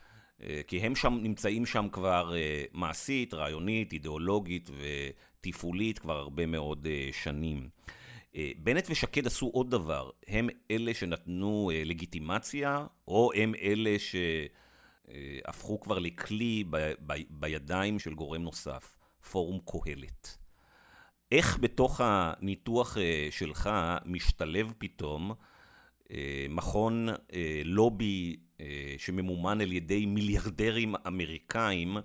כי 0.67 0.79
הם 0.79 0.95
שם 0.95 1.19
נמצאים 1.23 1.67
שם 1.67 1.89
כבר 1.93 2.35
מעשית, 2.73 3.35
רעיונית, 3.35 3.93
אידיאולוגית 3.93 4.71
ותפעולית 5.41 5.99
כבר 5.99 6.17
הרבה 6.17 6.47
מאוד 6.47 6.87
שנים. 7.13 7.69
בנט 8.59 8.87
ושקד 8.91 9.27
עשו 9.27 9.47
עוד 9.47 9.71
דבר, 9.71 10.11
הם 10.29 10.49
אלה 10.71 10.95
שנתנו 10.95 11.71
לגיטימציה, 11.85 12.87
או 13.09 13.31
הם 13.35 13.55
אלה 13.63 13.99
ש... 13.99 14.15
אה, 15.09 15.39
הפכו 15.45 15.81
כבר 15.81 15.99
לכלי 15.99 16.65
ב, 16.71 16.93
ב, 17.07 17.13
בידיים 17.31 17.99
של 17.99 18.15
גורם 18.15 18.43
נוסף, 18.43 18.97
פורום 19.31 19.61
קהלת. 19.67 20.39
איך 21.33 21.59
בתוך 21.61 22.01
הניתוח 22.05 22.99
אה, 22.99 23.29
שלך 23.31 23.71
משתלב 24.05 24.73
פתאום 24.79 25.33
אה, 26.11 26.47
מכון 26.51 27.09
לובי 27.65 28.37
שממומן 28.99 29.61
על 29.61 29.73
ידי 29.73 30.07
מיליארדרים 30.07 30.95
אמריקאים 31.07 31.97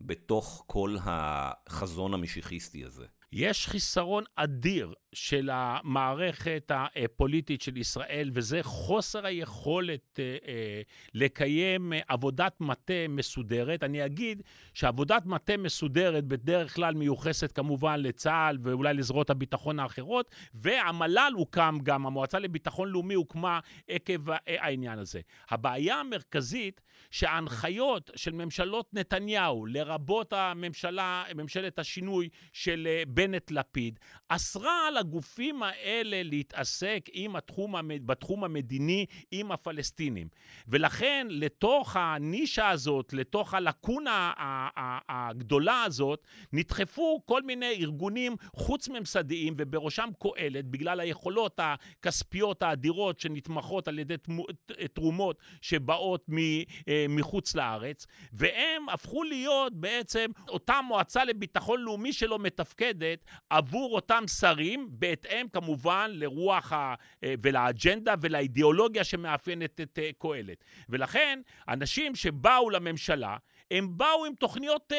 בתוך 0.00 0.64
כל 0.66 0.96
החזון 1.04 2.14
המשיחיסטי 2.14 2.84
הזה? 2.84 3.06
יש 3.32 3.66
חיסרון 3.66 4.24
אדיר 4.36 4.94
של 5.12 5.50
המערכת 5.52 6.70
הפוליטית 6.74 7.62
של 7.62 7.76
ישראל, 7.76 8.30
וזה 8.32 8.62
חוסר 8.62 9.26
היכולת 9.26 10.20
אה, 10.20 10.36
אה, 10.48 10.82
לקיים 11.14 11.92
עבודת 12.08 12.60
מטה 12.60 13.08
מסודרת. 13.08 13.82
אני 13.82 14.04
אגיד 14.04 14.42
שעבודת 14.74 15.26
מטה 15.26 15.56
מסודרת 15.56 16.24
בדרך 16.24 16.74
כלל 16.74 16.94
מיוחסת 16.94 17.52
כמובן 17.52 18.00
לצה"ל 18.00 18.58
ואולי 18.62 18.94
לזרועות 18.94 19.30
הביטחון 19.30 19.80
האחרות, 19.80 20.30
והמל"ל 20.54 21.32
הוקם 21.36 21.78
גם, 21.82 22.06
המועצה 22.06 22.38
לביטחון 22.38 22.88
לאומי 22.88 23.14
הוקמה 23.14 23.60
עקב 23.88 24.20
העניין 24.46 24.98
הזה. 24.98 25.20
הבעיה 25.50 25.96
המרכזית 25.96 26.80
שההנחיות 27.10 28.10
של 28.16 28.32
ממשלות 28.32 28.88
נתניהו, 28.92 29.66
לרבות 29.66 30.32
הממשלה, 30.32 31.24
ממשלת 31.34 31.78
השינוי 31.78 32.28
של 32.52 32.88
אה, 32.90 33.02
בנט-לפיד, 33.18 33.98
אסרה 34.28 34.88
על 34.88 34.96
הגופים 34.96 35.62
האלה 35.62 36.22
להתעסק 36.22 37.08
עם 37.12 37.36
התחום, 37.36 37.74
בתחום 38.06 38.44
המדיני 38.44 39.06
עם 39.30 39.52
הפלסטינים. 39.52 40.28
ולכן 40.68 41.26
לתוך 41.30 41.96
הנישה 41.96 42.68
הזאת, 42.68 43.12
לתוך 43.12 43.54
הלקונה 43.54 44.32
הגדולה 45.08 45.82
הזאת, 45.82 46.26
נדחפו 46.52 47.22
כל 47.26 47.42
מיני 47.42 47.74
ארגונים 47.80 48.36
חוץ-ממסדיים, 48.56 49.54
ובראשם 49.56 50.08
קהלת, 50.22 50.64
בגלל 50.64 51.00
היכולות 51.00 51.60
הכספיות 51.62 52.62
האדירות 52.62 53.20
שנתמכות 53.20 53.88
על 53.88 53.98
ידי 53.98 54.14
תרומות 54.92 55.38
שבאות 55.60 56.26
אה, 56.88 57.06
מחוץ 57.08 57.54
לארץ, 57.54 58.06
והם 58.32 58.88
הפכו 58.88 59.22
להיות 59.22 59.74
בעצם 59.74 60.30
אותה 60.48 60.80
מועצה 60.88 61.24
לביטחון 61.24 61.80
לאומי 61.80 62.12
שלא 62.12 62.38
מתפקדת 62.38 63.07
עבור 63.50 63.94
אותם 63.94 64.24
שרים, 64.26 64.88
בהתאם 64.90 65.46
כמובן 65.52 66.10
לרוח 66.14 66.72
ה... 66.72 66.94
אה, 67.24 67.34
ולאג'נדה 67.42 68.14
ולאידיאולוגיה 68.20 69.04
שמאפיינת 69.04 69.80
את 69.80 69.98
אה, 70.02 70.10
קהלת. 70.18 70.64
ולכן, 70.88 71.40
אנשים 71.68 72.14
שבאו 72.14 72.70
לממשלה, 72.70 73.36
הם 73.70 73.98
באו 73.98 74.24
עם 74.26 74.34
תוכניות 74.34 74.92
אה, 74.92 74.98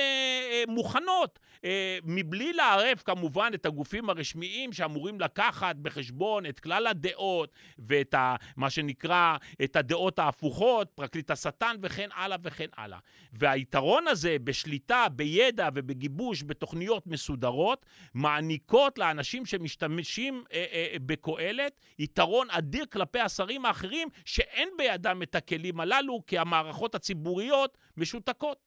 אה, 0.51 0.63
מוכנות, 0.67 1.39
אה, 1.65 1.97
מבלי 2.03 2.53
לערב 2.53 2.97
כמובן 3.05 3.51
את 3.53 3.65
הגופים 3.65 4.09
הרשמיים 4.09 4.73
שאמורים 4.73 5.19
לקחת 5.19 5.75
בחשבון 5.75 6.45
את 6.45 6.59
כלל 6.59 6.87
הדעות 6.87 7.53
ואת 7.79 8.13
ה, 8.13 8.35
מה 8.57 8.69
שנקרא, 8.69 9.37
את 9.63 9.75
הדעות 9.75 10.19
ההפוכות, 10.19 10.91
פרקליט 10.95 11.31
השטן 11.31 11.75
וכן 11.81 12.09
הלאה 12.15 12.37
וכן 12.43 12.67
הלאה. 12.77 12.99
והיתרון 13.33 14.07
הזה 14.07 14.37
בשליטה, 14.43 15.05
בידע 15.11 15.69
ובגיבוש 15.75 16.43
בתוכניות 16.43 17.07
מסודרות, 17.07 17.85
מעניקות 18.13 18.97
לאנשים 18.97 19.45
שמשתמשים 19.45 20.43
אה, 20.53 20.65
אה, 20.71 20.95
בקהלת 21.05 21.79
יתרון 21.99 22.47
אדיר 22.49 22.85
כלפי 22.85 23.19
השרים 23.19 23.65
האחרים 23.65 24.07
שאין 24.25 24.69
בידם 24.77 25.19
את 25.23 25.35
הכלים 25.35 25.79
הללו, 25.79 26.19
כי 26.27 26.37
המערכות 26.37 26.95
הציבוריות 26.95 27.77
משותקות. 27.97 28.58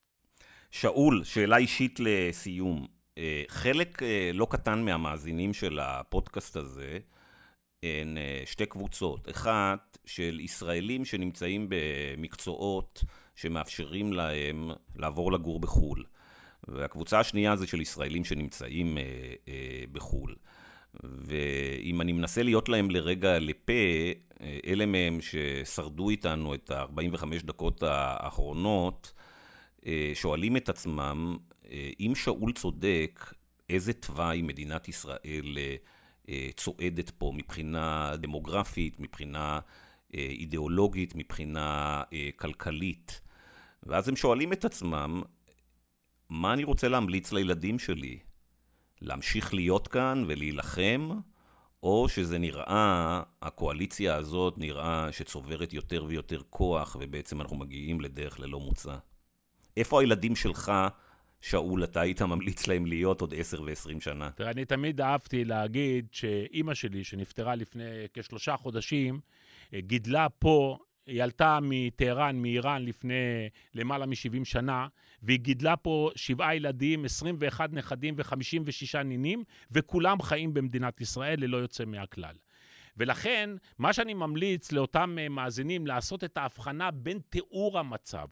שאול, 0.72 1.24
שאלה 1.24 1.56
אישית 1.56 2.00
לסיום. 2.00 2.86
אה, 3.18 3.42
חלק 3.48 4.02
אה, 4.02 4.30
לא 4.34 4.46
קטן 4.50 4.84
מהמאזינים 4.84 5.54
של 5.54 5.78
הפודקאסט 5.82 6.56
הזה 6.56 6.98
הן 7.82 8.18
אה, 8.18 8.42
שתי 8.46 8.66
קבוצות. 8.66 9.28
אחת 9.30 9.98
של 10.04 10.40
ישראלים 10.40 11.04
שנמצאים 11.04 11.66
במקצועות 11.68 13.04
שמאפשרים 13.34 14.12
להם 14.12 14.70
לעבור 14.96 15.32
לגור 15.32 15.60
בחו"ל. 15.60 16.04
והקבוצה 16.68 17.20
השנייה 17.20 17.56
זה 17.56 17.66
של 17.66 17.80
ישראלים 17.80 18.24
שנמצאים 18.24 18.98
בחו"ל. 19.92 20.34
ואם 21.04 22.00
אני 22.00 22.12
מנסה 22.12 22.42
להיות 22.42 22.68
להם 22.68 22.90
לרגע 22.90 23.38
לפה, 23.38 23.72
אלה 24.66 24.86
מהם 24.86 25.18
ששרדו 25.20 26.10
איתנו 26.10 26.54
את 26.54 26.70
ה-45 26.70 27.24
דקות 27.44 27.82
האחרונות, 27.82 29.12
שואלים 30.14 30.56
את 30.56 30.68
עצמם, 30.68 31.36
אה, 31.70 31.90
אם 32.00 32.12
שאול 32.14 32.52
צודק, 32.52 33.34
איזה 33.68 33.92
תוואי 33.92 34.42
מדינת 34.42 34.88
ישראל 34.88 35.58
אה, 35.58 35.76
אה, 36.28 36.48
צועדת 36.56 37.10
פה 37.10 37.32
מבחינה 37.34 38.12
דמוגרפית, 38.16 39.00
מבחינה 39.00 39.60
אה, 40.14 40.20
אידיאולוגית, 40.20 41.14
מבחינה 41.14 42.02
אה, 42.12 42.30
כלכלית. 42.36 43.20
ואז 43.82 44.08
הם 44.08 44.16
שואלים 44.16 44.52
את 44.52 44.64
עצמם, 44.64 45.22
מה 46.30 46.52
אני 46.52 46.64
רוצה 46.64 46.88
להמליץ 46.88 47.32
לילדים 47.32 47.78
שלי? 47.78 48.18
להמשיך 49.00 49.54
להיות 49.54 49.88
כאן 49.88 50.24
ולהילחם, 50.26 51.10
או 51.82 52.08
שזה 52.08 52.38
נראה, 52.38 53.22
הקואליציה 53.42 54.16
הזאת 54.16 54.58
נראה 54.58 55.12
שצוברת 55.12 55.72
יותר 55.72 56.04
ויותר 56.04 56.42
כוח, 56.50 56.96
ובעצם 57.00 57.40
אנחנו 57.40 57.56
מגיעים 57.56 58.00
לדרך 58.00 58.40
ללא 58.40 58.60
מוצא. 58.60 58.96
איפה 59.76 60.00
הילדים 60.00 60.36
שלך, 60.36 60.72
שאול, 61.40 61.84
אתה 61.84 62.00
היית 62.00 62.22
ממליץ 62.22 62.66
להם 62.66 62.86
להיות 62.86 63.20
עוד 63.20 63.34
עשר 63.36 63.62
ועשרים 63.62 64.00
שנה? 64.00 64.30
תראה, 64.30 64.50
אני 64.50 64.64
תמיד 64.64 65.00
אהבתי 65.00 65.44
להגיד 65.44 66.06
שאימא 66.12 66.74
שלי, 66.74 67.04
שנפטרה 67.04 67.54
לפני 67.54 67.84
כשלושה 68.14 68.56
חודשים, 68.56 69.20
גידלה 69.74 70.28
פה 70.28 70.78
היא 71.06 71.22
עלתה 71.22 71.58
מטהרן, 71.62 72.36
מאיראן, 72.36 72.84
לפני 72.84 73.48
למעלה 73.74 74.06
מ-70 74.06 74.44
שנה, 74.44 74.86
והיא 75.22 75.38
גידלה 75.38 75.76
פה 75.76 76.10
שבעה 76.16 76.56
ילדים, 76.56 77.04
21 77.04 77.72
נכדים 77.72 78.14
ו-56 78.16 79.02
נינים, 79.02 79.44
וכולם 79.70 80.22
חיים 80.22 80.54
במדינת 80.54 81.00
ישראל 81.00 81.40
ללא 81.40 81.56
יוצא 81.56 81.84
מהכלל. 81.84 82.34
ולכן, 82.96 83.50
מה 83.78 83.92
שאני 83.92 84.14
ממליץ 84.14 84.72
לאותם 84.72 85.16
אה, 85.20 85.28
מאזינים, 85.28 85.86
לעשות 85.86 86.24
את 86.24 86.36
ההבחנה 86.36 86.90
בין 86.90 87.18
תיאור 87.28 87.78
המצב. 87.78 88.26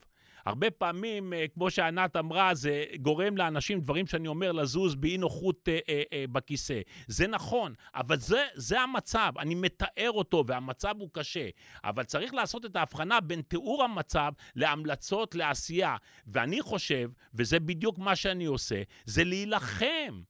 הרבה 0.45 0.71
פעמים, 0.71 1.33
אה, 1.33 1.45
כמו 1.53 1.71
שענת 1.71 2.15
אמרה, 2.15 2.53
זה 2.53 2.85
גורם 3.01 3.37
לאנשים, 3.37 3.79
דברים 3.79 4.07
שאני 4.07 4.27
אומר, 4.27 4.51
לזוז 4.51 4.95
באי 4.95 5.17
נוחות 5.17 5.69
אה, 5.69 5.79
אה, 5.89 6.03
אה, 6.13 6.25
בכיסא. 6.31 6.81
זה 7.07 7.27
נכון, 7.27 7.73
אבל 7.95 8.19
זה, 8.19 8.45
זה 8.55 8.81
המצב, 8.81 9.33
אני 9.39 9.55
מתאר 9.55 10.11
אותו, 10.11 10.43
והמצב 10.47 10.95
הוא 10.99 11.09
קשה. 11.13 11.49
אבל 11.83 12.03
צריך 12.03 12.33
לעשות 12.33 12.65
את 12.65 12.75
ההבחנה 12.75 13.19
בין 13.19 13.41
תיאור 13.41 13.83
המצב 13.83 14.31
להמלצות 14.55 15.35
לעשייה. 15.35 15.95
ואני 16.27 16.61
חושב, 16.61 17.09
וזה 17.33 17.59
בדיוק 17.59 17.97
מה 17.97 18.15
שאני 18.15 18.45
עושה, 18.45 18.81
זה 19.05 19.23
להילחם. 19.23 20.21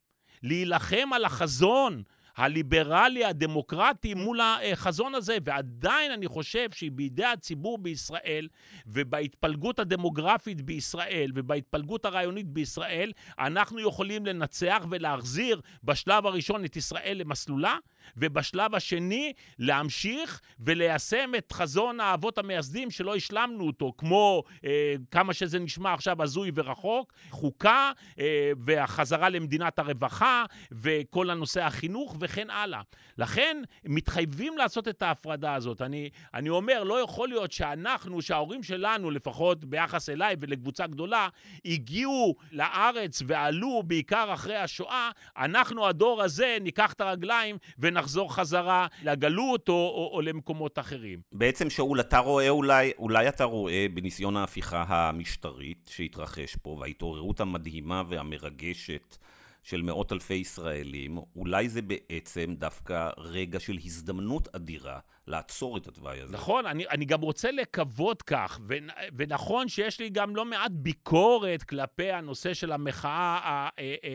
להילחם 0.43 1.13
על 1.13 1.25
החזון. 1.25 2.03
הליברלי, 2.37 3.25
הדמוקרטי, 3.25 4.13
מול 4.13 4.39
החזון 4.41 5.15
הזה, 5.15 5.37
ועדיין 5.43 6.11
אני 6.11 6.27
חושב 6.27 6.71
שבידי 6.71 7.25
הציבור 7.25 7.77
בישראל 7.77 8.47
ובהתפלגות 8.87 9.79
הדמוגרפית 9.79 10.61
בישראל 10.61 11.31
ובהתפלגות 11.35 12.05
הרעיונית 12.05 12.47
בישראל, 12.47 13.11
אנחנו 13.39 13.79
יכולים 13.79 14.25
לנצח 14.25 14.85
ולהחזיר 14.89 15.61
בשלב 15.83 16.25
הראשון 16.25 16.65
את 16.65 16.75
ישראל 16.75 17.17
למסלולה, 17.17 17.77
ובשלב 18.17 18.75
השני 18.75 19.33
להמשיך 19.59 20.41
וליישם 20.59 21.31
את 21.37 21.51
חזון 21.51 21.99
האבות 21.99 22.37
המייסדים 22.37 22.91
שלא 22.91 23.15
השלמנו 23.15 23.67
אותו, 23.67 23.93
כמו 23.97 24.43
אה, 24.65 24.95
כמה 25.11 25.33
שזה 25.33 25.59
נשמע 25.59 25.93
עכשיו 25.93 26.23
הזוי 26.23 26.51
ורחוק, 26.55 27.13
חוקה 27.29 27.91
אה, 28.19 28.51
והחזרה 28.65 29.29
למדינת 29.29 29.79
הרווחה 29.79 30.45
וכל 30.71 31.29
הנושא 31.29 31.63
החינוך 31.63 32.15
וכן 32.21 32.49
הלאה. 32.49 32.81
לכן 33.17 33.61
מתחייבים 33.85 34.57
לעשות 34.57 34.87
את 34.87 35.01
ההפרדה 35.01 35.53
הזאת. 35.53 35.81
אני, 35.81 36.09
אני 36.33 36.49
אומר, 36.49 36.83
לא 36.83 36.99
יכול 37.03 37.29
להיות 37.29 37.51
שאנחנו, 37.51 38.21
שההורים 38.21 38.63
שלנו, 38.63 39.11
לפחות 39.11 39.65
ביחס 39.65 40.09
אליי 40.09 40.35
ולקבוצה 40.39 40.87
גדולה, 40.87 41.27
הגיעו 41.65 42.35
לארץ 42.51 43.21
ועלו 43.27 43.83
בעיקר 43.85 44.33
אחרי 44.33 44.55
השואה, 44.55 45.09
אנחנו, 45.37 45.87
הדור 45.87 46.21
הזה, 46.21 46.57
ניקח 46.61 46.93
את 46.93 47.01
הרגליים 47.01 47.57
ונחזור 47.79 48.35
חזרה 48.35 48.87
לגלות 49.03 49.69
או, 49.69 49.73
או, 49.73 50.09
או 50.13 50.21
למקומות 50.21 50.79
אחרים. 50.79 51.19
בעצם, 51.31 51.69
שאול, 51.69 51.99
אתה 51.99 52.17
רואה 52.17 52.49
אולי, 52.49 52.91
אולי 52.97 53.27
אתה 53.27 53.43
רואה 53.43 53.85
בניסיון 53.93 54.37
ההפיכה 54.37 54.83
המשטרית 54.87 55.89
שהתרחש 55.91 56.55
פה, 56.55 56.69
וההתעוררות 56.69 57.39
המדהימה 57.39 58.03
והמרגשת 58.07 59.17
של 59.63 59.81
מאות 59.81 60.11
אלפי 60.11 60.33
ישראלים, 60.33 61.17
אולי 61.35 61.69
זה 61.69 61.81
בעצם 61.81 62.55
דווקא 62.57 63.09
רגע 63.17 63.59
של 63.59 63.77
הזדמנות 63.85 64.55
אדירה 64.55 64.99
לעצור 65.27 65.77
את 65.77 65.87
התוואי 65.87 66.21
הזה. 66.21 66.33
נכון, 66.33 66.65
אני, 66.65 66.87
אני 66.87 67.05
גם 67.05 67.21
רוצה 67.21 67.51
לקוות 67.51 68.21
כך, 68.21 68.59
ו, 68.69 68.73
ונכון 69.17 69.67
שיש 69.67 69.99
לי 69.99 70.09
גם 70.09 70.35
לא 70.35 70.45
מעט 70.45 70.71
ביקורת 70.73 71.63
כלפי 71.63 72.11
הנושא 72.11 72.53
של 72.53 72.71
המחאה 72.71 73.69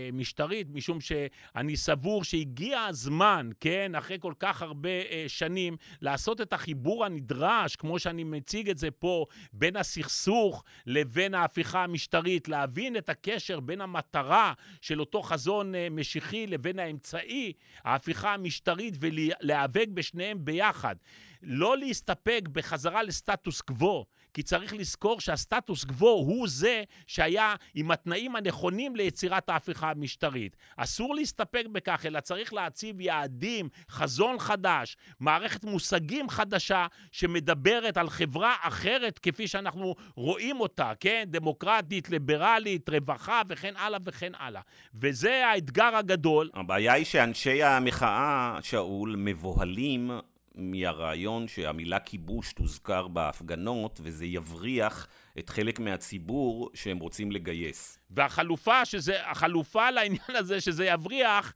המשטרית, 0.08 0.66
משום 0.70 1.00
שאני 1.00 1.76
סבור 1.76 2.24
שהגיע 2.24 2.80
הזמן, 2.80 3.50
כן, 3.60 3.94
אחרי 3.94 4.16
כל 4.20 4.32
כך 4.38 4.62
הרבה 4.62 4.88
אה, 4.88 5.24
שנים, 5.28 5.76
לעשות 6.00 6.40
את 6.40 6.52
החיבור 6.52 7.04
הנדרש, 7.04 7.76
כמו 7.76 7.98
שאני 7.98 8.24
מציג 8.24 8.70
את 8.70 8.78
זה 8.78 8.90
פה, 8.90 9.24
בין 9.52 9.76
הסכסוך 9.76 10.64
לבין 10.86 11.34
ההפיכה 11.34 11.84
המשטרית, 11.84 12.48
להבין 12.48 12.96
את 12.96 13.08
הקשר 13.08 13.60
בין 13.60 13.80
המטרה 13.80 14.52
של 14.80 15.00
אותו 15.00 15.22
חזון 15.22 15.74
אה, 15.74 15.88
משיחי 15.90 16.46
לבין 16.46 16.78
האמצעי, 16.78 17.52
ההפיכה 17.84 18.34
המשטרית, 18.34 18.94
ולהיאבק 19.00 19.86
בשניהם 19.94 20.44
ביחד. 20.44 20.95
לא 21.42 21.78
להסתפק 21.78 22.48
בחזרה 22.52 23.02
לסטטוס 23.02 23.60
קוו, 23.60 24.06
כי 24.34 24.42
צריך 24.42 24.74
לזכור 24.74 25.20
שהסטטוס 25.20 25.84
קוו 25.84 26.08
הוא 26.08 26.48
זה 26.48 26.82
שהיה 27.06 27.54
עם 27.74 27.90
התנאים 27.90 28.36
הנכונים 28.36 28.96
ליצירת 28.96 29.48
ההפיכה 29.48 29.90
המשטרית. 29.90 30.56
אסור 30.76 31.14
להסתפק 31.14 31.66
בכך, 31.72 32.06
אלא 32.06 32.20
צריך 32.20 32.52
להציב 32.52 33.00
יעדים, 33.00 33.68
חזון 33.90 34.38
חדש, 34.38 34.96
מערכת 35.20 35.64
מושגים 35.64 36.28
חדשה 36.28 36.86
שמדברת 37.12 37.96
על 37.96 38.10
חברה 38.10 38.54
אחרת 38.62 39.18
כפי 39.18 39.48
שאנחנו 39.48 39.94
רואים 40.14 40.60
אותה, 40.60 40.92
כן? 41.00 41.24
דמוקרטית, 41.26 42.10
ליברלית, 42.10 42.88
רווחה 42.88 43.42
וכן 43.48 43.74
הלאה 43.76 43.98
וכן 44.04 44.32
הלאה. 44.38 44.60
וזה 44.94 45.46
האתגר 45.46 45.96
הגדול. 45.96 46.50
הבעיה 46.54 46.92
היא 46.92 47.04
שאנשי 47.04 47.62
המחאה, 47.62 48.58
שאול, 48.62 49.14
מבוהלים 49.18 50.10
מהרעיון 50.56 51.48
שהמילה 51.48 51.98
כיבוש 51.98 52.52
תוזכר 52.52 53.08
בהפגנות, 53.08 54.00
וזה 54.02 54.26
יבריח 54.26 55.08
את 55.38 55.48
חלק 55.50 55.80
מהציבור 55.80 56.70
שהם 56.74 56.98
רוצים 56.98 57.32
לגייס. 57.32 57.98
והחלופה, 58.10 58.84
שזה, 58.84 59.30
החלופה 59.30 59.90
לעניין 59.90 60.20
הזה, 60.28 60.60
שזה 60.60 60.86
יבריח 60.86 61.54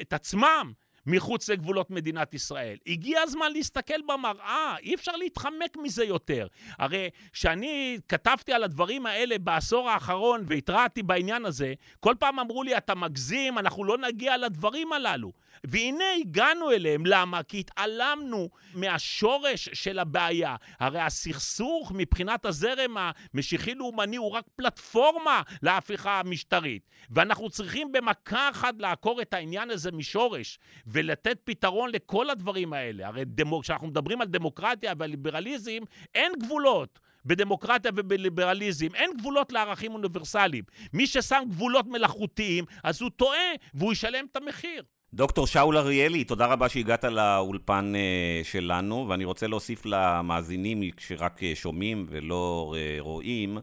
את 0.00 0.12
עצמם. 0.12 0.72
מחוץ 1.08 1.48
לגבולות 1.48 1.90
מדינת 1.90 2.34
ישראל. 2.34 2.76
הגיע 2.86 3.20
הזמן 3.20 3.52
להסתכל 3.52 4.02
במראה, 4.08 4.76
אי 4.82 4.94
אפשר 4.94 5.12
להתחמק 5.12 5.76
מזה 5.82 6.04
יותר. 6.04 6.46
הרי 6.78 7.10
כשאני 7.32 7.98
כתבתי 8.08 8.52
על 8.52 8.64
הדברים 8.64 9.06
האלה 9.06 9.38
בעשור 9.38 9.90
האחרון 9.90 10.44
והתרעתי 10.46 11.02
בעניין 11.02 11.44
הזה, 11.44 11.74
כל 12.00 12.14
פעם 12.18 12.38
אמרו 12.38 12.62
לי, 12.62 12.76
אתה 12.76 12.94
מגזים, 12.94 13.58
אנחנו 13.58 13.84
לא 13.84 13.98
נגיע 13.98 14.36
לדברים 14.36 14.92
הללו. 14.92 15.32
והנה 15.64 16.04
הגענו 16.20 16.70
אליהם. 16.70 17.02
למה? 17.06 17.42
כי 17.42 17.60
התעלמנו 17.60 18.48
מהשורש 18.74 19.68
של 19.72 19.98
הבעיה. 19.98 20.56
הרי 20.80 21.00
הסכסוך 21.00 21.92
מבחינת 21.94 22.44
הזרם 22.44 22.96
המשיחי-לאומני 23.34 24.16
הוא 24.16 24.30
רק 24.30 24.44
פלטפורמה 24.56 25.42
להפיכה 25.62 26.20
המשטרית. 26.20 26.82
ואנחנו 27.10 27.50
צריכים 27.50 27.92
במכה 27.92 28.50
אחת 28.50 28.74
לעקור 28.78 29.22
את 29.22 29.34
העניין 29.34 29.70
הזה 29.70 29.92
משורש, 29.92 30.58
ולתת 30.98 31.38
פתרון 31.44 31.90
לכל 31.92 32.30
הדברים 32.30 32.72
האלה. 32.72 33.06
הרי 33.06 33.24
דמו, 33.24 33.60
כשאנחנו 33.60 33.86
מדברים 33.86 34.20
על 34.20 34.26
דמוקרטיה 34.26 34.92
ועל 34.98 35.10
ליברליזם, 35.10 35.82
אין 36.14 36.32
גבולות. 36.42 36.98
בדמוקרטיה 37.24 37.90
ובליברליזם. 37.96 38.86
אין 38.94 39.10
גבולות 39.18 39.52
לערכים 39.52 39.94
אוניברסליים. 39.94 40.64
מי 40.92 41.06
ששם 41.06 41.42
גבולות 41.48 41.86
מלאכותיים, 41.86 42.64
אז 42.84 43.02
הוא 43.02 43.10
טועה 43.10 43.48
והוא 43.74 43.92
ישלם 43.92 44.26
את 44.32 44.36
המחיר. 44.36 44.82
דוקטור 45.14 45.46
שאול 45.46 45.76
אריאלי, 45.76 46.24
תודה 46.24 46.46
רבה 46.46 46.68
שהגעת 46.68 47.04
לאולפן 47.04 47.92
אה, 47.96 48.40
שלנו, 48.44 49.06
ואני 49.08 49.24
רוצה 49.24 49.46
להוסיף 49.46 49.86
למאזינים 49.86 50.82
שרק 50.98 51.42
אה, 51.42 51.52
שומעים 51.54 52.06
ולא 52.08 52.74
אה, 52.76 52.96
רואים, 53.00 53.58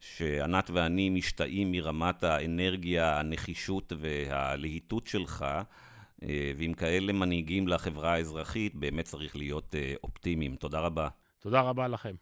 שענת 0.00 0.70
ואני 0.70 1.10
משתאים 1.10 1.72
מרמת 1.72 2.24
האנרגיה, 2.24 3.20
הנחישות 3.20 3.92
והלהיטות 4.00 5.06
שלך, 5.06 5.44
ועם 6.56 6.72
כאלה 6.72 7.12
מנהיגים 7.12 7.68
לחברה 7.68 8.12
האזרחית, 8.12 8.74
באמת 8.74 9.04
צריך 9.04 9.36
להיות 9.36 9.74
אופטימיים. 10.04 10.56
תודה 10.56 10.80
רבה. 10.80 11.08
תודה 11.38 11.60
רבה 11.60 11.88
לכם. 11.88 12.14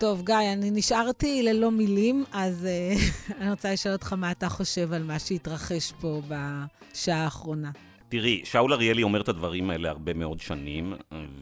טוב, 0.00 0.22
גיא, 0.24 0.34
אני 0.52 0.70
נשארתי 0.70 1.42
ללא 1.42 1.70
מילים, 1.70 2.24
אז 2.32 2.66
uh, 2.66 3.32
אני 3.40 3.50
רוצה 3.50 3.72
לשאול 3.72 3.94
אותך 3.94 4.12
מה 4.12 4.30
אתה 4.30 4.48
חושב 4.48 4.92
על 4.92 5.02
מה 5.02 5.18
שהתרחש 5.18 5.92
פה 6.00 6.22
בשעה 6.28 7.24
האחרונה. 7.24 7.70
תראי, 8.08 8.40
שאול 8.44 8.72
אריאלי 8.72 9.02
אומר 9.02 9.20
את 9.20 9.28
הדברים 9.28 9.70
האלה 9.70 9.88
הרבה 9.90 10.14
מאוד 10.14 10.40
שנים, 10.40 10.94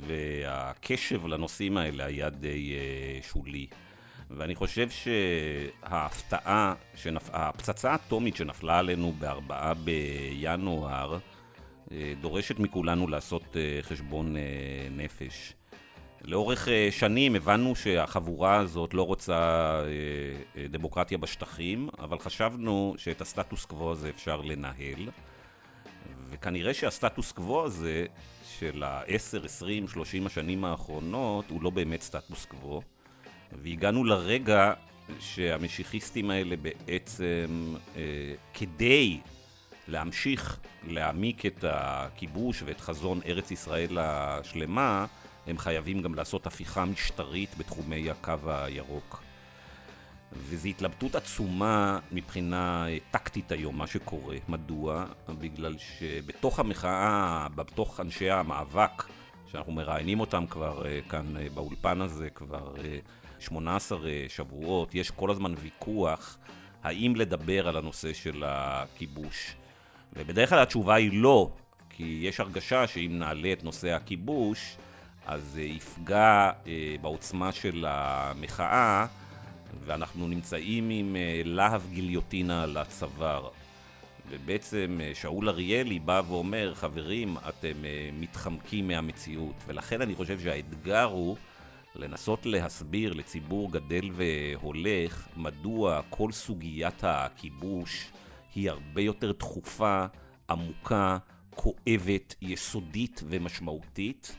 והקשב 0.07 1.27
לנושאים 1.27 1.77
האלה 1.77 2.05
היה 2.05 2.31
די 2.31 2.73
uh, 2.73 3.27
שולי. 3.27 3.67
ואני 4.31 4.55
חושב 4.55 4.89
שההפתעה, 4.91 6.75
שנפ... 6.95 7.31
הפצצה 7.33 7.93
האטומית 7.93 8.37
שנפלה 8.37 8.79
עלינו 8.79 9.13
בארבעה 9.19 9.75
בינואר, 9.75 11.19
אה, 11.93 12.13
דורשת 12.21 12.59
מכולנו 12.59 13.09
לעשות 13.09 13.57
אה, 13.57 13.79
חשבון 13.83 14.37
אה, 14.37 14.43
נפש. 14.91 15.53
לאורך 16.25 16.69
שנים 16.91 17.35
הבנו 17.35 17.77
שהחבורה 17.77 18.57
הזאת 18.57 18.95
לא 18.95 19.03
רוצה 19.03 19.73
דמוקרטיה 20.71 21.19
בשטחים, 21.19 21.89
אבל 21.99 22.19
חשבנו 22.19 22.95
שאת 22.97 23.21
הסטטוס 23.21 23.65
קוו 23.65 23.93
הזה 23.93 24.09
אפשר 24.09 24.41
לנהל. 24.41 25.09
וכנראה 26.31 26.75
שהסטטוס 26.75 27.33
קוו 27.33 27.65
הזה 27.65 28.07
של 28.59 28.83
ה-10, 28.83 29.45
20, 29.45 29.89
30 29.89 30.27
השנים 30.27 30.65
האחרונות 30.65 31.51
הוא 31.51 31.63
לא 31.63 31.71
באמת 31.71 32.03
סטטוס 32.03 32.45
קוו. 32.45 32.83
והגענו 33.53 34.05
לרגע 34.05 34.73
שהמשיחיסטים 35.21 36.31
האלה 36.31 36.57
בעצם, 36.57 37.75
אה, 37.97 38.03
כדי 38.55 39.21
להמשיך 39.89 40.59
להעמיק 40.87 41.47
את 41.47 41.65
הכיבוש 41.69 42.63
ואת 42.67 42.81
חזון 42.81 43.21
ארץ 43.27 43.51
ישראל 43.51 43.99
השלמה, 44.01 45.07
הם 45.47 45.59
חייבים 45.59 46.03
גם 46.03 46.15
לעשות 46.15 46.47
הפיכה 46.47 46.85
משטרית 46.85 47.59
בתחומי 47.59 48.11
הקו 48.11 48.35
הירוק. 48.47 49.23
וזו 50.33 50.69
התלבטות 50.69 51.15
עצומה 51.15 51.99
מבחינה 52.13 52.87
טקטית 53.11 53.53
היום, 53.53 53.79
מה 53.79 53.87
שקורה. 53.87 54.37
מדוע? 54.49 55.05
בגלל 55.29 55.75
שבתוך 55.79 56.59
המחאה, 56.59 57.47
בתוך 57.55 58.01
אנשי 58.01 58.31
המאבק, 58.31 59.05
שאנחנו 59.53 59.73
מראיינים 59.73 60.21
אותם 60.21 60.47
כבר 60.47 60.87
אה, 60.87 61.01
כאן 61.09 61.37
אה, 61.37 61.47
באולפן 61.55 62.01
הזה 62.01 62.31
כבר 62.31 62.75
18 63.41 64.09
אה, 64.09 64.25
שבועות, 64.29 64.95
יש 64.95 65.11
כל 65.11 65.31
הזמן 65.31 65.55
ויכוח 65.61 66.39
האם 66.83 67.17
לדבר 67.17 67.69
על 67.69 67.77
הנושא 67.77 68.13
של 68.13 68.43
הכיבוש. 68.47 69.55
ובדרך 70.13 70.49
כלל 70.49 70.59
התשובה 70.59 70.95
היא 70.95 71.23
לא, 71.23 71.51
כי 71.91 72.21
יש 72.23 72.41
הרגשה 72.41 72.87
שאם 72.87 73.19
נעלה 73.19 73.53
את 73.53 73.65
נושא 73.65 73.89
הכיבוש, 73.89 74.77
אז 75.27 75.43
זה 75.43 75.63
יפגע 75.63 76.51
בעוצמה 77.01 77.53
של 77.53 77.85
המחאה. 77.89 79.07
ואנחנו 79.85 80.29
נמצאים 80.29 80.91
עם 80.91 81.17
אה, 81.17 81.43
להב 81.45 81.83
גיליוטינה 81.91 82.63
על 82.63 82.77
הצוואר. 82.77 83.49
ובעצם 84.29 84.99
אה, 85.03 85.11
שאול 85.15 85.49
אריאלי 85.49 85.99
בא 85.99 86.23
ואומר, 86.29 86.75
חברים, 86.75 87.37
אתם 87.49 87.85
אה, 87.85 88.11
מתחמקים 88.13 88.89
מהמציאות. 88.89 89.55
ולכן 89.67 90.03
אני 90.03 90.15
חושב 90.15 90.41
שהאתגר 90.41 91.05
הוא 91.05 91.37
לנסות 91.99 92.47
להסביר 92.47 93.13
לציבור 93.13 93.73
גדל 93.73 94.11
והולך 94.13 95.29
מדוע 95.37 96.01
כל 96.11 96.33
סוגיית 96.33 97.05
הכיבוש 97.05 98.13
היא 98.55 98.71
הרבה 98.71 99.01
יותר 99.01 99.33
דחופה, 99.33 100.07
עמוקה, 100.51 101.19
כואבת, 101.51 102.35
יסודית 102.43 103.23
ומשמעותית. 103.29 104.37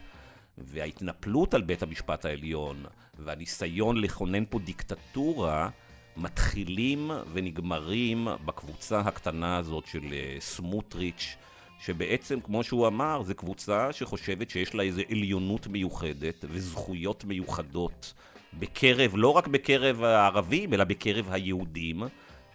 וההתנפלות 0.57 1.53
על 1.53 1.62
בית 1.62 1.84
המשפט 1.84 2.26
העליון 2.26 2.86
והניסיון 3.20 4.01
לכונן 4.01 4.43
פה 4.49 4.60
דיקטטורה 4.60 5.70
מתחילים 6.18 7.12
ונגמרים 7.34 8.28
בקבוצה 8.45 8.99
הקטנה 8.99 9.57
הזאת 9.57 9.86
של 9.86 10.14
אה, 10.14 10.36
סמוטריץ', 10.39 11.36
שבעצם, 11.80 12.40
כמו 12.40 12.64
שהוא 12.64 12.88
אמר, 12.88 13.24
זו 13.24 13.36
קבוצה 13.36 13.94
שחושבת 13.94 14.50
שיש 14.50 14.76
לה 14.76 14.84
איזו 14.84 15.02
עליונות 15.12 15.68
מיוחדת 15.68 16.46
וזכויות 16.50 17.26
מיוחדות 17.26 18.14
בקרב, 18.54 19.12
לא 19.16 19.30
רק 19.30 19.48
בקרב 19.48 20.04
הערבים, 20.04 20.74
אלא 20.74 20.84
בקרב 20.84 21.28
היהודים, 21.32 22.04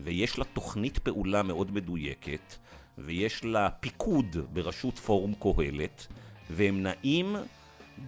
ויש 0.00 0.38
לה 0.38 0.44
תוכנית 0.44 0.98
פעולה 0.98 1.42
מאוד 1.42 1.72
מדויקת, 1.74 2.54
ויש 2.98 3.44
לה 3.44 3.70
פיקוד 3.70 4.36
בראשות 4.52 4.98
פורום 4.98 5.34
קהלת, 5.34 6.06
והם 6.50 6.82
נעים 6.82 7.36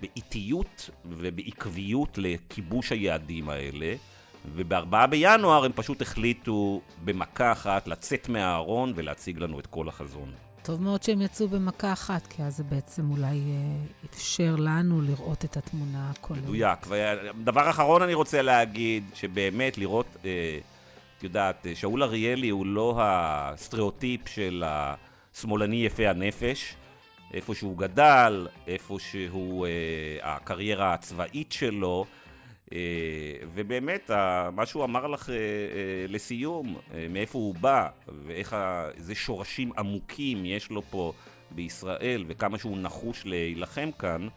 באיטיות 0.01 0.91
ובעקביות 1.05 2.19
לכיבוש 2.19 2.93
היעדים 2.93 3.49
האלה, 3.49 3.95
ובארבעה 4.55 5.07
בינואר 5.07 5.65
הם 5.65 5.73
פשוט 5.75 6.03
החליטו 6.03 6.81
במכה 7.05 7.53
אחת 7.53 7.89
לצאת 7.89 8.29
מהארון 8.29 8.93
ולהציג 8.97 9.39
לנו 9.39 9.61
את 9.61 9.67
כל 9.67 9.89
החזון. 9.89 10.46
טוב 10.67 10.83
מאוד 10.83 11.03
שהם 11.03 11.23
יצאו 11.23 11.49
במכה 11.49 11.93
אחת, 11.93 12.27
כי 12.27 12.43
אז 12.43 12.57
זה 12.57 12.65
בעצם 12.65 13.11
אולי 13.11 13.27
אה, 13.27 14.07
אפשר 14.11 14.55
לנו 14.59 15.01
לראות 15.01 15.45
את 15.45 15.57
התמונה 15.57 16.11
הכוללת. 16.11 16.43
מדויק. 16.43 16.87
ודבר 16.89 17.71
אחרון 17.71 18.03
אני 18.03 18.15
רוצה 18.15 18.43
להגיד, 18.43 19.05
שבאמת 19.15 19.79
לראות, 19.79 20.07
אה, 20.25 20.59
את 21.19 21.25
יודעת, 21.25 21.67
שאול 21.75 22.03
אריאלי 22.03 22.49
הוא 22.49 22.67
לא 22.67 22.99
הסטריאוטיפ 22.99 24.29
של 24.29 24.65
השמאלני 24.67 25.77
יפה 25.77 26.09
הנפש. 26.09 26.75
איפה 27.35 27.55
שהוא 27.55 27.79
גדל, 27.79 28.49
איפה 28.67 28.97
שהוא, 28.99 29.67
אה, 29.67 29.71
הקריירה 30.23 30.95
הצבאית 30.95 31.53
שלו, 31.53 32.05
אה, 32.05 32.26
ובאמת, 33.55 34.11
ה, 34.11 34.49
מה 34.55 34.67
שהוא 34.67 34.85
אמר 34.85 35.07
לך 35.07 35.31
אה, 35.31 35.35
אה, 35.35 35.39
לסיום, 36.09 36.77
אה, 36.95 37.07
מאיפה 37.11 37.39
הוא 37.39 37.55
בא, 37.55 37.89
ואיך 38.27 38.57
איזה 38.97 39.15
שורשים 39.15 39.73
עמוקים 39.79 40.47
יש 40.47 40.71
לו 40.71 40.83
פה 40.83 41.13
בישראל, 41.51 42.25
וכמה 42.29 42.59
שהוא 42.59 42.79
נחוש 42.79 43.27
להילחם 43.27 43.91
כאן, 43.99 44.29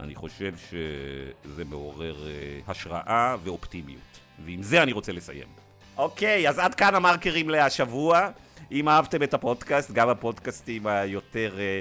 אני 0.00 0.14
חושב 0.14 0.54
שזה 0.56 1.64
מעורר 1.64 2.26
אה, 2.26 2.60
השראה 2.66 3.36
ואופטימיות. 3.44 4.00
ועם 4.44 4.62
זה 4.62 4.82
אני 4.82 4.92
רוצה 4.92 5.12
לסיים. 5.12 5.48
אוקיי, 5.96 6.48
אז 6.48 6.58
עד 6.58 6.74
כאן 6.74 6.94
המרקרים 6.94 7.50
להשבוע. 7.50 8.28
אם 8.72 8.88
אהבתם 8.88 9.22
את 9.22 9.34
הפודקאסט, 9.34 9.90
גם 9.90 10.08
הפודקאסטים 10.08 10.86
היותר... 10.86 11.54
אה, 11.58 11.62
אה, 11.62 11.80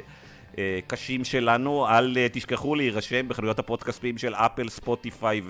קשים 0.87 1.23
שלנו. 1.23 1.87
אל 1.89 2.17
אה, 2.17 2.27
תשכחו 2.31 2.75
להירשם 2.75 3.27
בחנויות 3.27 3.59
הפודקאסטים 3.59 4.17
של 4.17 4.35
אפל, 4.35 4.69
ספוטיפיי 4.69 5.41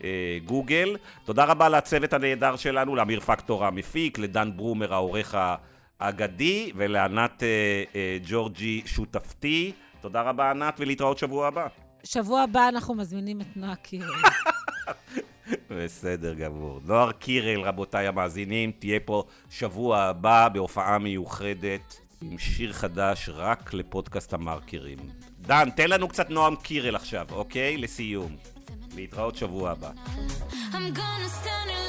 וגוגל. 0.00 0.88
אה, 0.90 1.24
תודה 1.24 1.44
רבה 1.44 1.68
לצוות 1.68 2.12
הנהדר 2.12 2.56
שלנו, 2.56 2.96
לאמיר 2.96 3.20
פקטור 3.20 3.64
המפיק, 3.64 4.18
לדן 4.18 4.50
ברומר 4.56 4.94
העורך 4.94 5.34
האגדי, 6.00 6.72
ולענת 6.76 7.42
ג'ורג'י 8.26 8.82
שותפתי. 8.86 9.72
תודה 10.00 10.22
רבה 10.22 10.50
ענת, 10.50 10.74
ולהתראות 10.78 11.18
שבוע 11.18 11.46
הבא. 11.48 11.66
שבוע 12.04 12.42
הבא 12.42 12.68
אנחנו 12.68 12.94
מזמינים 12.94 13.40
את 13.40 13.56
נועה 13.56 13.76
קירל. 13.76 14.06
בסדר 15.70 16.34
גמור. 16.34 16.80
נוער 16.84 17.12
קירל, 17.12 17.60
רבותיי 17.60 18.06
המאזינים, 18.06 18.72
תהיה 18.78 19.00
פה 19.04 19.24
שבוע 19.50 19.98
הבא 19.98 20.48
בהופעה 20.48 20.98
מיוחדת. 20.98 22.01
עם 22.30 22.38
שיר 22.38 22.72
חדש 22.72 23.28
רק 23.32 23.74
לפודקאסט 23.74 24.32
המרקרים. 24.32 24.98
דן, 25.40 25.70
תן 25.70 25.90
לנו 25.90 26.08
קצת 26.08 26.30
נועם 26.30 26.56
קירל 26.56 26.96
עכשיו, 26.96 27.26
אוקיי? 27.32 27.76
לסיום. 27.76 28.36
להתראות 28.96 29.36
שבוע 29.36 29.70
הבא. 29.70 29.90
I'm 30.72 30.96
gonna 30.96 31.28
stand 31.40 31.70
in 31.70 31.82